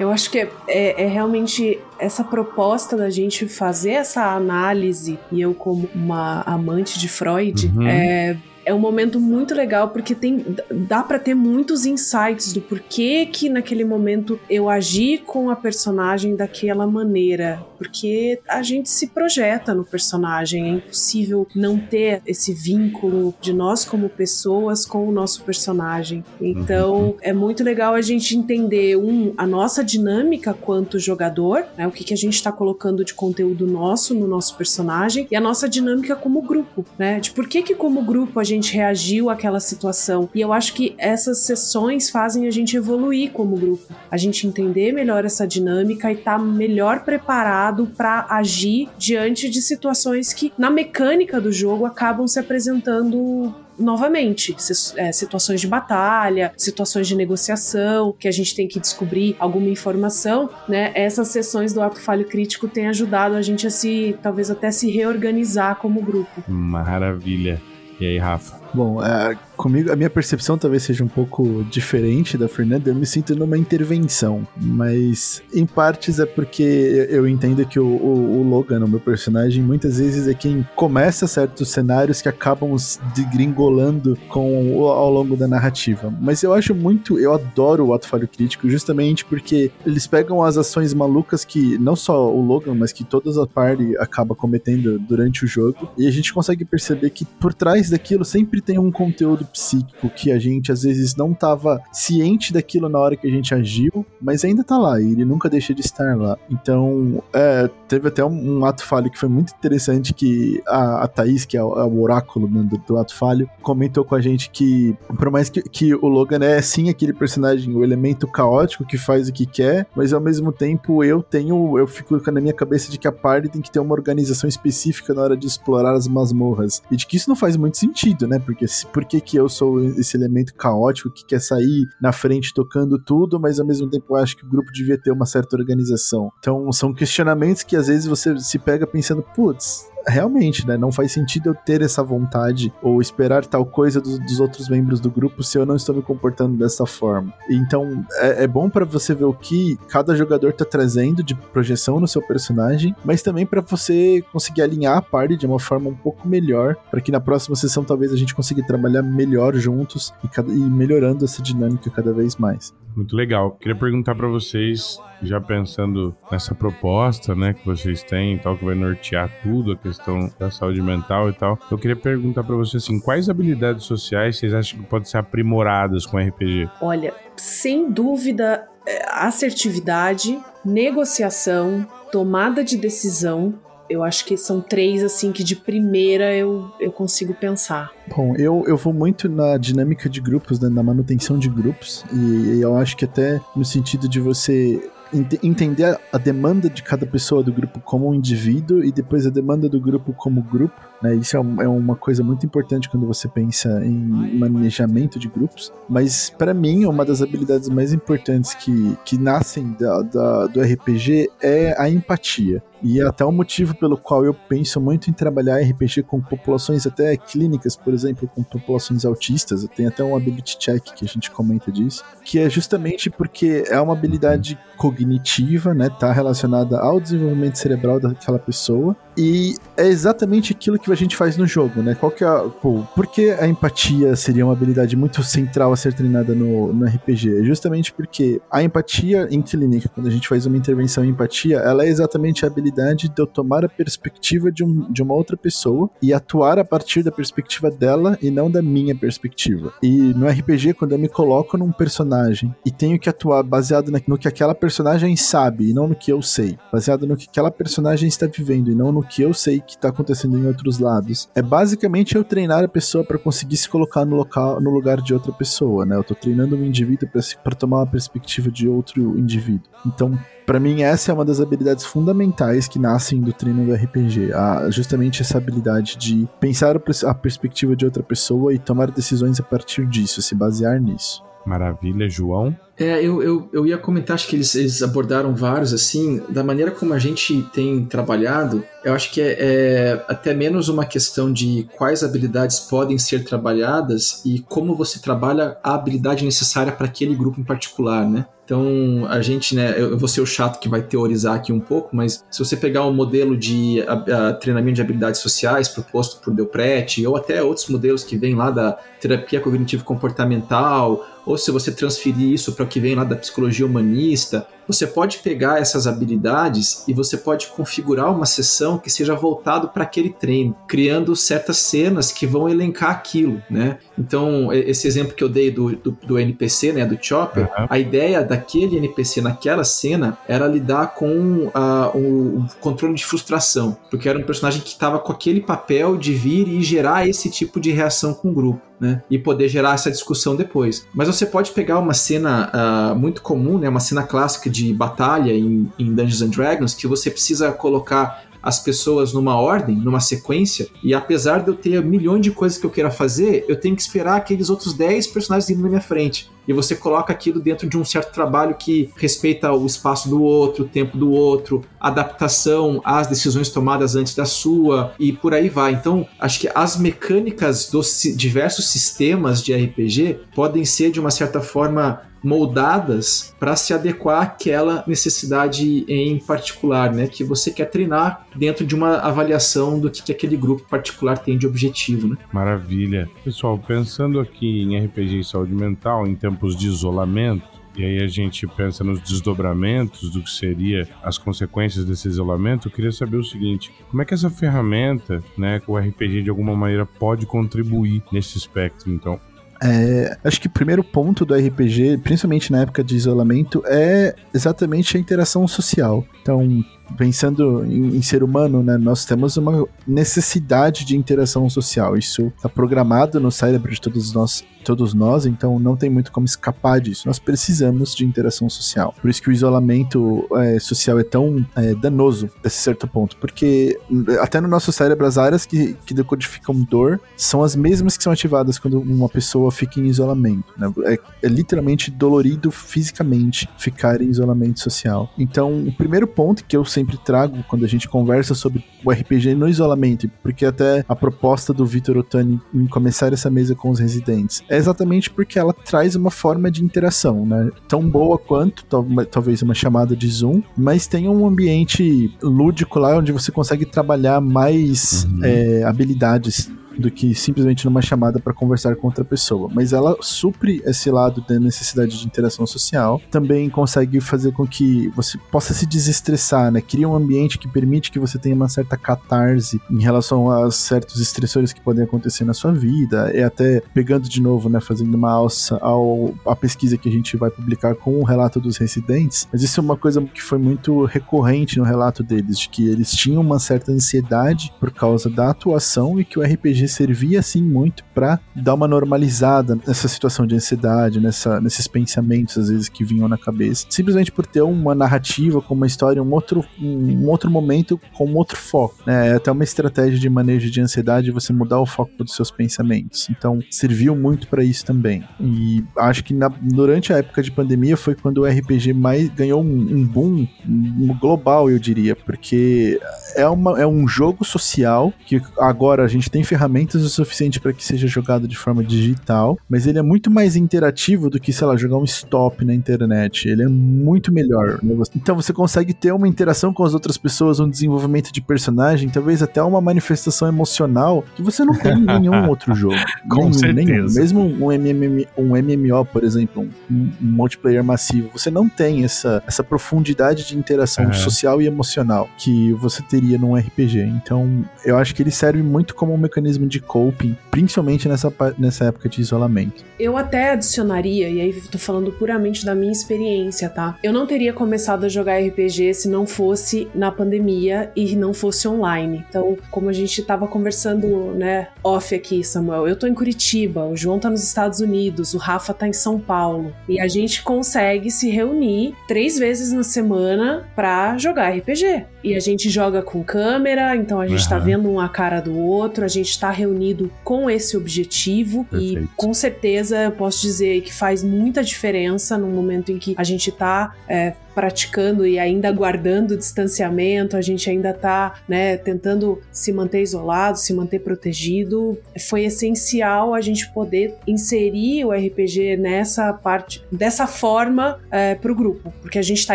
Eu 0.00 0.10
acho 0.10 0.30
que 0.30 0.38
é, 0.38 0.50
é, 0.66 1.04
é, 1.04 1.06
realmente 1.06 1.78
essa 1.98 2.24
proposta 2.24 2.96
da 2.96 3.10
gente 3.10 3.46
fazer 3.46 3.92
essa 3.92 4.34
análise, 4.34 5.18
e 5.30 5.42
eu, 5.42 5.52
como 5.52 5.88
uma 5.94 6.42
amante 6.42 6.98
de 6.98 7.06
Freud, 7.06 7.70
uhum. 7.74 7.86
é, 7.86 8.38
é 8.68 8.74
um 8.74 8.78
momento 8.78 9.18
muito 9.18 9.54
legal 9.54 9.88
porque 9.88 10.14
tem 10.14 10.44
dá 10.70 11.02
para 11.02 11.18
ter 11.18 11.34
muitos 11.34 11.86
insights 11.86 12.52
do 12.52 12.60
porquê 12.60 13.24
que 13.24 13.48
naquele 13.48 13.82
momento 13.82 14.38
eu 14.48 14.68
agi 14.68 15.16
com 15.16 15.48
a 15.48 15.56
personagem 15.56 16.36
daquela 16.36 16.86
maneira, 16.86 17.64
porque 17.78 18.38
a 18.46 18.62
gente 18.62 18.90
se 18.90 19.06
projeta 19.06 19.72
no 19.72 19.84
personagem, 19.84 20.64
é 20.64 20.68
impossível 20.68 21.46
não 21.54 21.78
ter 21.78 22.20
esse 22.26 22.52
vínculo 22.52 23.34
de 23.40 23.54
nós 23.54 23.86
como 23.86 24.08
pessoas 24.10 24.84
com 24.84 25.08
o 25.08 25.12
nosso 25.12 25.44
personagem. 25.44 26.22
Então, 26.38 26.94
uhum. 26.94 27.14
é 27.22 27.32
muito 27.32 27.64
legal 27.64 27.94
a 27.94 28.02
gente 28.02 28.36
entender 28.36 28.96
um 28.96 29.32
a 29.38 29.46
nossa 29.46 29.82
dinâmica 29.82 30.52
quanto 30.52 30.98
jogador, 30.98 31.64
né, 31.76 31.86
o 31.86 31.90
que 31.90 32.04
que 32.04 32.12
a 32.12 32.16
gente 32.16 32.34
está 32.34 32.52
colocando 32.52 33.02
de 33.02 33.14
conteúdo 33.14 33.66
nosso 33.66 34.14
no 34.14 34.26
nosso 34.26 34.56
personagem 34.56 35.26
e 35.30 35.36
a 35.36 35.40
nossa 35.40 35.66
dinâmica 35.66 36.14
como 36.14 36.42
grupo, 36.42 36.84
né? 36.98 37.18
De 37.18 37.30
por 37.30 37.48
que 37.48 37.62
que 37.62 37.74
como 37.74 38.02
grupo 38.02 38.38
a 38.38 38.44
gente 38.44 38.57
gente 38.58 38.74
reagiu 38.74 39.30
àquela 39.30 39.60
situação. 39.60 40.28
E 40.34 40.40
eu 40.40 40.52
acho 40.52 40.74
que 40.74 40.94
essas 40.98 41.40
sessões 41.40 42.10
fazem 42.10 42.46
a 42.46 42.50
gente 42.50 42.76
evoluir 42.76 43.30
como 43.32 43.56
grupo, 43.56 43.92
a 44.10 44.16
gente 44.16 44.46
entender 44.46 44.92
melhor 44.92 45.24
essa 45.24 45.46
dinâmica 45.46 46.10
e 46.10 46.14
estar 46.14 46.38
tá 46.38 46.44
melhor 46.44 47.04
preparado 47.04 47.86
para 47.96 48.26
agir 48.28 48.88
diante 48.98 49.48
de 49.48 49.62
situações 49.62 50.32
que, 50.32 50.52
na 50.58 50.70
mecânica 50.70 51.40
do 51.40 51.52
jogo, 51.52 51.84
acabam 51.84 52.26
se 52.26 52.38
apresentando 52.38 53.54
novamente, 53.78 54.56
é, 54.96 55.12
situações 55.12 55.60
de 55.60 55.68
batalha, 55.68 56.52
situações 56.56 57.06
de 57.06 57.14
negociação, 57.14 58.12
que 58.18 58.26
a 58.26 58.30
gente 58.30 58.54
tem 58.54 58.66
que 58.66 58.80
descobrir 58.80 59.36
alguma 59.38 59.68
informação, 59.68 60.50
né? 60.68 60.90
Essas 60.94 61.28
sessões 61.28 61.72
do 61.72 61.80
ato 61.80 62.00
falho 62.00 62.24
crítico 62.26 62.66
têm 62.66 62.88
ajudado 62.88 63.36
a 63.36 63.42
gente 63.42 63.66
a 63.66 63.70
se, 63.70 64.16
talvez 64.20 64.50
até 64.50 64.70
se 64.70 64.90
reorganizar 64.90 65.76
como 65.76 66.02
grupo. 66.02 66.42
Maravilha. 66.48 67.60
E 68.00 68.06
aí, 68.06 68.18
Rafa? 68.18 68.60
Bom, 68.72 69.02
é, 69.02 69.36
comigo 69.58 69.92
a 69.92 69.96
minha 69.96 70.08
percepção 70.08 70.56
talvez 70.56 70.84
seja 70.84 71.04
um 71.04 71.08
pouco 71.08 71.64
diferente 71.64 72.38
da 72.38 72.48
Fernanda. 72.48 72.88
Eu 72.88 72.94
me 72.94 73.04
sinto 73.04 73.34
numa 73.34 73.58
intervenção, 73.58 74.46
mas 74.56 75.42
em 75.52 75.66
partes 75.66 76.20
é 76.20 76.24
porque 76.24 77.06
eu 77.10 77.28
entendo 77.28 77.66
que 77.66 77.78
o, 77.80 77.84
o, 77.84 78.40
o 78.40 78.48
Logan, 78.48 78.84
o 78.84 78.88
meu 78.88 79.00
personagem, 79.00 79.62
muitas 79.62 79.98
vezes 79.98 80.28
é 80.28 80.34
quem 80.34 80.66
começa 80.76 81.26
certos 81.26 81.70
cenários 81.70 82.22
que 82.22 82.28
acabam 82.28 82.74
degringolando 83.14 84.16
com 84.28 84.84
ao 84.84 85.10
longo 85.10 85.36
da 85.36 85.48
narrativa. 85.48 86.14
Mas 86.20 86.42
eu 86.42 86.54
acho 86.54 86.74
muito, 86.74 87.18
eu 87.18 87.34
adoro 87.34 87.86
o 87.86 87.94
ato 87.94 88.06
falho 88.06 88.28
crítico, 88.28 88.70
justamente 88.70 89.24
porque 89.24 89.72
eles 89.84 90.06
pegam 90.06 90.42
as 90.42 90.56
ações 90.56 90.94
malucas 90.94 91.44
que 91.44 91.76
não 91.78 91.96
só 91.96 92.32
o 92.32 92.40
Logan, 92.40 92.74
mas 92.74 92.92
que 92.92 93.02
toda 93.02 93.28
a 93.42 93.46
party 93.46 93.96
acaba 93.98 94.34
cometendo 94.34 94.98
durante 94.98 95.44
o 95.44 95.48
jogo, 95.48 95.90
e 95.98 96.06
a 96.06 96.10
gente 96.10 96.32
consegue 96.32 96.64
perceber 96.64 97.10
que 97.10 97.24
por 97.24 97.52
trás 97.52 97.90
daquilo 97.90 98.24
sempre 98.24 98.60
tem 98.60 98.78
um 98.78 98.92
conteúdo 98.92 99.47
psíquico 99.48 100.08
que 100.10 100.30
a 100.30 100.38
gente 100.38 100.70
às 100.70 100.82
vezes 100.82 101.16
não 101.16 101.32
estava 101.32 101.80
ciente 101.92 102.52
daquilo 102.52 102.88
na 102.88 102.98
hora 102.98 103.16
que 103.16 103.26
a 103.26 103.30
gente 103.30 103.54
agiu, 103.54 104.04
mas 104.20 104.44
ainda 104.44 104.62
tá 104.62 104.78
lá 104.78 105.00
e 105.00 105.12
ele 105.12 105.24
nunca 105.24 105.48
deixa 105.48 105.74
de 105.74 105.80
estar 105.80 106.16
lá. 106.16 106.36
Então, 106.50 107.22
é, 107.32 107.68
teve 107.88 108.08
até 108.08 108.24
um, 108.24 108.58
um, 108.58 108.64
ato 108.64 108.84
falho 108.84 109.10
que 109.10 109.18
foi 109.18 109.28
muito 109.28 109.52
interessante 109.52 110.12
que 110.12 110.62
a, 110.66 111.04
a 111.04 111.08
Thaís, 111.08 111.44
que 111.44 111.56
é 111.56 111.62
o, 111.62 111.78
é 111.78 111.84
o 111.84 112.00
oráculo 112.00 112.48
né, 112.48 112.62
do, 112.62 112.78
do, 112.78 112.98
ato 112.98 113.14
falho, 113.14 113.48
comentou 113.62 114.04
com 114.04 114.14
a 114.14 114.20
gente 114.20 114.50
que, 114.50 114.96
por 115.16 115.30
mais 115.30 115.48
que, 115.48 115.62
que 115.62 115.94
o 115.94 116.06
Logan 116.06 116.44
é 116.44 116.60
sim 116.60 116.88
aquele 116.88 117.12
personagem, 117.12 117.74
o 117.74 117.82
elemento 117.82 118.26
caótico 118.26 118.84
que 118.84 118.98
faz 118.98 119.28
o 119.28 119.32
que 119.32 119.46
quer, 119.46 119.86
mas 119.94 120.12
ao 120.12 120.20
mesmo 120.20 120.52
tempo 120.52 121.02
eu 121.02 121.22
tenho, 121.22 121.78
eu 121.78 121.86
fico 121.86 122.18
na 122.30 122.40
minha 122.40 122.52
cabeça 122.54 122.90
de 122.90 122.98
que 122.98 123.08
a 123.08 123.12
party 123.12 123.48
tem 123.48 123.62
que 123.62 123.70
ter 123.70 123.80
uma 123.80 123.94
organização 123.94 124.48
específica 124.48 125.14
na 125.14 125.22
hora 125.22 125.36
de 125.36 125.46
explorar 125.46 125.94
as 125.94 126.06
masmorras 126.06 126.82
e 126.90 126.96
de 126.96 127.06
que 127.06 127.16
isso 127.16 127.28
não 127.28 127.36
faz 127.36 127.56
muito 127.56 127.78
sentido, 127.78 128.26
né? 128.26 128.38
Porque 128.38 128.66
por 128.92 129.04
que, 129.04 129.20
que 129.38 129.40
eu 129.40 129.48
sou 129.48 129.80
esse 129.84 130.16
elemento 130.16 130.52
caótico 130.54 131.10
que 131.10 131.24
quer 131.24 131.40
sair 131.40 131.86
na 132.00 132.10
frente 132.12 132.52
tocando 132.52 132.98
tudo, 132.98 133.38
mas 133.38 133.60
ao 133.60 133.66
mesmo 133.66 133.88
tempo 133.88 134.06
eu 134.10 134.16
acho 134.16 134.36
que 134.36 134.44
o 134.44 134.48
grupo 134.48 134.72
devia 134.72 135.00
ter 135.00 135.12
uma 135.12 135.26
certa 135.26 135.56
organização. 135.56 136.32
Então 136.40 136.70
são 136.72 136.92
questionamentos 136.92 137.62
que 137.62 137.76
às 137.76 137.86
vezes 137.86 138.06
você 138.06 138.36
se 138.40 138.58
pega 138.58 138.84
pensando, 138.84 139.22
putz, 139.22 139.86
realmente, 140.08 140.66
né? 140.66 140.76
Não 140.76 140.90
faz 140.90 141.12
sentido 141.12 141.50
eu 141.50 141.54
ter 141.54 141.82
essa 141.82 142.02
vontade 142.02 142.72
ou 142.82 143.00
esperar 143.00 143.44
tal 143.44 143.64
coisa 143.64 144.00
dos, 144.00 144.18
dos 144.18 144.40
outros 144.40 144.68
membros 144.68 145.00
do 145.00 145.10
grupo 145.10 145.42
se 145.42 145.58
eu 145.58 145.66
não 145.66 145.76
estou 145.76 145.94
me 145.94 146.02
comportando 146.02 146.56
dessa 146.56 146.86
forma. 146.86 147.32
Então, 147.48 148.04
é, 148.16 148.44
é 148.44 148.46
bom 148.46 148.68
para 148.68 148.84
você 148.84 149.14
ver 149.14 149.24
o 149.24 149.32
que 149.32 149.78
cada 149.88 150.16
jogador 150.16 150.52
tá 150.52 150.64
trazendo 150.64 151.22
de 151.22 151.34
projeção 151.34 152.00
no 152.00 152.08
seu 152.08 152.22
personagem, 152.22 152.94
mas 153.04 153.22
também 153.22 153.46
para 153.46 153.60
você 153.60 154.24
conseguir 154.32 154.62
alinhar 154.62 154.96
a 154.96 155.02
party 155.02 155.36
de 155.36 155.46
uma 155.46 155.58
forma 155.58 155.90
um 155.90 155.94
pouco 155.94 156.26
melhor, 156.26 156.76
para 156.90 157.00
que 157.00 157.12
na 157.12 157.20
próxima 157.20 157.56
sessão 157.56 157.84
talvez 157.84 158.12
a 158.12 158.16
gente 158.16 158.34
consiga 158.34 158.62
trabalhar 158.66 159.02
melhor 159.02 159.54
juntos 159.54 160.12
e, 160.24 160.28
cada, 160.28 160.52
e 160.52 160.58
melhorando 160.58 161.24
essa 161.24 161.42
dinâmica 161.42 161.90
cada 161.90 162.12
vez 162.12 162.36
mais. 162.36 162.74
Muito 162.98 163.14
legal. 163.14 163.52
Queria 163.52 163.76
perguntar 163.76 164.14
para 164.14 164.26
vocês, 164.26 164.98
já 165.22 165.40
pensando 165.40 166.16
nessa 166.30 166.54
proposta, 166.54 167.34
né, 167.34 167.54
que 167.54 167.64
vocês 167.64 168.02
têm 168.02 168.34
e 168.34 168.38
tal, 168.38 168.56
que 168.56 168.64
vai 168.64 168.74
nortear 168.74 169.30
tudo, 169.42 169.72
a 169.72 169.76
questão 169.76 170.30
da 170.38 170.50
saúde 170.50 170.80
mental 170.82 171.28
e 171.30 171.32
tal. 171.32 171.58
Eu 171.70 171.78
queria 171.78 171.96
perguntar 171.96 172.44
para 172.44 172.56
vocês 172.56 172.82
assim, 172.82 173.00
quais 173.00 173.28
habilidades 173.28 173.84
sociais 173.84 174.38
vocês 174.38 174.54
acham 174.54 174.80
que 174.80 174.86
podem 174.86 175.08
ser 175.08 175.18
aprimoradas 175.18 176.06
com 176.06 176.18
RPG? 176.18 176.68
Olha, 176.80 177.14
sem 177.36 177.90
dúvida, 177.90 178.66
é, 178.86 179.04
assertividade, 179.10 180.38
negociação, 180.64 181.86
tomada 182.10 182.64
de 182.64 182.76
decisão, 182.76 183.54
eu 183.88 184.02
acho 184.02 184.24
que 184.24 184.36
são 184.36 184.60
três, 184.60 185.02
assim, 185.02 185.32
que 185.32 185.42
de 185.42 185.56
primeira 185.56 186.34
eu, 186.36 186.70
eu 186.78 186.92
consigo 186.92 187.34
pensar. 187.34 187.90
Bom, 188.14 188.34
eu, 188.36 188.64
eu 188.66 188.76
vou 188.76 188.92
muito 188.92 189.28
na 189.28 189.56
dinâmica 189.56 190.08
de 190.08 190.20
grupos, 190.20 190.60
né, 190.60 190.68
na 190.68 190.82
manutenção 190.82 191.38
de 191.38 191.48
grupos, 191.48 192.04
e, 192.12 192.56
e 192.56 192.60
eu 192.60 192.76
acho 192.76 192.96
que 192.96 193.04
até 193.04 193.40
no 193.56 193.64
sentido 193.64 194.08
de 194.08 194.20
você 194.20 194.90
ent 195.12 195.42
entender 195.42 195.98
a 196.12 196.18
demanda 196.18 196.68
de 196.68 196.82
cada 196.82 197.06
pessoa 197.06 197.42
do 197.42 197.52
grupo 197.52 197.80
como 197.80 198.08
um 198.08 198.14
indivíduo 198.14 198.84
e 198.84 198.92
depois 198.92 199.26
a 199.26 199.30
demanda 199.30 199.68
do 199.68 199.80
grupo 199.80 200.12
como 200.12 200.42
grupo. 200.42 200.87
Né? 201.02 201.14
Isso 201.14 201.36
é, 201.36 201.40
um, 201.40 201.62
é 201.62 201.68
uma 201.68 201.96
coisa 201.96 202.22
muito 202.22 202.44
importante 202.44 202.88
quando 202.88 203.06
você 203.06 203.28
pensa 203.28 203.84
em 203.84 204.38
manejamento 204.38 205.18
de 205.18 205.28
grupos. 205.28 205.72
Mas 205.88 206.30
para 206.30 206.52
mim, 206.52 206.84
uma 206.84 207.04
das 207.04 207.22
habilidades 207.22 207.68
mais 207.68 207.92
importantes 207.92 208.54
que, 208.54 208.96
que 209.04 209.18
nascem 209.18 209.76
da, 209.78 210.02
da, 210.02 210.46
do 210.46 210.60
RPG 210.60 211.30
é 211.40 211.74
a 211.80 211.88
empatia. 211.88 212.62
E 212.82 213.00
é 213.00 213.04
até 213.04 213.24
o 213.24 213.32
motivo 213.32 213.74
pelo 213.74 213.96
qual 213.96 214.24
eu 214.24 214.32
penso 214.32 214.80
muito 214.80 215.10
em 215.10 215.12
trabalhar 215.12 215.58
RPG 215.58 216.04
com 216.04 216.20
populações 216.20 216.86
até 216.86 217.16
clínicas, 217.16 217.74
por 217.74 217.92
exemplo, 217.92 218.28
com 218.28 218.42
populações 218.42 219.04
autistas. 219.04 219.66
Tenho 219.74 219.88
até 219.88 220.04
um 220.04 220.16
ability 220.16 220.58
check 220.58 220.84
que 220.94 221.04
a 221.04 221.08
gente 221.08 221.30
comenta 221.30 221.72
disso, 221.72 222.04
que 222.24 222.38
é 222.38 222.48
justamente 222.48 223.10
porque 223.10 223.64
é 223.68 223.80
uma 223.80 223.92
habilidade 223.92 224.58
cognitiva, 224.76 225.74
né? 225.74 225.88
Tá 225.90 226.12
relacionada 226.12 226.78
ao 226.78 227.00
desenvolvimento 227.00 227.56
cerebral 227.56 227.98
daquela 227.98 228.38
pessoa. 228.38 228.96
E 229.16 229.56
é 229.76 229.86
exatamente 229.86 230.52
aquilo 230.52 230.78
que 230.78 230.87
a 230.92 230.96
gente 230.96 231.16
faz 231.16 231.36
no 231.36 231.46
jogo, 231.46 231.82
né? 231.82 231.94
Qual 231.94 232.10
que 232.10 232.24
é 232.24 232.26
a, 232.26 232.40
pô, 232.40 232.82
por 232.94 233.06
que 233.06 233.30
a 233.30 233.46
empatia 233.46 234.14
seria 234.16 234.44
uma 234.44 234.52
habilidade 234.52 234.96
muito 234.96 235.22
central 235.22 235.72
a 235.72 235.76
ser 235.76 235.94
treinada 235.94 236.34
no, 236.34 236.72
no 236.72 236.86
RPG? 236.86 237.40
É 237.40 237.42
justamente 237.42 237.92
porque 237.92 238.40
a 238.50 238.62
empatia 238.62 239.28
em 239.30 239.42
clínica, 239.42 239.88
quando 239.88 240.06
a 240.06 240.10
gente 240.10 240.28
faz 240.28 240.46
uma 240.46 240.56
intervenção 240.56 241.04
em 241.04 241.10
empatia, 241.10 241.58
ela 241.58 241.84
é 241.84 241.88
exatamente 241.88 242.44
a 242.44 242.48
habilidade 242.48 243.08
de 243.08 243.20
eu 243.20 243.26
tomar 243.26 243.64
a 243.64 243.68
perspectiva 243.68 244.50
de, 244.50 244.64
um, 244.64 244.90
de 244.90 245.02
uma 245.02 245.14
outra 245.14 245.36
pessoa 245.36 245.90
e 246.02 246.12
atuar 246.12 246.58
a 246.58 246.64
partir 246.64 247.02
da 247.02 247.10
perspectiva 247.10 247.70
dela 247.70 248.18
e 248.22 248.30
não 248.30 248.50
da 248.50 248.62
minha 248.62 248.94
perspectiva. 248.94 249.72
E 249.82 250.14
no 250.14 250.26
RPG, 250.26 250.74
quando 250.74 250.92
eu 250.92 250.98
me 250.98 251.08
coloco 251.08 251.56
num 251.56 251.72
personagem 251.72 252.54
e 252.64 252.70
tenho 252.70 252.98
que 252.98 253.08
atuar 253.08 253.42
baseado 253.42 253.92
no 254.06 254.18
que 254.18 254.28
aquela 254.28 254.54
personagem 254.54 255.16
sabe 255.16 255.70
e 255.70 255.74
não 255.74 255.88
no 255.88 255.94
que 255.94 256.12
eu 256.12 256.22
sei, 256.22 256.58
baseado 256.72 257.06
no 257.06 257.16
que 257.16 257.26
aquela 257.28 257.50
personagem 257.50 258.08
está 258.08 258.26
vivendo 258.26 258.70
e 258.70 258.74
não 258.74 258.92
no 258.92 259.02
que 259.02 259.22
eu 259.22 259.32
sei 259.34 259.60
que 259.60 259.78
tá 259.78 259.88
acontecendo 259.88 260.38
em 260.38 260.46
outros 260.46 260.77
lados. 260.78 261.28
É 261.34 261.42
basicamente 261.42 262.16
eu 262.16 262.24
treinar 262.24 262.64
a 262.64 262.68
pessoa 262.68 263.04
para 263.04 263.18
conseguir 263.18 263.56
se 263.56 263.68
colocar 263.68 264.04
no, 264.04 264.16
local, 264.16 264.60
no 264.60 264.70
lugar 264.70 265.00
de 265.00 265.14
outra 265.14 265.32
pessoa, 265.32 265.84
né? 265.84 265.96
Eu 265.96 266.04
tô 266.04 266.14
treinando 266.14 266.56
um 266.56 266.64
indivíduo 266.64 267.08
para 267.42 267.54
tomar 267.54 267.78
uma 267.78 267.86
perspectiva 267.86 268.50
de 268.50 268.68
outro 268.68 269.18
indivíduo. 269.18 269.70
Então, 269.86 270.18
para 270.46 270.58
mim, 270.58 270.82
essa 270.82 271.10
é 271.10 271.14
uma 271.14 271.26
das 271.26 271.40
habilidades 271.40 271.84
fundamentais 271.84 272.66
que 272.66 272.78
nascem 272.78 273.20
do 273.20 273.34
treino 273.34 273.66
do 273.66 273.74
RPG. 273.74 274.32
A, 274.32 274.70
justamente 274.70 275.20
essa 275.20 275.36
habilidade 275.36 275.96
de 275.98 276.26
pensar 276.40 276.74
a 277.04 277.14
perspectiva 277.14 277.76
de 277.76 277.84
outra 277.84 278.02
pessoa 278.02 278.54
e 278.54 278.58
tomar 278.58 278.90
decisões 278.90 279.38
a 279.38 279.42
partir 279.42 279.86
disso, 279.86 280.22
se 280.22 280.34
basear 280.34 280.80
nisso. 280.80 281.27
Maravilha, 281.46 282.08
João. 282.08 282.56
É, 282.78 283.02
eu, 283.02 283.20
eu, 283.22 283.48
eu 283.52 283.66
ia 283.66 283.76
comentar, 283.76 284.14
acho 284.14 284.28
que 284.28 284.36
eles, 284.36 284.54
eles 284.54 284.82
abordaram 284.82 285.34
vários, 285.34 285.74
assim, 285.74 286.22
da 286.28 286.44
maneira 286.44 286.70
como 286.70 286.94
a 286.94 286.98
gente 286.98 287.42
tem 287.52 287.84
trabalhado, 287.84 288.62
eu 288.84 288.94
acho 288.94 289.10
que 289.10 289.20
é, 289.20 289.36
é, 289.38 290.04
até 290.08 290.32
menos 290.32 290.68
uma 290.68 290.86
questão 290.86 291.32
de 291.32 291.68
quais 291.76 292.04
habilidades 292.04 292.60
podem 292.60 292.96
ser 292.96 293.24
trabalhadas 293.24 294.22
e 294.24 294.40
como 294.40 294.76
você 294.76 295.00
trabalha 295.00 295.58
a 295.62 295.74
habilidade 295.74 296.24
necessária 296.24 296.70
para 296.72 296.86
aquele 296.86 297.16
grupo 297.16 297.40
em 297.40 297.44
particular, 297.44 298.08
né? 298.08 298.26
Então, 298.48 299.06
a 299.10 299.20
gente, 299.20 299.54
né, 299.54 299.74
eu 299.76 299.98
vou 299.98 300.08
ser 300.08 300.22
o 300.22 300.26
chato 300.26 300.58
que 300.58 300.70
vai 300.70 300.80
teorizar 300.80 301.34
aqui 301.34 301.52
um 301.52 301.60
pouco, 301.60 301.94
mas 301.94 302.24
se 302.30 302.38
você 302.38 302.56
pegar 302.56 302.86
um 302.86 302.94
modelo 302.94 303.36
de 303.36 303.84
a, 303.86 304.28
a, 304.28 304.32
treinamento 304.32 304.76
de 304.76 304.80
habilidades 304.80 305.20
sociais 305.20 305.68
proposto 305.68 306.22
por 306.22 306.32
Delpret, 306.32 307.06
ou 307.06 307.14
até 307.14 307.42
outros 307.42 307.68
modelos 307.68 308.04
que 308.04 308.16
vêm 308.16 308.34
lá 308.34 308.50
da 308.50 308.72
terapia 308.98 309.38
cognitivo 309.38 309.84
comportamental, 309.84 311.06
ou 311.28 311.36
se 311.36 311.50
você 311.50 311.70
transferir 311.70 312.32
isso 312.32 312.52
para 312.52 312.64
o 312.64 312.66
que 312.66 312.80
vem 312.80 312.94
lá 312.94 313.04
da 313.04 313.14
psicologia 313.14 313.66
humanista, 313.66 314.48
você 314.68 314.86
pode 314.86 315.18
pegar 315.18 315.58
essas 315.58 315.86
habilidades 315.86 316.84
e 316.86 316.92
você 316.92 317.16
pode 317.16 317.48
configurar 317.48 318.14
uma 318.14 318.26
sessão 318.26 318.78
que 318.78 318.90
seja 318.90 319.14
voltado 319.14 319.68
para 319.68 319.82
aquele 319.82 320.10
treino, 320.10 320.54
criando 320.68 321.16
certas 321.16 321.56
cenas 321.56 322.12
que 322.12 322.26
vão 322.26 322.48
elencar 322.48 322.90
aquilo, 322.90 323.42
né? 323.50 323.78
Então, 323.98 324.52
esse 324.52 324.86
exemplo 324.86 325.14
que 325.14 325.24
eu 325.24 325.28
dei 325.28 325.50
do, 325.50 325.74
do, 325.76 325.90
do 325.90 326.18
NPC, 326.18 326.72
né, 326.72 326.84
do 326.84 326.98
Chopper, 327.00 327.44
uhum. 327.44 327.66
a 327.68 327.78
ideia 327.78 328.22
daquele 328.22 328.76
NPC 328.76 329.20
naquela 329.20 329.64
cena 329.64 330.18
era 330.28 330.46
lidar 330.46 330.94
com 330.94 331.46
uh, 331.46 331.96
o, 331.96 332.40
o, 332.40 332.46
controle 332.60 332.94
de 332.94 333.04
frustração, 333.04 333.76
porque 333.90 334.08
era 334.08 334.18
um 334.18 334.22
personagem 334.22 334.60
que 334.60 334.68
estava 334.68 334.98
com 334.98 335.12
aquele 335.12 335.40
papel 335.40 335.96
de 335.96 336.12
vir 336.12 336.46
e 336.48 336.62
gerar 336.62 337.08
esse 337.08 337.30
tipo 337.30 337.58
de 337.58 337.70
reação 337.70 338.12
com 338.12 338.30
o 338.30 338.32
grupo. 338.34 338.68
Né, 338.80 339.02
e 339.10 339.18
poder 339.18 339.48
gerar 339.48 339.74
essa 339.74 339.90
discussão 339.90 340.36
depois. 340.36 340.86
Mas 340.94 341.08
você 341.08 341.26
pode 341.26 341.50
pegar 341.50 341.80
uma 341.80 341.92
cena 341.92 342.48
uh, 342.54 342.94
muito 342.96 343.22
comum, 343.22 343.58
né, 343.58 343.68
uma 343.68 343.80
cena 343.80 344.04
clássica 344.04 344.48
de 344.48 344.57
de 344.58 344.74
batalha 344.74 345.32
em, 345.32 345.70
em 345.78 345.94
Dungeons 345.94 346.22
and 346.22 346.30
Dragons 346.30 346.74
que 346.74 346.86
você 346.86 347.10
precisa 347.10 347.52
colocar 347.52 348.28
as 348.42 348.60
pessoas 348.60 349.12
numa 349.12 349.38
ordem, 349.38 349.76
numa 349.76 350.00
sequência, 350.00 350.68
e 350.82 350.94
apesar 350.94 351.40
de 351.40 351.48
eu 351.48 351.54
ter 351.54 351.84
milhões 351.84 352.22
de 352.22 352.30
coisas 352.30 352.58
que 352.58 352.64
eu 352.64 352.70
queira 352.70 352.90
fazer, 352.90 353.44
eu 353.48 353.58
tenho 353.58 353.74
que 353.74 353.82
esperar 353.82 354.16
aqueles 354.16 354.48
outros 354.48 354.72
10 354.72 355.08
personagens 355.08 355.50
indo 355.50 355.62
na 355.62 355.68
minha 355.68 355.80
frente. 355.80 356.30
E 356.46 356.52
você 356.52 356.74
coloca 356.74 357.12
aquilo 357.12 357.40
dentro 357.40 357.68
de 357.68 357.76
um 357.76 357.84
certo 357.84 358.10
trabalho 358.10 358.54
que 358.54 358.90
respeita 358.96 359.52
o 359.52 359.66
espaço 359.66 360.08
do 360.08 360.22
outro, 360.22 360.64
o 360.64 360.68
tempo 360.68 360.96
do 360.96 361.10
outro, 361.10 361.62
adaptação 361.78 362.80
às 362.84 363.06
decisões 363.06 363.50
tomadas 363.50 363.94
antes 363.94 364.14
da 364.14 364.24
sua, 364.24 364.94
e 364.98 365.12
por 365.12 365.34
aí 365.34 365.50
vai. 365.50 365.74
Então, 365.74 366.06
acho 366.18 366.40
que 366.40 366.48
as 366.54 366.78
mecânicas 366.78 367.68
dos 367.68 368.00
diversos 368.16 368.70
sistemas 368.70 369.42
de 369.42 369.52
RPG 369.52 370.20
podem 370.34 370.64
ser, 370.64 370.90
de 370.90 370.98
uma 370.98 371.10
certa 371.10 371.42
forma, 371.42 372.00
moldadas 372.22 373.34
para 373.38 373.56
se 373.56 373.72
adequar 373.72 374.22
àquela 374.22 374.84
necessidade 374.86 375.84
em 375.88 376.18
particular, 376.18 376.92
né? 376.92 377.06
Que 377.06 377.24
você 377.24 377.50
quer 377.50 377.66
treinar 377.66 378.26
dentro 378.34 378.66
de 378.66 378.74
uma 378.74 378.96
avaliação 378.98 379.78
do 379.78 379.90
que, 379.90 380.02
que 380.02 380.12
aquele 380.12 380.36
grupo 380.36 380.64
particular 380.68 381.18
tem 381.18 381.36
de 381.36 381.46
objetivo, 381.46 382.08
né? 382.08 382.16
Maravilha. 382.32 383.08
Pessoal, 383.24 383.58
pensando 383.58 384.20
aqui 384.20 384.62
em 384.62 384.78
RPG 384.84 385.20
e 385.20 385.24
saúde 385.24 385.54
mental 385.54 386.06
em 386.06 386.14
tempos 386.14 386.56
de 386.56 386.66
isolamento, 386.66 387.58
e 387.78 387.84
aí 387.84 388.02
a 388.02 388.08
gente 388.08 388.44
pensa 388.44 388.82
nos 388.82 389.00
desdobramentos 389.00 390.10
do 390.10 390.20
que 390.20 390.30
seria 390.30 390.88
as 391.00 391.16
consequências 391.16 391.84
desse 391.84 392.08
isolamento, 392.08 392.66
eu 392.66 392.72
queria 392.72 392.90
saber 392.90 393.16
o 393.16 393.24
seguinte, 393.24 393.72
como 393.88 394.02
é 394.02 394.04
que 394.04 394.12
essa 394.12 394.28
ferramenta, 394.28 395.22
né, 395.36 395.62
o 395.64 395.78
RPG 395.78 396.22
de 396.22 396.30
alguma 396.30 396.56
maneira 396.56 396.84
pode 396.84 397.24
contribuir 397.24 398.02
nesse 398.10 398.36
espectro, 398.36 398.90
então? 398.90 399.20
É, 399.62 400.16
acho 400.22 400.40
que 400.40 400.46
o 400.46 400.50
primeiro 400.50 400.84
ponto 400.84 401.24
do 401.24 401.34
RPG, 401.34 401.98
principalmente 401.98 402.52
na 402.52 402.62
época 402.62 402.84
de 402.84 402.94
isolamento, 402.94 403.62
é 403.66 404.14
exatamente 404.32 404.96
a 404.96 405.00
interação 405.00 405.46
social. 405.48 406.04
Então, 406.22 406.64
pensando 406.96 407.64
em, 407.64 407.96
em, 407.96 408.02
ser 408.02 408.22
humano, 408.22 408.62
né, 408.62 408.76
nós 408.78 409.04
temos 409.04 409.36
uma 409.36 409.66
necessidade 409.86 410.84
de 410.84 410.96
interação 410.96 411.48
social. 411.48 411.96
Isso 411.96 412.32
está 412.36 412.48
programado 412.48 413.20
no 413.20 413.30
cérebro 413.30 413.70
de 413.70 413.80
todos 413.80 414.12
nós, 414.12 414.44
todos 414.64 414.94
nós, 414.94 415.26
então 415.26 415.58
não 415.58 415.76
tem 415.76 415.90
muito 415.90 416.12
como 416.12 416.26
escapar 416.26 416.80
disso. 416.80 417.06
Nós 417.06 417.18
precisamos 417.18 417.94
de 417.94 418.04
interação 418.04 418.48
social. 418.48 418.94
Por 419.00 419.08
isso 419.08 419.22
que 419.22 419.28
o 419.28 419.32
isolamento 419.32 420.26
é, 420.34 420.58
social 420.58 420.98
é 420.98 421.04
tão 421.04 421.44
é, 421.56 421.74
danoso 421.74 422.30
a 422.44 422.48
certo 422.48 422.86
ponto, 422.86 423.16
porque 423.16 423.78
até 424.20 424.40
no 424.40 424.48
nosso 424.48 424.72
cérebro 424.72 425.06
as 425.06 425.18
áreas 425.18 425.46
que, 425.46 425.76
que 425.86 425.94
decodificam 425.94 426.54
dor 426.54 427.00
são 427.16 427.42
as 427.42 427.54
mesmas 427.54 427.96
que 427.96 428.02
são 428.02 428.12
ativadas 428.12 428.58
quando 428.58 428.80
uma 428.80 429.08
pessoa 429.08 429.50
fica 429.50 429.80
em 429.80 429.86
isolamento. 429.86 430.52
Né? 430.56 430.72
É, 430.84 430.98
é 431.22 431.28
literalmente 431.28 431.90
dolorido 431.90 432.50
fisicamente 432.50 433.48
ficar 433.58 434.00
em 434.00 434.08
isolamento 434.08 434.60
social. 434.60 435.10
Então, 435.18 435.62
o 435.62 435.72
primeiro 435.72 436.06
ponto 436.06 436.44
que 436.44 436.56
eu 436.56 436.64
sempre 436.78 436.96
trago 436.96 437.44
quando 437.48 437.64
a 437.64 437.68
gente 437.68 437.88
conversa 437.88 438.34
sobre 438.34 438.64
o 438.84 438.90
RPG 438.90 439.34
no 439.34 439.48
isolamento, 439.48 440.08
porque 440.22 440.46
até 440.46 440.84
a 440.88 440.94
proposta 440.94 441.52
do 441.52 441.66
Vitor 441.66 441.96
Otani 441.96 442.40
em 442.54 442.66
começar 442.66 443.12
essa 443.12 443.28
mesa 443.28 443.54
com 443.54 443.70
os 443.70 443.80
residentes 443.80 444.42
é 444.48 444.56
exatamente 444.56 445.10
porque 445.10 445.38
ela 445.38 445.52
traz 445.52 445.96
uma 445.96 446.10
forma 446.10 446.50
de 446.50 446.64
interação, 446.64 447.26
né? 447.26 447.50
Tão 447.68 447.88
boa 447.88 448.16
quanto 448.16 448.64
talvez 449.10 449.42
uma 449.42 449.54
chamada 449.54 449.96
de 449.96 450.08
Zoom, 450.08 450.42
mas 450.56 450.86
tem 450.86 451.08
um 451.08 451.26
ambiente 451.26 452.14
lúdico 452.22 452.78
lá 452.78 452.96
onde 452.96 453.10
você 453.10 453.32
consegue 453.32 453.64
trabalhar 453.64 454.20
mais 454.20 455.04
uhum. 455.04 455.24
é, 455.24 455.62
habilidades 455.64 456.50
do 456.78 456.90
que 456.90 457.14
simplesmente 457.14 457.64
numa 457.64 457.82
chamada 457.82 458.20
para 458.20 458.32
conversar 458.32 458.76
com 458.76 458.86
outra 458.86 459.04
pessoa. 459.04 459.50
Mas 459.52 459.72
ela 459.72 459.96
supre 460.00 460.62
esse 460.64 460.90
lado 460.90 461.24
da 461.28 461.38
necessidade 461.38 461.98
de 461.98 462.06
interação 462.06 462.46
social, 462.46 463.00
também 463.10 463.48
consegue 463.50 464.00
fazer 464.00 464.32
com 464.32 464.46
que 464.46 464.88
você 464.88 465.18
possa 465.30 465.52
se 465.52 465.66
desestressar, 465.66 466.50
né? 466.50 466.60
Cria 466.60 466.88
um 466.88 466.94
ambiente 466.94 467.38
que 467.38 467.48
permite 467.48 467.90
que 467.90 467.98
você 467.98 468.18
tenha 468.18 468.34
uma 468.34 468.48
certa 468.48 468.76
catarse 468.76 469.60
em 469.70 469.82
relação 469.82 470.30
a 470.30 470.50
certos 470.50 471.00
estressores 471.00 471.52
que 471.52 471.60
podem 471.60 471.84
acontecer 471.84 472.24
na 472.24 472.34
sua 472.34 472.52
vida. 472.52 473.10
É 473.12 473.24
até 473.24 473.60
pegando 473.74 474.08
de 474.08 474.20
novo, 474.20 474.48
né? 474.48 474.60
Fazendo 474.60 474.94
uma 474.94 475.10
alça 475.10 475.56
ao 475.60 476.14
a 476.26 476.36
pesquisa 476.36 476.76
que 476.76 476.88
a 476.88 476.92
gente 476.92 477.16
vai 477.16 477.30
publicar 477.30 477.74
com 477.74 477.98
o 478.00 478.04
relato 478.04 478.40
dos 478.40 478.56
residentes. 478.56 479.26
Mas 479.32 479.42
isso 479.42 479.60
é 479.60 479.62
uma 479.62 479.76
coisa 479.76 480.00
que 480.02 480.22
foi 480.22 480.38
muito 480.38 480.84
recorrente 480.84 481.58
no 481.58 481.64
relato 481.64 482.02
deles, 482.02 482.38
de 482.38 482.48
que 482.48 482.68
eles 482.68 482.92
tinham 482.92 483.20
uma 483.20 483.38
certa 483.38 483.72
ansiedade 483.72 484.52
por 484.60 484.70
causa 484.70 485.08
da 485.08 485.30
atuação 485.30 485.98
e 485.98 486.04
que 486.04 486.18
o 486.18 486.22
RPG 486.22 486.67
servia 486.68 487.20
assim 487.20 487.42
muito 487.42 487.84
para 487.94 488.18
dar 488.34 488.54
uma 488.54 488.68
normalizada 488.68 489.58
nessa 489.66 489.88
situação 489.88 490.26
de 490.26 490.34
ansiedade, 490.34 491.00
nessa, 491.00 491.40
nesses 491.40 491.66
pensamentos 491.66 492.36
às 492.38 492.48
vezes 492.48 492.68
que 492.68 492.84
vinham 492.84 493.08
na 493.08 493.18
cabeça, 493.18 493.66
simplesmente 493.70 494.12
por 494.12 494.26
ter 494.26 494.42
uma 494.42 494.74
narrativa 494.74 495.40
com 495.40 495.54
uma 495.54 495.66
história, 495.66 496.02
um 496.02 496.12
outro, 496.12 496.44
um, 496.60 497.08
outro 497.08 497.30
momento 497.30 497.80
com 497.94 498.06
um 498.06 498.16
outro 498.16 498.36
foco. 498.36 498.76
Né? 498.86 499.08
É 499.08 499.14
até 499.14 499.30
uma 499.30 499.44
estratégia 499.44 499.98
de 499.98 500.08
manejo 500.08 500.50
de 500.50 500.60
ansiedade 500.60 501.10
você 501.10 501.32
mudar 501.32 501.60
o 501.60 501.66
foco 501.66 501.92
dos 501.98 502.14
seus 502.14 502.30
pensamentos. 502.30 503.08
Então 503.10 503.40
serviu 503.50 503.96
muito 503.96 504.28
para 504.28 504.44
isso 504.44 504.64
também. 504.64 505.04
E 505.20 505.64
acho 505.76 506.04
que 506.04 506.14
na, 506.14 506.28
durante 506.28 506.92
a 506.92 506.98
época 506.98 507.22
de 507.22 507.30
pandemia 507.30 507.76
foi 507.76 507.94
quando 507.94 508.18
o 508.18 508.26
RPG 508.26 508.72
mais 508.72 509.08
ganhou 509.08 509.42
um, 509.42 509.60
um 509.60 509.84
boom 509.86 510.26
um 510.48 510.96
global, 510.98 511.50
eu 511.50 511.58
diria, 511.58 511.94
porque 511.94 512.80
é, 513.14 513.26
uma, 513.28 513.60
é 513.60 513.66
um 513.66 513.86
jogo 513.86 514.24
social 514.24 514.92
que 515.06 515.20
agora 515.38 515.84
a 515.84 515.88
gente 515.88 516.10
tem 516.10 516.24
ferramentas 516.24 516.57
ferramentas 516.58 516.82
o 516.82 516.88
suficiente 516.88 517.40
para 517.40 517.52
que 517.52 517.64
seja 517.64 517.86
jogado 517.86 518.26
de 518.26 518.36
forma 518.36 518.64
digital, 518.64 519.38
mas 519.48 519.66
ele 519.66 519.78
é 519.78 519.82
muito 519.82 520.10
mais 520.10 520.36
interativo 520.36 521.08
do 521.08 521.20
que, 521.20 521.32
sei 521.32 521.46
lá, 521.46 521.56
jogar 521.56 521.76
um 521.76 521.84
stop 521.84 522.44
na 522.44 522.54
internet. 522.54 523.28
Ele 523.28 523.44
é 523.44 523.48
muito 523.48 524.12
melhor. 524.12 524.58
Né? 524.62 524.74
Então 524.96 525.14
você 525.14 525.32
consegue 525.32 525.72
ter 525.72 525.92
uma 525.92 526.08
interação 526.08 526.52
com 526.52 526.64
as 526.64 526.74
outras 526.74 526.98
pessoas, 526.98 527.38
um 527.40 527.48
desenvolvimento 527.48 528.12
de 528.12 528.20
personagem, 528.20 528.88
talvez 528.88 529.22
até 529.22 529.42
uma 529.42 529.60
manifestação 529.60 530.28
emocional 530.28 531.04
que 531.14 531.22
você 531.22 531.44
não 531.44 531.54
tem 531.54 531.72
em 531.72 531.84
nenhum 532.00 532.28
outro 532.28 532.54
jogo. 532.54 532.74
com 533.08 533.20
nenhum, 533.20 533.32
certeza. 533.32 533.66
Nenhum. 533.66 533.92
Mesmo 533.92 534.20
um, 534.20 534.52
MMM, 534.52 535.06
um 535.16 535.28
MMO, 535.36 535.84
por 535.84 536.02
exemplo, 536.02 536.42
um, 536.42 536.74
um, 536.74 536.92
multiplayer 537.00 537.62
massivo, 537.62 538.10
você 538.12 538.30
não 538.30 538.48
tem 538.48 538.84
essa, 538.84 539.22
essa 539.26 539.44
profundidade 539.44 540.26
de 540.26 540.36
interação 540.36 540.86
uhum. 540.86 540.92
social 540.92 541.40
e 541.40 541.46
emocional 541.46 542.08
que 542.18 542.52
você 542.54 542.82
teria 542.82 543.18
num 543.18 543.34
RPG. 543.36 543.80
Então, 543.80 544.44
eu 544.64 544.76
acho 544.76 544.94
que 544.94 545.02
ele 545.02 545.10
serve 545.10 545.42
muito 545.42 545.74
como 545.74 545.92
um 545.92 545.98
mecanismo 545.98 546.47
de 546.48 546.60
coping, 546.60 547.16
principalmente 547.30 547.88
nessa, 547.88 548.12
nessa 548.38 548.64
época 548.64 548.88
de 548.88 549.00
isolamento. 549.00 549.64
Eu 549.78 549.96
até 549.96 550.30
adicionaria, 550.30 551.08
e 551.08 551.20
aí 551.20 551.32
tô 551.48 551.58
falando 551.58 551.92
puramente 551.92 552.44
da 552.44 552.54
minha 552.54 552.72
experiência, 552.72 553.48
tá? 553.48 553.76
Eu 553.82 553.92
não 553.92 554.06
teria 554.06 554.32
começado 554.32 554.84
a 554.84 554.88
jogar 554.88 555.18
RPG 555.18 555.74
se 555.74 555.88
não 555.88 556.06
fosse 556.06 556.68
na 556.74 556.90
pandemia 556.90 557.70
e 557.76 557.94
não 557.94 558.12
fosse 558.12 558.48
online. 558.48 559.04
Então, 559.08 559.36
como 559.50 559.68
a 559.68 559.72
gente 559.72 560.02
tava 560.02 560.26
conversando, 560.26 561.14
né, 561.14 561.48
off 561.62 561.94
aqui, 561.94 562.24
Samuel, 562.24 562.66
eu 562.66 562.76
tô 562.76 562.86
em 562.86 562.94
Curitiba, 562.94 563.64
o 563.64 563.76
João 563.76 563.98
tá 563.98 564.10
nos 564.10 564.22
Estados 564.22 564.60
Unidos, 564.60 565.14
o 565.14 565.18
Rafa 565.18 565.54
tá 565.54 565.68
em 565.68 565.72
São 565.72 566.00
Paulo. 566.00 566.52
E 566.68 566.80
a 566.80 566.88
gente 566.88 567.22
consegue 567.22 567.90
se 567.90 568.10
reunir 568.10 568.74
três 568.86 569.18
vezes 569.18 569.52
na 569.52 569.62
semana 569.62 570.48
pra 570.56 570.96
jogar 570.98 571.30
RPG. 571.30 571.84
E 572.02 572.14
a 572.14 572.20
gente 572.20 572.48
joga 572.48 572.82
com 572.82 573.02
câmera, 573.02 573.74
então 573.76 574.00
a 574.00 574.06
gente 574.06 574.22
uhum. 574.22 574.28
tá 574.28 574.38
vendo 574.38 574.70
um 574.70 574.80
a 574.80 574.88
cara 574.88 575.20
do 575.20 575.36
outro, 575.36 575.84
a 575.84 575.88
gente 575.88 576.18
tá 576.18 576.27
está 576.28 576.30
reunido 576.30 576.90
com 577.02 577.30
esse 577.30 577.56
objetivo 577.56 578.44
Perfeito. 578.44 578.84
e 578.84 578.88
com 578.96 579.14
certeza 579.14 579.84
eu 579.84 579.92
posso 579.92 580.20
dizer 580.22 580.60
que 580.62 580.72
faz 580.72 581.02
muita 581.02 581.42
diferença 581.42 582.18
no 582.18 582.28
momento 582.28 582.70
em 582.70 582.78
que 582.78 582.94
a 582.96 583.04
gente 583.04 583.30
está 583.30 583.74
é, 583.88 584.14
praticando 584.34 585.06
e 585.06 585.18
ainda 585.18 585.50
guardando 585.50 586.12
o 586.12 586.16
distanciamento, 586.16 587.16
a 587.16 587.20
gente 587.22 587.48
ainda 587.48 587.70
está 587.70 588.14
né, 588.28 588.56
tentando 588.56 589.20
se 589.32 589.52
manter 589.52 589.82
isolado, 589.82 590.38
se 590.38 590.52
manter 590.52 590.80
protegido. 590.80 591.78
Foi 592.08 592.24
essencial 592.24 593.14
a 593.14 593.20
gente 593.20 593.52
poder 593.52 593.94
inserir 594.06 594.84
o 594.84 594.92
RPG 594.92 595.56
nessa 595.56 596.12
parte, 596.12 596.62
dessa 596.70 597.06
forma 597.06 597.80
é, 597.90 598.14
para 598.14 598.30
o 598.30 598.34
grupo, 598.34 598.72
porque 598.80 598.98
a 598.98 599.02
gente 599.02 599.18
está 599.18 599.34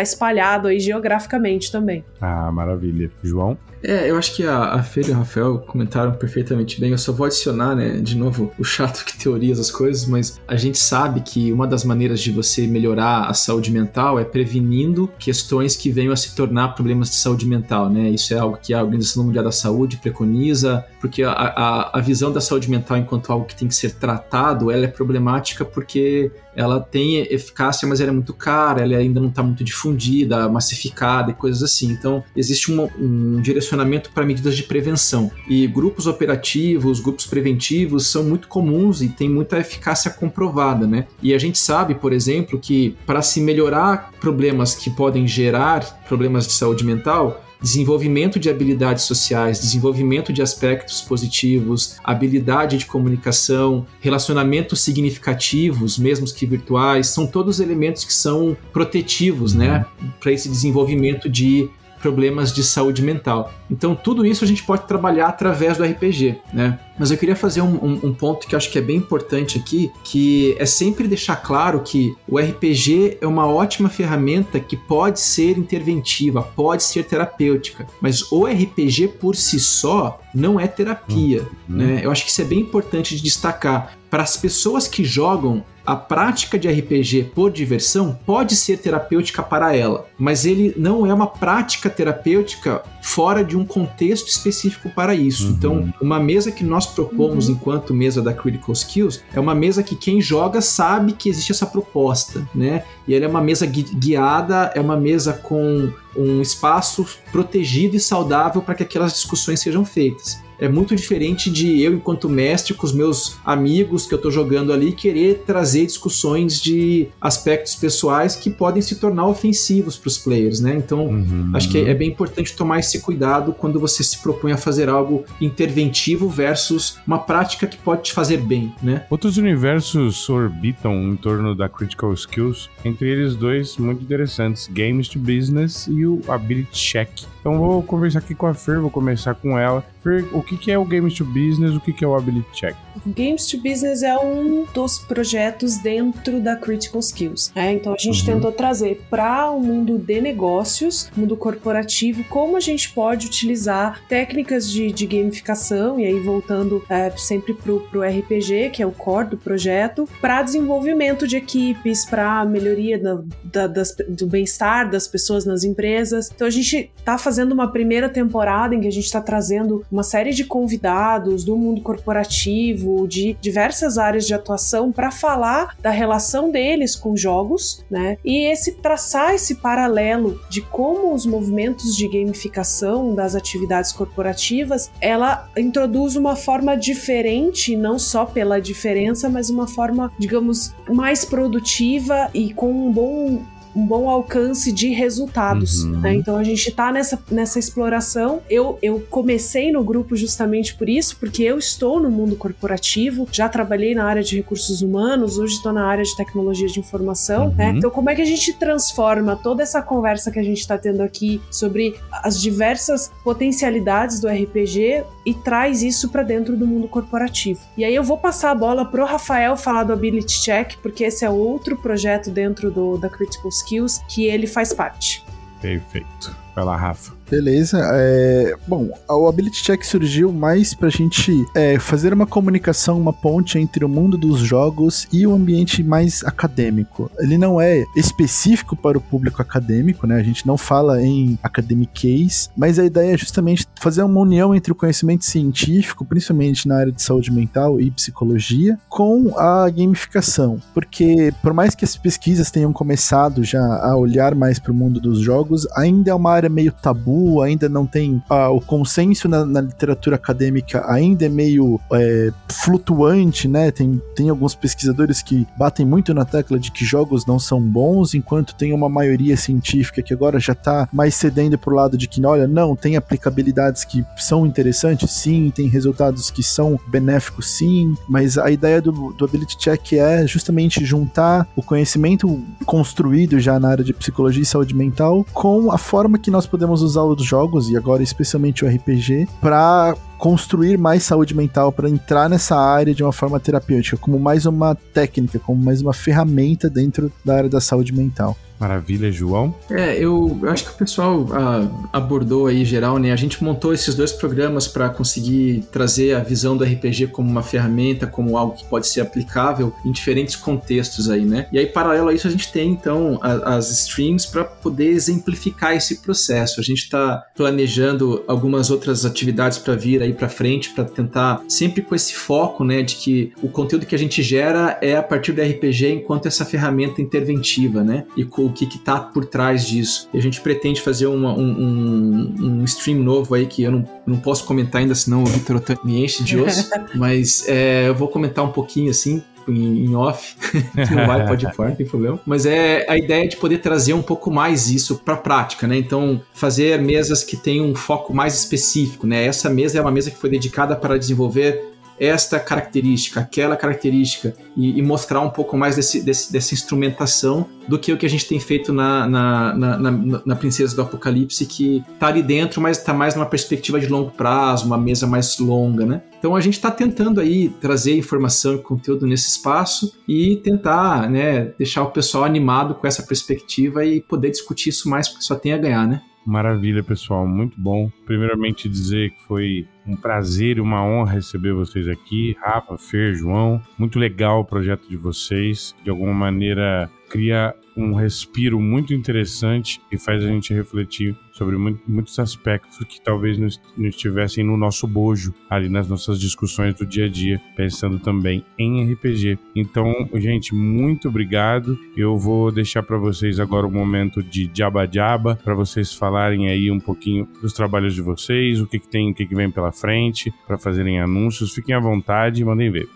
espalhado 0.00 0.68
aí 0.68 0.78
geograficamente 0.78 1.70
também. 1.70 2.04
Ah, 2.20 2.50
maravilha. 2.50 3.10
João? 3.22 3.58
É, 3.86 4.10
eu 4.10 4.16
acho 4.16 4.34
que 4.34 4.44
a, 4.44 4.74
a 4.74 4.84
e 4.96 5.10
o 5.10 5.14
Rafael 5.14 5.58
comentaram 5.58 6.12
perfeitamente 6.12 6.80
bem. 6.80 6.92
Eu 6.92 6.98
só 6.98 7.12
vou 7.12 7.26
adicionar, 7.26 7.74
né, 7.74 7.98
de 7.98 8.16
novo, 8.16 8.50
o 8.58 8.64
chato 8.64 9.04
que 9.04 9.18
teoria 9.18 9.52
as 9.52 9.70
coisas, 9.70 10.06
mas 10.06 10.40
a 10.48 10.56
gente 10.56 10.78
sabe 10.78 11.20
que 11.20 11.52
uma 11.52 11.66
das 11.66 11.84
maneiras 11.84 12.20
de 12.20 12.30
você 12.30 12.66
melhorar 12.66 13.26
a 13.26 13.34
saúde 13.34 13.70
mental 13.70 14.18
é 14.18 14.24
prevenindo 14.24 15.10
questões 15.18 15.76
que 15.76 15.90
venham 15.90 16.12
a 16.12 16.16
se 16.16 16.34
tornar 16.34 16.68
problemas 16.68 17.10
de 17.10 17.16
saúde 17.16 17.46
mental, 17.46 17.90
né? 17.90 18.08
Isso 18.08 18.32
é 18.32 18.38
algo 18.38 18.58
que 18.60 18.72
a 18.72 18.82
Organização 18.82 19.24
Mundial 19.24 19.44
da 19.44 19.52
Saúde 19.52 19.98
preconiza, 19.98 20.84
porque 21.00 21.22
a, 21.22 21.32
a, 21.32 21.98
a 21.98 22.00
visão 22.00 22.32
da 22.32 22.40
saúde 22.40 22.70
mental 22.70 22.96
enquanto 22.96 23.30
algo 23.30 23.44
que 23.44 23.54
tem 23.54 23.68
que 23.68 23.74
ser 23.74 23.92
tratado, 23.94 24.70
ela 24.70 24.84
é 24.84 24.88
problemática 24.88 25.64
porque 25.64 26.32
ela 26.56 26.80
tem 26.80 27.18
eficácia, 27.18 27.86
mas 27.86 28.00
ela 28.00 28.10
é 28.10 28.14
muito 28.14 28.32
cara, 28.32 28.82
ela 28.82 28.96
ainda 28.96 29.20
não 29.20 29.28
está 29.28 29.42
muito 29.42 29.64
difundida, 29.64 30.48
massificada 30.48 31.30
e 31.30 31.34
coisas 31.34 31.62
assim. 31.62 31.90
Então, 31.90 32.22
existe 32.36 32.72
um, 32.72 32.88
um 32.98 33.40
direcionamento 33.40 34.10
para 34.12 34.24
medidas 34.24 34.56
de 34.56 34.62
prevenção. 34.62 35.30
E 35.48 35.66
grupos 35.66 36.06
operativos, 36.06 37.00
grupos 37.00 37.26
preventivos 37.26 38.06
são 38.06 38.24
muito 38.24 38.48
comuns 38.48 39.02
e 39.02 39.08
têm 39.08 39.28
muita 39.28 39.58
eficácia 39.58 40.10
comprovada, 40.10 40.86
né? 40.86 41.06
E 41.22 41.34
a 41.34 41.38
gente 41.38 41.58
sabe, 41.58 41.94
por 41.94 42.12
exemplo, 42.12 42.58
que 42.58 42.96
para 43.06 43.22
se 43.22 43.40
melhorar 43.40 44.12
problemas 44.20 44.74
que 44.74 44.90
podem 44.90 45.26
gerar 45.26 46.02
problemas 46.08 46.46
de 46.46 46.52
saúde 46.52 46.84
mental, 46.84 47.44
desenvolvimento 47.60 48.38
de 48.38 48.50
habilidades 48.50 49.04
sociais, 49.04 49.60
desenvolvimento 49.60 50.32
de 50.32 50.42
aspectos 50.42 51.00
positivos, 51.00 51.96
habilidade 52.04 52.76
de 52.78 52.86
comunicação, 52.86 53.86
relacionamentos 54.00 54.80
significativos, 54.80 55.98
mesmo 55.98 56.26
que 56.26 56.46
virtuais, 56.46 57.08
são 57.08 57.26
todos 57.26 57.60
elementos 57.60 58.04
que 58.04 58.12
são 58.12 58.56
protetivos, 58.72 59.54
né, 59.54 59.84
para 60.20 60.32
esse 60.32 60.48
desenvolvimento 60.48 61.28
de 61.28 61.68
problemas 62.04 62.52
de 62.52 62.62
saúde 62.62 63.00
mental. 63.00 63.50
Então, 63.70 63.94
tudo 63.94 64.26
isso 64.26 64.44
a 64.44 64.46
gente 64.46 64.62
pode 64.62 64.86
trabalhar 64.86 65.28
através 65.28 65.78
do 65.78 65.84
RPG, 65.84 66.38
né? 66.52 66.78
Mas 66.98 67.10
eu 67.10 67.16
queria 67.16 67.34
fazer 67.34 67.62
um, 67.62 67.76
um, 67.82 68.00
um, 68.08 68.14
ponto 68.14 68.46
que 68.46 68.54
eu 68.54 68.58
acho 68.58 68.70
que 68.70 68.76
é 68.76 68.82
bem 68.82 68.96
importante 68.96 69.56
aqui, 69.58 69.90
que 70.04 70.54
é 70.58 70.66
sempre 70.66 71.08
deixar 71.08 71.36
claro 71.36 71.80
que 71.80 72.14
o 72.28 72.38
RPG 72.38 73.16
é 73.22 73.26
uma 73.26 73.46
ótima 73.46 73.88
ferramenta 73.88 74.60
que 74.60 74.76
pode 74.76 75.18
ser 75.18 75.56
interventiva, 75.56 76.42
pode 76.42 76.82
ser 76.82 77.04
terapêutica, 77.04 77.86
mas 78.02 78.30
o 78.30 78.44
RPG 78.44 79.08
por 79.18 79.34
si 79.34 79.58
só 79.58 80.20
não 80.34 80.60
é 80.60 80.66
terapia, 80.66 81.40
uhum. 81.66 81.76
né? 81.76 82.00
Eu 82.02 82.10
acho 82.10 82.22
que 82.22 82.30
isso 82.30 82.42
é 82.42 82.44
bem 82.44 82.60
importante 82.60 83.16
de 83.16 83.22
destacar. 83.22 83.96
Para 84.14 84.22
as 84.22 84.36
pessoas 84.36 84.86
que 84.86 85.02
jogam, 85.02 85.64
a 85.84 85.96
prática 85.96 86.56
de 86.56 86.68
RPG 86.68 87.32
por 87.34 87.50
diversão 87.50 88.16
pode 88.24 88.54
ser 88.54 88.78
terapêutica 88.78 89.42
para 89.42 89.74
ela, 89.74 90.06
mas 90.16 90.46
ele 90.46 90.72
não 90.76 91.04
é 91.04 91.12
uma 91.12 91.26
prática 91.26 91.90
terapêutica 91.90 92.80
fora 93.02 93.42
de 93.42 93.56
um 93.56 93.64
contexto 93.64 94.28
específico 94.28 94.88
para 94.88 95.16
isso. 95.16 95.48
Uhum. 95.48 95.50
Então, 95.50 95.94
uma 96.00 96.20
mesa 96.20 96.52
que 96.52 96.62
nós 96.62 96.86
propomos 96.86 97.48
uhum. 97.48 97.54
enquanto 97.54 97.92
mesa 97.92 98.22
da 98.22 98.32
Critical 98.32 98.72
Skills 98.72 99.20
é 99.34 99.40
uma 99.40 99.52
mesa 99.52 99.82
que 99.82 99.96
quem 99.96 100.20
joga 100.20 100.60
sabe 100.60 101.14
que 101.14 101.28
existe 101.28 101.50
essa 101.50 101.66
proposta, 101.66 102.48
né? 102.54 102.84
E 103.08 103.16
ela 103.16 103.24
é 103.24 103.28
uma 103.28 103.42
mesa 103.42 103.66
gui 103.66 103.82
guiada, 103.82 104.70
é 104.76 104.80
uma 104.80 104.96
mesa 104.96 105.32
com 105.32 105.92
um 106.16 106.40
espaço 106.40 107.04
protegido 107.32 107.96
e 107.96 108.00
saudável 108.00 108.62
para 108.62 108.76
que 108.76 108.84
aquelas 108.84 109.12
discussões 109.12 109.58
sejam 109.58 109.84
feitas 109.84 110.43
é 110.58 110.68
muito 110.68 110.94
diferente 110.94 111.50
de 111.50 111.80
eu, 111.82 111.94
enquanto 111.94 112.28
mestre, 112.28 112.74
com 112.74 112.86
os 112.86 112.92
meus 112.92 113.38
amigos 113.44 114.06
que 114.06 114.14
eu 114.14 114.18
tô 114.18 114.30
jogando 114.30 114.72
ali, 114.72 114.92
querer 114.92 115.42
trazer 115.46 115.86
discussões 115.86 116.60
de 116.60 117.08
aspectos 117.20 117.74
pessoais 117.74 118.36
que 118.36 118.50
podem 118.50 118.82
se 118.82 118.96
tornar 118.96 119.26
ofensivos 119.26 119.96
para 119.96 120.08
os 120.08 120.18
players, 120.18 120.60
né? 120.60 120.74
Então, 120.76 121.06
uhum. 121.06 121.50
acho 121.54 121.68
que 121.70 121.78
é 121.78 121.94
bem 121.94 122.08
importante 122.08 122.54
tomar 122.56 122.78
esse 122.80 123.00
cuidado 123.00 123.52
quando 123.52 123.78
você 123.80 124.02
se 124.02 124.22
propõe 124.22 124.52
a 124.52 124.56
fazer 124.56 124.88
algo 124.88 125.24
interventivo 125.40 126.28
versus 126.28 126.98
uma 127.06 127.18
prática 127.18 127.66
que 127.66 127.76
pode 127.76 128.02
te 128.02 128.12
fazer 128.12 128.38
bem, 128.38 128.72
né? 128.82 129.04
Outros 129.10 129.36
universos 129.36 130.28
orbitam 130.28 130.94
em 131.12 131.16
torno 131.16 131.54
da 131.54 131.68
Critical 131.68 132.12
Skills, 132.12 132.68
entre 132.84 133.08
eles 133.08 133.34
dois 133.34 133.76
muito 133.76 134.02
interessantes, 134.02 134.68
Games 134.72 135.08
to 135.08 135.18
Business 135.18 135.86
e 135.86 136.06
o 136.06 136.20
Ability 136.28 136.72
Check. 136.72 137.08
Então 137.40 137.58
vou 137.58 137.82
conversar 137.82 138.20
aqui 138.20 138.34
com 138.34 138.46
a 138.46 138.54
Fer, 138.54 138.80
vou 138.80 138.90
começar 138.90 139.34
com 139.34 139.58
ela. 139.58 139.84
O 140.32 140.42
que, 140.42 140.56
que 140.56 140.70
é 140.70 140.78
o 140.78 140.84
Games 140.84 141.14
to 141.14 141.24
Business, 141.24 141.74
o 141.74 141.80
que, 141.80 141.92
que 141.92 142.04
é 142.04 142.08
o 142.08 142.14
Ability 142.14 142.48
Check? 142.52 142.76
Games 143.06 143.46
to 143.46 143.58
Business 143.58 144.02
é 144.02 144.16
um 144.16 144.66
dos 144.72 144.98
projetos 144.98 145.78
dentro 145.78 146.40
da 146.40 146.56
Critical 146.56 147.00
Skills. 147.00 147.52
Né? 147.54 147.74
Então 147.74 147.94
a 147.94 147.98
gente 147.98 148.20
uhum. 148.20 148.34
tentou 148.34 148.52
trazer 148.52 149.02
para 149.10 149.50
o 149.50 149.60
mundo 149.60 149.98
de 149.98 150.20
negócios, 150.20 151.10
mundo 151.16 151.36
corporativo, 151.36 152.24
como 152.24 152.56
a 152.56 152.60
gente 152.60 152.90
pode 152.90 153.26
utilizar 153.26 154.02
técnicas 154.08 154.70
de, 154.70 154.92
de 154.92 155.06
gamificação, 155.06 155.98
e 155.98 156.04
aí 156.04 156.18
voltando 156.20 156.84
é, 156.88 157.10
sempre 157.16 157.54
para 157.54 157.72
o 157.72 158.02
RPG, 158.02 158.70
que 158.70 158.82
é 158.82 158.86
o 158.86 158.92
core 158.92 159.30
do 159.30 159.36
projeto, 159.36 160.08
para 160.20 160.42
desenvolvimento 160.42 161.26
de 161.26 161.36
equipes, 161.36 162.04
para 162.04 162.44
melhoria 162.44 162.98
da, 162.98 163.22
da, 163.42 163.66
das, 163.66 163.94
do 164.08 164.26
bem-estar 164.26 164.90
das 164.90 165.06
pessoas 165.08 165.44
nas 165.44 165.64
empresas. 165.64 166.30
Então 166.34 166.46
a 166.46 166.50
gente 166.50 166.90
está 166.96 167.18
fazendo 167.18 167.52
uma 167.52 167.70
primeira 167.70 168.08
temporada 168.08 168.74
em 168.74 168.80
que 168.80 168.88
a 168.88 168.92
gente 168.92 169.04
está 169.04 169.20
trazendo 169.20 169.84
uma 169.90 170.02
série 170.02 170.32
de 170.32 170.44
convidados 170.44 171.44
do 171.44 171.56
mundo 171.56 171.80
corporativo, 171.80 172.83
de 173.08 173.36
diversas 173.40 173.98
áreas 173.98 174.26
de 174.26 174.34
atuação, 174.34 174.92
para 174.92 175.10
falar 175.10 175.76
da 175.80 175.90
relação 175.90 176.50
deles 176.50 176.94
com 176.94 177.16
jogos, 177.16 177.84
né? 177.90 178.16
E 178.24 178.50
esse 178.50 178.72
traçar 178.72 179.34
esse 179.34 179.56
paralelo 179.56 180.40
de 180.48 180.60
como 180.60 181.14
os 181.14 181.26
movimentos 181.26 181.96
de 181.96 182.08
gamificação 182.08 183.14
das 183.14 183.34
atividades 183.34 183.92
corporativas, 183.92 184.90
ela 185.00 185.48
introduz 185.56 186.16
uma 186.16 186.36
forma 186.36 186.76
diferente, 186.76 187.76
não 187.76 187.98
só 187.98 188.24
pela 188.24 188.60
diferença, 188.60 189.28
mas 189.28 189.50
uma 189.50 189.66
forma, 189.66 190.12
digamos, 190.18 190.74
mais 190.88 191.24
produtiva 191.24 192.30
e 192.34 192.52
com 192.52 192.70
um 192.70 192.92
bom 192.92 193.42
um 193.74 193.86
bom 193.86 194.08
alcance 194.08 194.72
de 194.72 194.88
resultados. 194.90 195.82
Uhum. 195.82 196.00
Né? 196.00 196.14
Então 196.14 196.36
a 196.36 196.44
gente 196.44 196.68
está 196.68 196.92
nessa, 196.92 197.18
nessa 197.30 197.58
exploração. 197.58 198.40
Eu, 198.48 198.78
eu 198.82 199.04
comecei 199.10 199.72
no 199.72 199.82
grupo 199.82 200.16
justamente 200.16 200.74
por 200.74 200.88
isso, 200.88 201.16
porque 201.18 201.42
eu 201.42 201.58
estou 201.58 202.00
no 202.00 202.10
mundo 202.10 202.36
corporativo, 202.36 203.26
já 203.32 203.48
trabalhei 203.48 203.94
na 203.94 204.04
área 204.04 204.22
de 204.22 204.36
recursos 204.36 204.82
humanos, 204.82 205.38
hoje 205.38 205.54
estou 205.54 205.72
na 205.72 205.86
área 205.86 206.04
de 206.04 206.16
tecnologia 206.16 206.68
de 206.68 206.80
informação. 206.80 207.48
Né? 207.50 207.66
Uhum. 207.66 207.72
Né? 207.72 207.78
Então, 207.78 207.90
como 207.90 208.10
é 208.10 208.14
que 208.14 208.22
a 208.22 208.26
gente 208.26 208.52
transforma 208.54 209.36
toda 209.36 209.62
essa 209.62 209.82
conversa 209.82 210.30
que 210.30 210.38
a 210.38 210.42
gente 210.42 210.60
está 210.60 210.78
tendo 210.78 211.02
aqui 211.02 211.40
sobre 211.50 211.96
as 212.12 212.40
diversas 212.40 213.10
potencialidades 213.22 214.20
do 214.20 214.28
RPG 214.28 215.04
e 215.26 215.34
traz 215.34 215.82
isso 215.82 216.08
para 216.10 216.22
dentro 216.22 216.56
do 216.56 216.66
mundo 216.66 216.86
corporativo? 216.86 217.60
E 217.76 217.84
aí 217.84 217.94
eu 217.94 218.02
vou 218.02 218.18
passar 218.18 218.50
a 218.50 218.54
bola 218.54 218.84
pro 218.84 219.04
Rafael 219.04 219.56
falar 219.56 219.84
do 219.84 219.92
Ability 219.92 220.42
Check, 220.42 220.76
porque 220.82 221.04
esse 221.04 221.24
é 221.24 221.30
outro 221.30 221.76
projeto 221.76 222.30
dentro 222.30 222.70
do, 222.70 222.96
da 222.98 223.08
Critical 223.08 223.50
skills 223.64 224.04
que 224.08 224.26
ele 224.26 224.46
faz 224.46 224.72
parte. 224.72 225.24
Perfeito. 225.60 226.43
Vai 226.54 226.64
lá, 226.64 226.76
Rafa. 226.76 227.12
Beleza. 227.30 227.80
É, 227.94 228.54
bom, 228.66 228.88
o 229.08 229.26
Ability 229.26 229.62
Check 229.62 229.82
surgiu 229.82 230.32
mais 230.32 230.74
pra 230.74 230.88
gente 230.88 231.32
é, 231.54 231.78
fazer 231.78 232.12
uma 232.12 232.26
comunicação, 232.26 233.00
uma 233.00 233.12
ponte 233.12 233.58
entre 233.58 233.84
o 233.84 233.88
mundo 233.88 234.16
dos 234.16 234.38
jogos 234.38 235.08
e 235.12 235.26
o 235.26 235.34
ambiente 235.34 235.82
mais 235.82 236.22
acadêmico. 236.24 237.10
Ele 237.18 237.36
não 237.36 237.60
é 237.60 237.84
específico 237.96 238.76
para 238.76 238.98
o 238.98 239.00
público 239.00 239.42
acadêmico, 239.42 240.06
né? 240.06 240.16
A 240.16 240.22
gente 240.22 240.46
não 240.46 240.56
fala 240.56 241.02
em 241.02 241.38
academic 241.42 241.92
case, 241.92 242.48
mas 242.56 242.78
a 242.78 242.84
ideia 242.84 243.14
é 243.14 243.18
justamente 243.18 243.66
fazer 243.80 244.02
uma 244.02 244.20
união 244.20 244.54
entre 244.54 244.72
o 244.72 244.76
conhecimento 244.76 245.24
científico, 245.24 246.04
principalmente 246.04 246.68
na 246.68 246.76
área 246.76 246.92
de 246.92 247.02
saúde 247.02 247.32
mental 247.32 247.80
e 247.80 247.90
psicologia, 247.90 248.78
com 248.88 249.36
a 249.38 249.68
gamificação. 249.70 250.60
Porque, 250.72 251.32
por 251.42 251.52
mais 251.52 251.74
que 251.74 251.84
as 251.84 251.96
pesquisas 251.96 252.50
tenham 252.50 252.72
começado 252.72 253.42
já 253.42 253.62
a 253.82 253.96
olhar 253.96 254.34
mais 254.34 254.58
para 254.58 254.72
o 254.72 254.74
mundo 254.74 255.00
dos 255.00 255.18
jogos, 255.18 255.66
ainda 255.74 256.10
é 256.10 256.14
uma 256.14 256.30
área 256.30 256.43
área 256.44 256.48
meio 256.48 256.72
tabu, 256.72 257.42
ainda 257.42 257.68
não 257.68 257.86
tem 257.86 258.22
ah, 258.28 258.50
o 258.50 258.60
consenso 258.60 259.28
na, 259.28 259.44
na, 259.44 259.60
literatura 259.60 260.16
acadêmica 260.16 260.84
ainda 260.86 261.26
é 261.26 261.28
meio 261.28 261.80
é, 261.92 262.30
flutuante, 262.48 263.48
né? 263.48 263.70
Tem, 263.70 264.00
tem 264.14 264.28
alguns 264.28 264.54
pesquisadores 264.54 265.22
que 265.22 265.46
batem 265.56 265.86
muito 265.86 266.12
na 266.12 266.24
tecla 266.24 266.58
de 266.58 266.70
que 266.70 266.84
jogos 266.84 267.26
não 267.26 267.38
são 267.38 267.60
bons, 267.60 268.14
enquanto 268.14 268.54
tem 268.54 268.72
uma 268.72 268.88
maioria 268.88 269.36
científica 269.36 270.02
que 270.02 270.12
agora 270.12 270.38
já 270.38 270.54
tá 270.54 270.88
mais 270.92 271.14
cedendo 271.14 271.58
pro 271.58 271.74
lado 271.74 271.96
de 271.96 272.06
que, 272.06 272.24
olha, 272.24 272.46
não, 272.46 272.76
tem 272.76 272.96
aplicabilidades 272.96 273.84
que 273.84 274.04
são 274.16 274.46
interessantes, 274.46 275.10
sim, 275.10 275.50
tem 275.54 275.68
resultados 275.68 276.30
que 276.30 276.42
são 276.42 276.78
benéficos, 276.88 277.50
sim, 277.50 277.94
mas 278.08 278.36
a 278.36 278.50
ideia 278.50 278.80
do, 278.80 279.12
do 279.12 279.24
Ability 279.24 279.56
Check 279.58 279.94
é 279.94 280.26
justamente 280.26 280.84
juntar 280.84 281.46
o 281.56 281.62
conhecimento 281.62 282.42
construído 282.66 283.38
já 283.40 283.58
na 283.58 283.68
área 283.68 283.84
de 283.84 283.92
psicologia 283.92 284.42
e 284.42 284.46
saúde 284.46 284.74
mental 284.74 285.24
com 285.32 285.70
a 285.70 285.78
forma 285.78 286.18
que 286.18 286.30
nós 286.34 286.46
podemos 286.46 286.82
usar 286.82 287.04
os 287.04 287.24
jogos, 287.24 287.70
e 287.70 287.76
agora 287.76 288.02
especialmente 288.02 288.64
o 288.64 288.68
RPG, 288.68 289.28
para 289.40 289.94
construir 290.18 290.76
mais 290.76 291.04
saúde 291.04 291.32
mental, 291.32 291.70
para 291.70 291.88
entrar 291.88 292.28
nessa 292.28 292.56
área 292.56 292.92
de 292.92 293.04
uma 293.04 293.12
forma 293.12 293.38
terapêutica, 293.38 293.96
como 293.96 294.18
mais 294.18 294.44
uma 294.44 294.74
técnica, 294.74 295.38
como 295.38 295.62
mais 295.62 295.80
uma 295.80 295.92
ferramenta 295.92 296.68
dentro 296.68 297.12
da 297.24 297.36
área 297.36 297.48
da 297.48 297.60
saúde 297.60 297.92
mental. 297.92 298.36
Maravilha, 298.64 299.12
João. 299.12 299.54
É, 299.70 299.94
eu, 299.98 300.38
eu 300.42 300.48
acho 300.48 300.64
que 300.64 300.70
o 300.70 300.74
pessoal 300.74 301.26
ah, 301.32 301.68
abordou 301.92 302.46
aí 302.46 302.64
geral, 302.64 302.98
né? 302.98 303.12
A 303.12 303.16
gente 303.16 303.44
montou 303.44 303.74
esses 303.74 303.94
dois 303.94 304.10
programas 304.10 304.66
para 304.66 304.88
conseguir 304.88 305.64
trazer 305.70 306.14
a 306.14 306.20
visão 306.20 306.56
do 306.56 306.64
RPG 306.64 307.08
como 307.08 307.30
uma 307.30 307.42
ferramenta, 307.42 308.06
como 308.06 308.38
algo 308.38 308.56
que 308.56 308.64
pode 308.64 308.86
ser 308.86 309.02
aplicável 309.02 309.70
em 309.84 309.92
diferentes 309.92 310.34
contextos 310.34 311.10
aí, 311.10 311.26
né? 311.26 311.46
E 311.52 311.58
aí, 311.58 311.66
paralelo 311.66 312.08
a 312.08 312.14
isso, 312.14 312.26
a 312.26 312.30
gente 312.30 312.50
tem 312.50 312.70
então 312.70 313.18
a, 313.20 313.56
as 313.56 313.70
streams 313.70 314.26
para 314.26 314.44
poder 314.44 314.88
exemplificar 314.88 315.76
esse 315.76 316.00
processo. 316.00 316.58
A 316.58 316.62
gente 316.62 316.84
está 316.84 317.22
planejando 317.36 318.24
algumas 318.26 318.70
outras 318.70 319.04
atividades 319.04 319.58
para 319.58 319.74
vir 319.74 320.00
aí 320.00 320.14
para 320.14 320.30
frente, 320.30 320.70
para 320.70 320.84
tentar 320.84 321.42
sempre 321.50 321.82
com 321.82 321.94
esse 321.94 322.14
foco, 322.14 322.64
né, 322.64 322.82
de 322.82 322.96
que 322.96 323.32
o 323.42 323.48
conteúdo 323.48 323.84
que 323.84 323.94
a 323.94 323.98
gente 323.98 324.22
gera 324.22 324.78
é 324.80 324.96
a 324.96 325.02
partir 325.02 325.32
do 325.32 325.42
RPG 325.42 325.92
enquanto 325.92 326.26
essa 326.26 326.46
ferramenta 326.46 327.02
interventiva, 327.02 327.84
né? 327.84 328.06
E 328.16 328.22
o 328.22 328.53
que 328.54 328.64
está 328.64 329.00
por 329.00 329.24
trás 329.24 329.66
disso. 329.66 330.08
E 330.12 330.18
a 330.18 330.22
gente 330.22 330.40
pretende 330.40 330.80
fazer 330.80 331.06
uma, 331.06 331.32
um, 331.32 331.50
um, 331.50 332.34
um, 332.40 332.64
stream 332.64 332.98
novo 332.98 333.34
aí 333.34 333.46
que 333.46 333.62
eu 333.62 333.72
não, 333.72 333.88
não 334.06 334.18
posso 334.18 334.44
comentar 334.44 334.80
ainda, 334.80 334.94
senão 334.94 335.22
o 335.22 335.26
Victor 335.26 335.62
me 335.84 336.04
enche 336.04 336.22
de 336.22 336.38
osso. 336.38 336.70
mas 336.94 337.48
é, 337.48 337.88
eu 337.88 337.94
vou 337.94 338.08
comentar 338.08 338.44
um 338.44 338.50
pouquinho 338.50 338.90
assim, 338.90 339.22
em, 339.48 339.94
off, 339.94 340.36
que 340.40 340.94
não 340.94 341.06
vai 341.06 341.26
pode 341.26 341.50
fora, 341.52 341.70
não 341.70 341.76
tem 341.76 341.86
problema. 341.86 342.20
Mas 342.24 342.46
é 342.46 342.86
a 342.88 342.96
ideia 342.96 343.28
de 343.28 343.36
poder 343.36 343.58
trazer 343.58 343.92
um 343.92 344.02
pouco 344.02 344.30
mais 344.30 344.70
isso 344.70 344.96
para 344.96 345.14
a 345.14 345.18
prática, 345.18 345.66
né? 345.66 345.76
Então, 345.76 346.20
fazer 346.32 346.80
mesas 346.80 347.22
que 347.22 347.36
tenham 347.36 347.66
um 347.66 347.74
foco 347.74 348.14
mais 348.14 348.34
específico, 348.34 349.06
né? 349.06 349.26
Essa 349.26 349.50
mesa 349.50 349.78
é 349.78 349.80
uma 349.80 349.90
mesa 349.90 350.10
que 350.10 350.16
foi 350.16 350.30
dedicada 350.30 350.74
para 350.76 350.98
desenvolver 350.98 351.73
esta 351.98 352.38
característica, 352.40 353.20
aquela 353.20 353.56
característica, 353.56 354.34
e, 354.56 354.78
e 354.78 354.82
mostrar 354.82 355.20
um 355.20 355.30
pouco 355.30 355.56
mais 355.56 355.76
desse, 355.76 356.02
desse, 356.02 356.32
dessa 356.32 356.54
instrumentação 356.54 357.46
do 357.66 357.78
que 357.78 357.92
o 357.92 357.96
que 357.96 358.04
a 358.04 358.10
gente 358.10 358.26
tem 358.26 358.38
feito 358.38 358.72
na, 358.72 359.08
na, 359.08 359.54
na, 359.54 359.78
na, 359.78 360.22
na 360.24 360.36
Princesa 360.36 360.74
do 360.76 360.82
Apocalipse, 360.82 361.46
que 361.46 361.82
está 361.94 362.08
ali 362.08 362.22
dentro, 362.22 362.60
mas 362.60 362.78
está 362.78 362.92
mais 362.92 363.14
numa 363.14 363.26
perspectiva 363.26 363.80
de 363.80 363.86
longo 363.86 364.10
prazo, 364.10 364.66
uma 364.66 364.76
mesa 364.76 365.06
mais 365.06 365.38
longa, 365.38 365.86
né? 365.86 366.02
Então 366.18 366.34
a 366.36 366.40
gente 366.40 366.54
está 366.54 366.70
tentando 366.70 367.20
aí 367.20 367.48
trazer 367.60 367.96
informação 367.96 368.54
e 368.54 368.58
conteúdo 368.58 369.06
nesse 369.06 369.30
espaço 369.30 369.94
e 370.06 370.36
tentar, 370.36 371.08
né, 371.10 371.52
deixar 371.58 371.82
o 371.82 371.90
pessoal 371.90 372.24
animado 372.24 372.74
com 372.74 372.86
essa 372.86 373.02
perspectiva 373.02 373.84
e 373.84 374.00
poder 374.00 374.30
discutir 374.30 374.70
isso 374.70 374.88
mais, 374.88 375.08
porque 375.08 375.24
só 375.24 375.34
tem 375.34 375.52
a 375.52 375.58
ganhar, 375.58 375.86
né? 375.86 376.02
Maravilha, 376.24 376.82
pessoal, 376.82 377.26
muito 377.26 377.60
bom. 377.60 377.90
Primeiramente 378.06 378.68
dizer 378.68 379.10
que 379.10 379.22
foi 379.24 379.68
um 379.86 379.94
prazer 379.94 380.56
e 380.56 380.60
uma 380.60 380.82
honra 380.82 381.12
receber 381.12 381.52
vocês 381.52 381.86
aqui, 381.86 382.34
Rafa, 382.40 382.78
Fer, 382.78 383.14
João. 383.14 383.60
Muito 383.78 383.98
legal 383.98 384.40
o 384.40 384.44
projeto 384.44 384.88
de 384.88 384.96
vocês. 384.96 385.74
De 385.84 385.90
alguma 385.90 386.14
maneira 386.14 386.90
cria 387.14 387.54
um 387.76 387.94
respiro 387.94 388.60
muito 388.60 388.92
interessante 388.92 389.80
e 389.90 389.96
faz 389.96 390.24
a 390.24 390.26
gente 390.26 390.52
refletir 390.52 391.16
sobre 391.30 391.56
muitos 391.56 392.18
aspectos 392.18 392.76
que 392.88 393.00
talvez 393.00 393.38
não 393.38 393.46
estivessem 393.88 394.42
no 394.42 394.56
nosso 394.56 394.88
bojo 394.88 395.32
ali 395.48 395.68
nas 395.68 395.86
nossas 395.88 396.18
discussões 396.18 396.74
do 396.74 396.84
dia 396.84 397.04
a 397.04 397.08
dia, 397.08 397.40
pensando 397.56 398.00
também 398.00 398.44
em 398.58 398.92
RPG. 398.92 399.38
Então, 399.54 399.92
gente, 400.14 400.52
muito 400.52 401.08
obrigado. 401.08 401.78
Eu 401.96 402.18
vou 402.18 402.50
deixar 402.50 402.82
para 402.82 402.98
vocês 402.98 403.38
agora 403.38 403.64
o 403.64 403.70
um 403.70 403.72
momento 403.72 404.20
de 404.20 404.50
Jabba, 404.52 405.36
para 405.36 405.54
vocês 405.54 405.94
falarem 405.94 406.48
aí 406.48 406.68
um 406.68 406.80
pouquinho 406.80 407.28
dos 407.40 407.52
trabalhos 407.52 407.94
de 407.94 408.02
vocês, 408.02 408.60
o 408.60 408.66
que, 408.66 408.80
que 408.80 408.88
tem, 408.88 409.12
o 409.12 409.14
que, 409.14 409.24
que 409.24 409.36
vem 409.36 409.52
pela 409.52 409.70
frente, 409.70 410.34
para 410.48 410.58
fazerem 410.58 410.98
anúncios. 411.00 411.54
Fiquem 411.54 411.76
à 411.76 411.80
vontade 411.80 412.42
e 412.42 412.44
mandem 412.44 412.72
ver. 412.72 412.88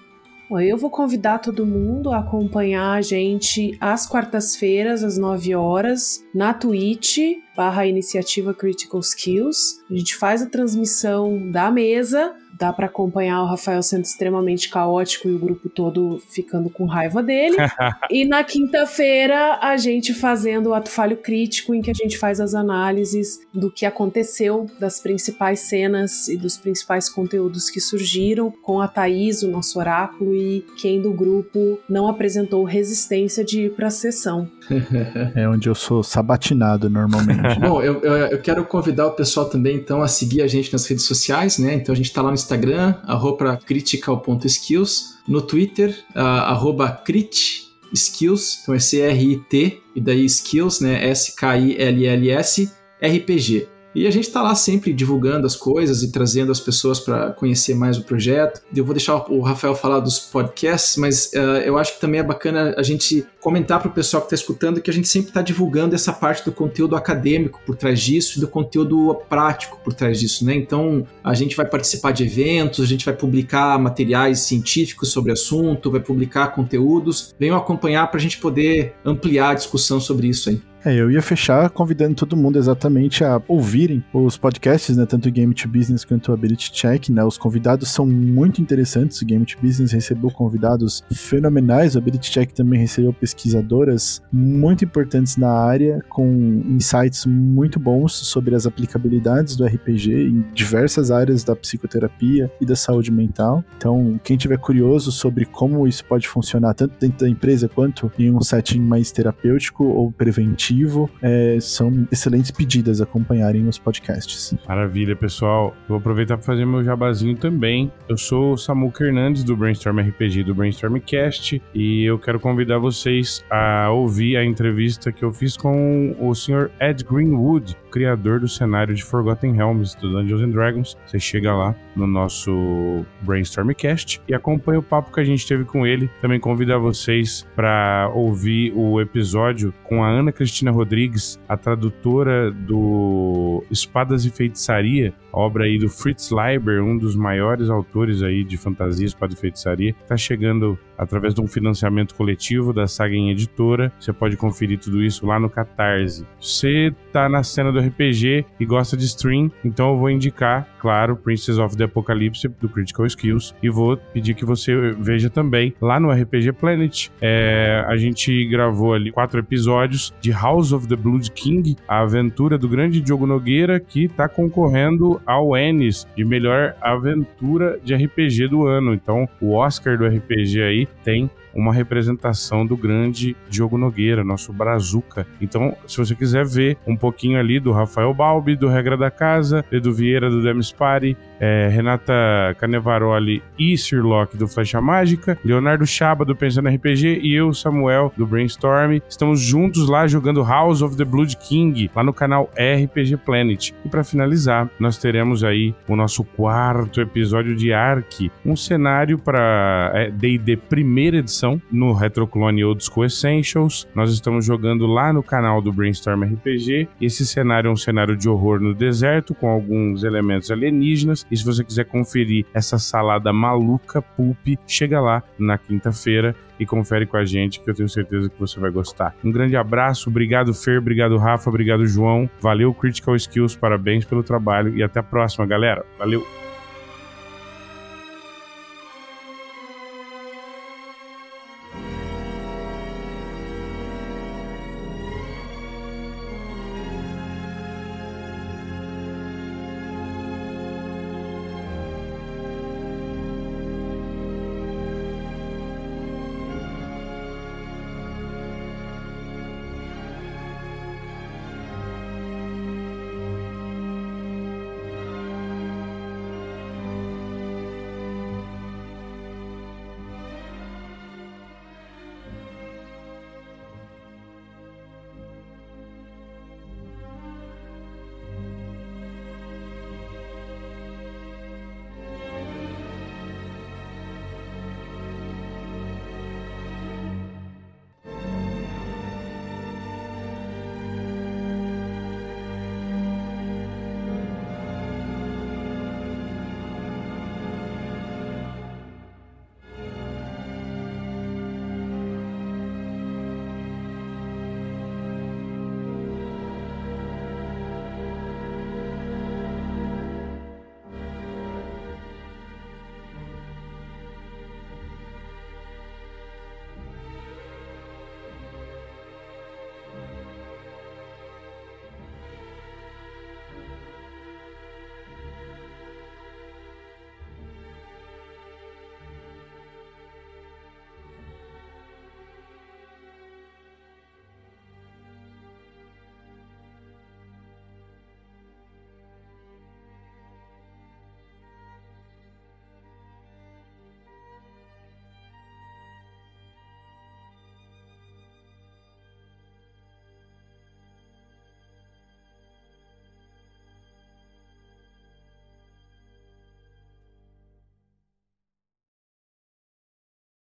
Eu 0.51 0.79
vou 0.79 0.89
convidar 0.89 1.39
todo 1.39 1.67
mundo 1.67 2.11
a 2.11 2.21
acompanhar 2.21 2.93
a 2.93 3.03
gente 3.03 3.77
às 3.79 4.07
quartas-feiras, 4.07 5.05
às 5.05 5.19
9 5.19 5.55
horas, 5.55 6.25
na 6.35 6.55
Twitch, 6.55 7.19
barra 7.59 7.85
iniciativa 7.85 8.55
Critical 8.55 9.01
Skills. 9.01 9.83
A 9.91 9.95
gente 9.95 10.15
faz 10.15 10.41
a 10.41 10.47
transmissão 10.47 11.51
da 11.51 11.73
mesa 11.73 12.37
dá 12.59 12.73
para 12.73 12.87
acompanhar 12.87 13.43
o 13.43 13.47
Rafael 13.47 13.83
sendo 13.83 14.05
extremamente 14.05 14.69
caótico 14.69 15.29
e 15.29 15.35
o 15.35 15.39
grupo 15.39 15.69
todo 15.69 16.21
ficando 16.29 16.69
com 16.69 16.85
raiva 16.87 17.23
dele. 17.23 17.57
e 18.11 18.25
na 18.25 18.43
quinta-feira, 18.43 19.59
a 19.63 19.77
gente 19.77 20.13
fazendo 20.13 20.71
o 20.71 20.75
ato 20.75 20.91
falho 20.91 21.17
crítico, 21.17 21.73
em 21.73 21.81
que 21.81 21.91
a 21.91 21.95
gente 21.95 22.19
faz 22.19 22.41
as 22.41 22.55
análises 22.55 23.41
do 23.55 23.71
que 23.71 23.87
aconteceu, 23.87 24.67
das 24.81 24.99
principais 24.99 25.61
cenas 25.61 26.29
e 26.29 26.37
dos 26.37 26.57
principais 26.57 27.09
conteúdos 27.09 27.71
que 27.71 27.81
surgiram, 27.81 28.51
com 28.51 28.81
a 28.81 28.89
Thaís, 28.89 29.43
o 29.43 29.49
nosso 29.49 29.79
oráculo, 29.79 30.35
e 30.35 30.65
quem 30.81 31.01
do 31.01 31.13
grupo 31.13 31.79
não 31.89 32.09
apresentou 32.09 32.65
resistência 32.65 33.45
de 33.45 33.67
ir 33.67 33.75
para 33.75 33.87
a 33.87 33.91
sessão. 33.91 34.51
é 35.35 35.49
onde 35.49 35.69
eu 35.69 35.75
sou 35.75 36.03
sabatinado 36.03 36.91
normalmente. 36.91 37.41
Bom, 37.61 37.83
eu, 37.83 38.01
eu, 38.03 38.13
eu, 38.13 38.41
quero 38.41 38.65
convidar 38.65 39.07
o 39.07 39.13
pessoal 39.13 39.49
também, 39.49 39.77
então, 39.77 40.03
a 40.03 40.09
seguir 40.09 40.43
a 40.43 40.47
gente 40.47 40.73
nas 40.73 40.87
redes 40.87 41.05
sociais, 41.05 41.59
né? 41.59 41.75
Então 41.75 41.93
a 41.93 41.97
gente 41.97 42.07
está 42.07 42.23
lá 42.23 42.29
no 42.29 42.35
Instagram, 42.35 42.95
arroba 43.05 43.57
critical.skills, 43.57 45.19
no 45.27 45.43
Twitter, 45.43 45.91
uh, 46.15 46.21
arroba 46.21 46.91
crit 46.91 47.69
skills, 47.93 48.61
então 48.63 48.75
é 48.75 48.79
C-R-I-T, 48.79 49.83
e 49.95 50.01
daí 50.01 50.25
skills, 50.25 50.81
né? 50.81 51.09
S-K-I-L-L-S, 51.09 52.71
RPG. 53.01 53.78
E 53.95 54.07
a 54.07 54.11
gente 54.11 54.29
está 54.29 54.43
lá 54.43 54.55
sempre 54.55 54.93
divulgando 54.93 55.47
as 55.47 55.57
coisas 55.57 56.03
e 56.03 56.13
trazendo 56.13 56.53
as 56.53 56.61
pessoas 56.61 57.01
para 57.01 57.33
conhecer 57.33 57.75
mais 57.75 57.97
o 57.97 58.05
projeto. 58.05 58.61
Eu 58.75 58.85
vou 58.85 58.95
deixar 58.95 59.17
o 59.31 59.41
Rafael 59.41 59.75
falar 59.75 60.01
dos 60.01 60.19
podcasts, 60.19 60.97
mas 60.97 61.31
uh, 61.35 61.59
eu 61.65 61.79
acho 61.79 61.95
que 61.95 62.01
também 62.01 62.21
é 62.21 62.23
bacana 62.23 62.75
a 62.77 62.83
gente 62.83 63.27
comentar 63.41 63.81
para 63.81 63.89
o 63.89 63.93
pessoal 63.93 64.21
que 64.21 64.27
está 64.27 64.35
escutando 64.35 64.81
que 64.81 64.91
a 64.91 64.93
gente 64.93 65.09
sempre 65.09 65.29
está 65.29 65.41
divulgando 65.41 65.95
essa 65.95 66.13
parte 66.13 66.45
do 66.45 66.53
conteúdo 66.53 66.97
acadêmico 66.97 67.61
por 67.65 67.77
trás 67.77 68.01
disso 68.01 68.39
e 68.39 68.41
do 68.41 68.49
conteúdo 68.49 69.15
prático 69.29 69.81
por 69.83 69.93
trás 69.93 70.21
disso, 70.21 70.45
né? 70.45 70.55
Então 70.55 71.07
a 71.25 71.35
gente 71.35 71.57
vai 71.57 71.67
participar 71.67 72.13
de 72.13 72.25
eventos, 72.25 72.85
a 72.85 72.87
gente 72.87 73.05
vai 73.05 73.15
publicar 73.15 73.79
materiais 73.79 74.41
científicos 74.41 75.11
sobre 75.11 75.33
assunto, 75.33 75.91
vai 75.91 76.01
publicar 76.01 76.49
conteúdos. 76.49 77.35
Venham 77.39 77.57
acompanhar 77.57 78.07
para 78.09 78.19
a 78.19 78.23
gente 78.23 78.39
poder 78.39 78.95
ampliar 79.05 79.51
a 79.51 79.55
discussão 79.55 80.01
sobre 80.01 80.29
isso 80.29 80.51
aí. 80.51 80.61
É, 80.89 80.95
eu 80.95 81.11
ia 81.11 81.21
fechar 81.21 81.69
convidando 81.69 82.15
todo 82.15 82.35
mundo 82.35 82.59
exatamente 82.59 83.23
a 83.23 83.43
ouvirem 83.47 84.03
os 84.11 84.39
podcasts, 84.39 84.97
né, 84.97 85.05
tanto 85.05 85.29
o 85.29 85.31
Game 85.31 85.53
to 85.53 85.69
Business 85.69 86.03
quanto 86.03 86.31
o 86.31 86.33
Ability 86.33 86.73
Check, 86.73 87.11
né, 87.11 87.23
os 87.23 87.37
convidados 87.37 87.91
são 87.91 88.07
muito 88.07 88.63
interessantes, 88.63 89.21
o 89.21 89.27
Game 89.27 89.45
to 89.45 89.59
Business 89.61 89.93
recebeu 89.93 90.31
convidados 90.31 91.05
fenomenais, 91.13 91.95
o 91.95 91.99
Ability 91.99 92.31
Check 92.31 92.53
também 92.53 92.81
recebeu 92.81 93.13
pesquisadoras 93.13 94.23
muito 94.33 94.83
importantes 94.83 95.37
na 95.37 95.51
área, 95.51 96.03
com 96.09 96.63
insights 96.71 97.27
muito 97.27 97.79
bons 97.79 98.15
sobre 98.15 98.55
as 98.55 98.65
aplicabilidades 98.65 99.57
do 99.57 99.67
RPG 99.67 100.11
em 100.11 100.43
diversas 100.55 101.11
áreas 101.11 101.45
da 101.45 101.55
psicoterapia 101.55 102.51
e 102.63 102.65
da 102.65 102.75
saúde 102.75 103.13
mental. 103.13 103.63
Então, 103.77 104.19
quem 104.25 104.39
tiver 104.39 104.57
curioso 104.57 105.13
sobre 105.13 105.45
como 105.45 105.87
isso 105.87 106.03
pode 106.07 106.27
funcionar 106.27 106.73
tanto 106.73 106.99
dentro 106.99 107.19
da 107.19 107.29
empresa 107.29 107.69
quanto 107.69 108.11
em 108.19 108.35
um 108.35 108.41
setting 108.41 108.81
mais 108.81 109.13
terapêutico 109.13 109.85
ou 109.85 110.11
preventivo, 110.11 110.78
é, 111.23 111.59
são 111.61 112.07
excelentes 112.11 112.51
pedidas 112.51 113.01
acompanharem 113.01 113.67
os 113.67 113.79
podcasts. 113.79 114.55
Maravilha, 114.67 115.17
pessoal. 115.17 115.77
Vou 115.89 115.99
aproveitar 115.99 116.37
para 116.37 116.47
fazer 116.47 116.65
meu 116.65 116.85
jabazinho 116.85 117.37
também. 117.37 117.91
Eu 118.09 118.17
sou 118.17 118.53
o 118.53 118.57
Samuca 118.57 119.05
Hernandes 119.05 119.45
do 119.45 119.57
Brainstorm 119.57 119.99
RPG 120.01 120.45
do 120.45 120.55
Brainstorm 120.55 120.99
Cast 120.99 121.61
e 121.75 122.05
eu 122.05 122.19
quero 122.19 122.39
convidar 122.39 122.79
vocês 122.79 123.45
a 123.51 123.91
ouvir 123.91 124.37
a 124.37 124.45
entrevista 124.45 125.11
que 125.11 125.25
eu 125.25 125.33
fiz 125.33 125.57
com 125.57 126.15
o 126.19 126.35
Sr. 126.35 126.71
Ed 126.81 127.05
Greenwood, 127.05 127.77
criador 127.91 128.41
do 128.41 128.49
cenário 128.49 128.95
de 128.95 129.05
Forgotten 129.05 129.53
Realms 129.53 129.97
do 129.97 130.11
Dungeons 130.13 130.43
and 130.43 130.51
Dragons. 130.51 130.97
Você 131.07 131.19
chega 131.19 131.55
lá 131.55 131.75
no 131.97 132.07
nosso 132.07 133.05
Brainstormcast 133.23 134.21
e 134.29 134.35
acompanha 134.35 134.79
o 134.79 134.83
papo 134.83 135.13
que 135.13 135.21
a 135.21 135.25
gente 135.25 135.47
teve 135.47 135.65
com 135.65 135.87
ele. 135.87 136.09
Também 136.21 136.39
convido 136.39 136.69
vocês 136.79 137.47
para 137.57 138.11
ouvir 138.15 138.73
o 138.75 139.01
episódio 139.01 139.73
com 139.85 140.05
a 140.05 140.09
Ana 140.09 140.33
Cristina 140.33 140.58
Cristina 140.59 140.71
Rodrigues, 140.73 141.39
a 141.49 141.57
tradutora 141.57 142.51
do 142.51 143.63
Espadas 143.71 144.25
e 144.25 144.31
Feitiçaria, 144.31 145.15
obra 145.33 145.65
aí 145.65 145.79
do 145.79 145.89
Fritz 145.89 146.31
Leiber, 146.31 146.83
um 146.83 146.99
dos 146.99 147.15
maiores 147.15 147.71
autores 147.71 148.23
aí 148.25 148.43
de 148.43 148.57
fantasia, 148.57 149.07
espada 149.07 149.33
e 149.35 149.37
feitiçaria. 149.37 149.95
Tá 150.09 150.17
chegando 150.17 150.77
através 150.99 151.35
de 151.35 151.41
um 151.41 151.47
financiamento 151.47 152.15
coletivo 152.15 152.73
da 152.73 152.87
Saga 152.87 153.15
em 153.15 153.31
Editora. 153.31 153.93
Você 153.99 154.13
pode 154.13 154.37
conferir 154.37 154.79
tudo 154.79 155.03
isso 155.03 155.25
lá 155.25 155.39
no 155.39 155.49
Catarse. 155.49 156.27
Você 156.41 156.93
tá 157.13 157.29
na 157.29 157.43
cena 157.43 157.71
do 157.71 157.79
RPG 157.79 158.45
e 158.59 158.67
gosta 158.67 158.97
de 158.97 159.05
stream, 159.05 159.51
então 159.65 159.91
eu 159.91 159.97
vou 159.97 160.11
indicar, 160.11 160.67
claro, 160.79 161.17
Princess 161.17 161.59
of 161.59 161.77
the 161.77 161.85
Apocalypse 161.85 162.49
do 162.61 162.69
Critical 162.69 163.07
Skills 163.07 163.55
e 163.63 163.71
vou 163.71 163.97
pedir 163.97 164.35
que 164.35 164.45
você 164.45 164.93
veja 164.99 165.31
também 165.31 165.75
lá 165.81 166.01
no 166.01 166.11
RPG 166.11 166.53
Planet. 166.53 167.09
É, 167.21 167.85
a 167.87 167.97
gente 167.97 168.47
gravou 168.47 168.95
ali 168.95 169.13
quatro 169.13 169.39
episódios 169.39 170.13
de 170.21 170.31
House 170.33 170.73
of 170.73 170.89
the 170.89 170.97
Blood 170.97 171.31
King, 171.33 171.77
a 171.87 172.01
aventura 172.01 172.59
do 172.59 172.69
grande 172.69 173.01
Diogo 173.01 173.27
Nogueira 173.27 173.79
que 173.79 174.09
tá 174.09 174.29
concorrendo 174.29 175.21
ao 175.25 175.57
Ennis 175.57 176.07
de 176.17 176.25
melhor 176.25 176.75
aventura 176.81 177.79
de 177.85 177.95
RPG 177.95 178.49
do 178.49 178.67
ano. 178.67 178.95
Então, 178.95 179.29
o 179.41 179.55
Oscar 179.55 179.97
do 179.97 180.07
RPG 180.07 180.63
aí 180.63 180.88
tem 181.05 181.31
uma 181.59 181.73
representação 181.73 182.65
do 182.65 182.77
grande 182.77 183.37
Diogo 183.49 183.77
Nogueira, 183.77 184.23
nosso 184.23 184.53
Brazuca. 184.53 185.27
Então, 185.41 185.77
se 185.87 185.97
você 185.99 186.15
quiser 186.15 186.47
ver 186.47 186.79
um 186.87 186.97
pouquinho 186.97 187.39
ali 187.39 187.59
do 187.59 187.73
Rafael 187.73 188.15
Balbi, 188.15 188.55
do 188.55 188.69
Regra 188.69 188.97
da 188.97 189.11
Casa, 189.11 189.65
Edu 189.73 189.93
Vieira 189.93 190.31
do 190.31 190.43
Demis 190.43 190.71
Party, 190.71 191.17
é, 191.41 191.69
Renata 191.69 192.13
Canevaroli 192.59 193.43
e 193.59 193.77
Sirlock 193.77 194.37
do 194.37 194.47
Flecha 194.49 194.81
Mágica, 194.81 195.39
Leonardo 195.45 195.87
Chaba 195.87 196.25
do 196.25 196.35
Pensando 196.35 196.69
RPG 196.69 197.21
e 197.23 197.35
eu, 197.35 197.53
Samuel, 197.53 198.13
do 198.17 198.27
Brainstorm. 198.27 198.99
Estamos 199.09 199.41
juntos 199.41 199.89
lá 199.89 200.07
jogando 200.07 200.43
House 200.43 200.83
of 200.83 200.97
the 200.97 201.05
Blood 201.05 201.37
King, 201.39 201.91
lá 201.95 202.03
no 202.03 202.13
canal 202.13 202.51
RPG 202.55 203.17
Planet. 203.19 203.73
E 203.85 203.89
para 203.89 204.05
finalizar, 204.05 204.71
nós 204.79 204.99
teremos 204.99 205.43
aí 205.43 205.75
o 205.89 205.97
nosso 205.97 206.23
quarto 206.23 207.01
episódio 207.01 207.57
de 207.57 207.73
Ark, 207.73 208.31
um 208.45 208.57
cenário 208.57 209.19
para 209.19 210.09
D&D 210.13 210.53
é, 210.53 210.57
primeira 210.57 211.19
edição 211.19 211.48
no 211.71 211.93
Retroclone 211.93 212.65
Old 212.65 212.85
School 212.85 213.07
Essentials. 213.07 213.87
Nós 213.95 214.13
estamos 214.13 214.45
jogando 214.45 214.87
lá 214.87 215.13
no 215.13 215.23
canal 215.23 215.63
do 215.63 215.73
Brainstorm 215.73 216.25
RPG. 216.25 216.89
Esse 217.01 217.25
cenário 217.25 217.69
é 217.69 217.71
um 217.71 217.77
cenário 217.77 218.17
de 218.17 218.29
horror 218.29 218.61
no 218.61 218.75
deserto 218.75 219.35
com 219.35 219.49
alguns 219.49 220.03
elementos 220.03 220.51
alienígenas 220.51 221.25
e 221.31 221.37
se 221.37 221.45
você 221.45 221.63
quiser 221.63 221.85
conferir 221.85 222.45
essa 222.53 222.79
salada 222.79 223.33
maluca, 223.33 224.03
pulp, 224.03 224.59
chega 224.67 225.01
lá 225.01 225.23
na 225.39 225.57
quinta-feira 225.57 226.35
e 226.59 226.67
confere 226.67 227.07
com 227.07 227.17
a 227.17 227.25
gente 227.25 227.61
que 227.61 227.71
eu 227.71 227.75
tenho 227.75 227.89
certeza 227.89 228.29
que 228.29 228.39
você 228.39 228.59
vai 228.59 228.71
gostar. 228.71 229.15
Um 229.25 229.31
grande 229.31 229.57
abraço, 229.57 230.11
obrigado 230.11 230.53
Fer, 230.53 230.79
obrigado 230.79 231.17
Rafa, 231.17 231.49
obrigado 231.49 231.87
João, 231.87 232.29
valeu 232.41 232.75
Critical 232.75 233.15
Skills, 233.15 233.57
parabéns 233.57 234.05
pelo 234.05 234.23
trabalho 234.23 234.77
e 234.77 234.83
até 234.83 235.01
a 235.01 235.03
próxima, 235.03 235.47
galera. 235.47 235.85
Valeu! 235.99 236.38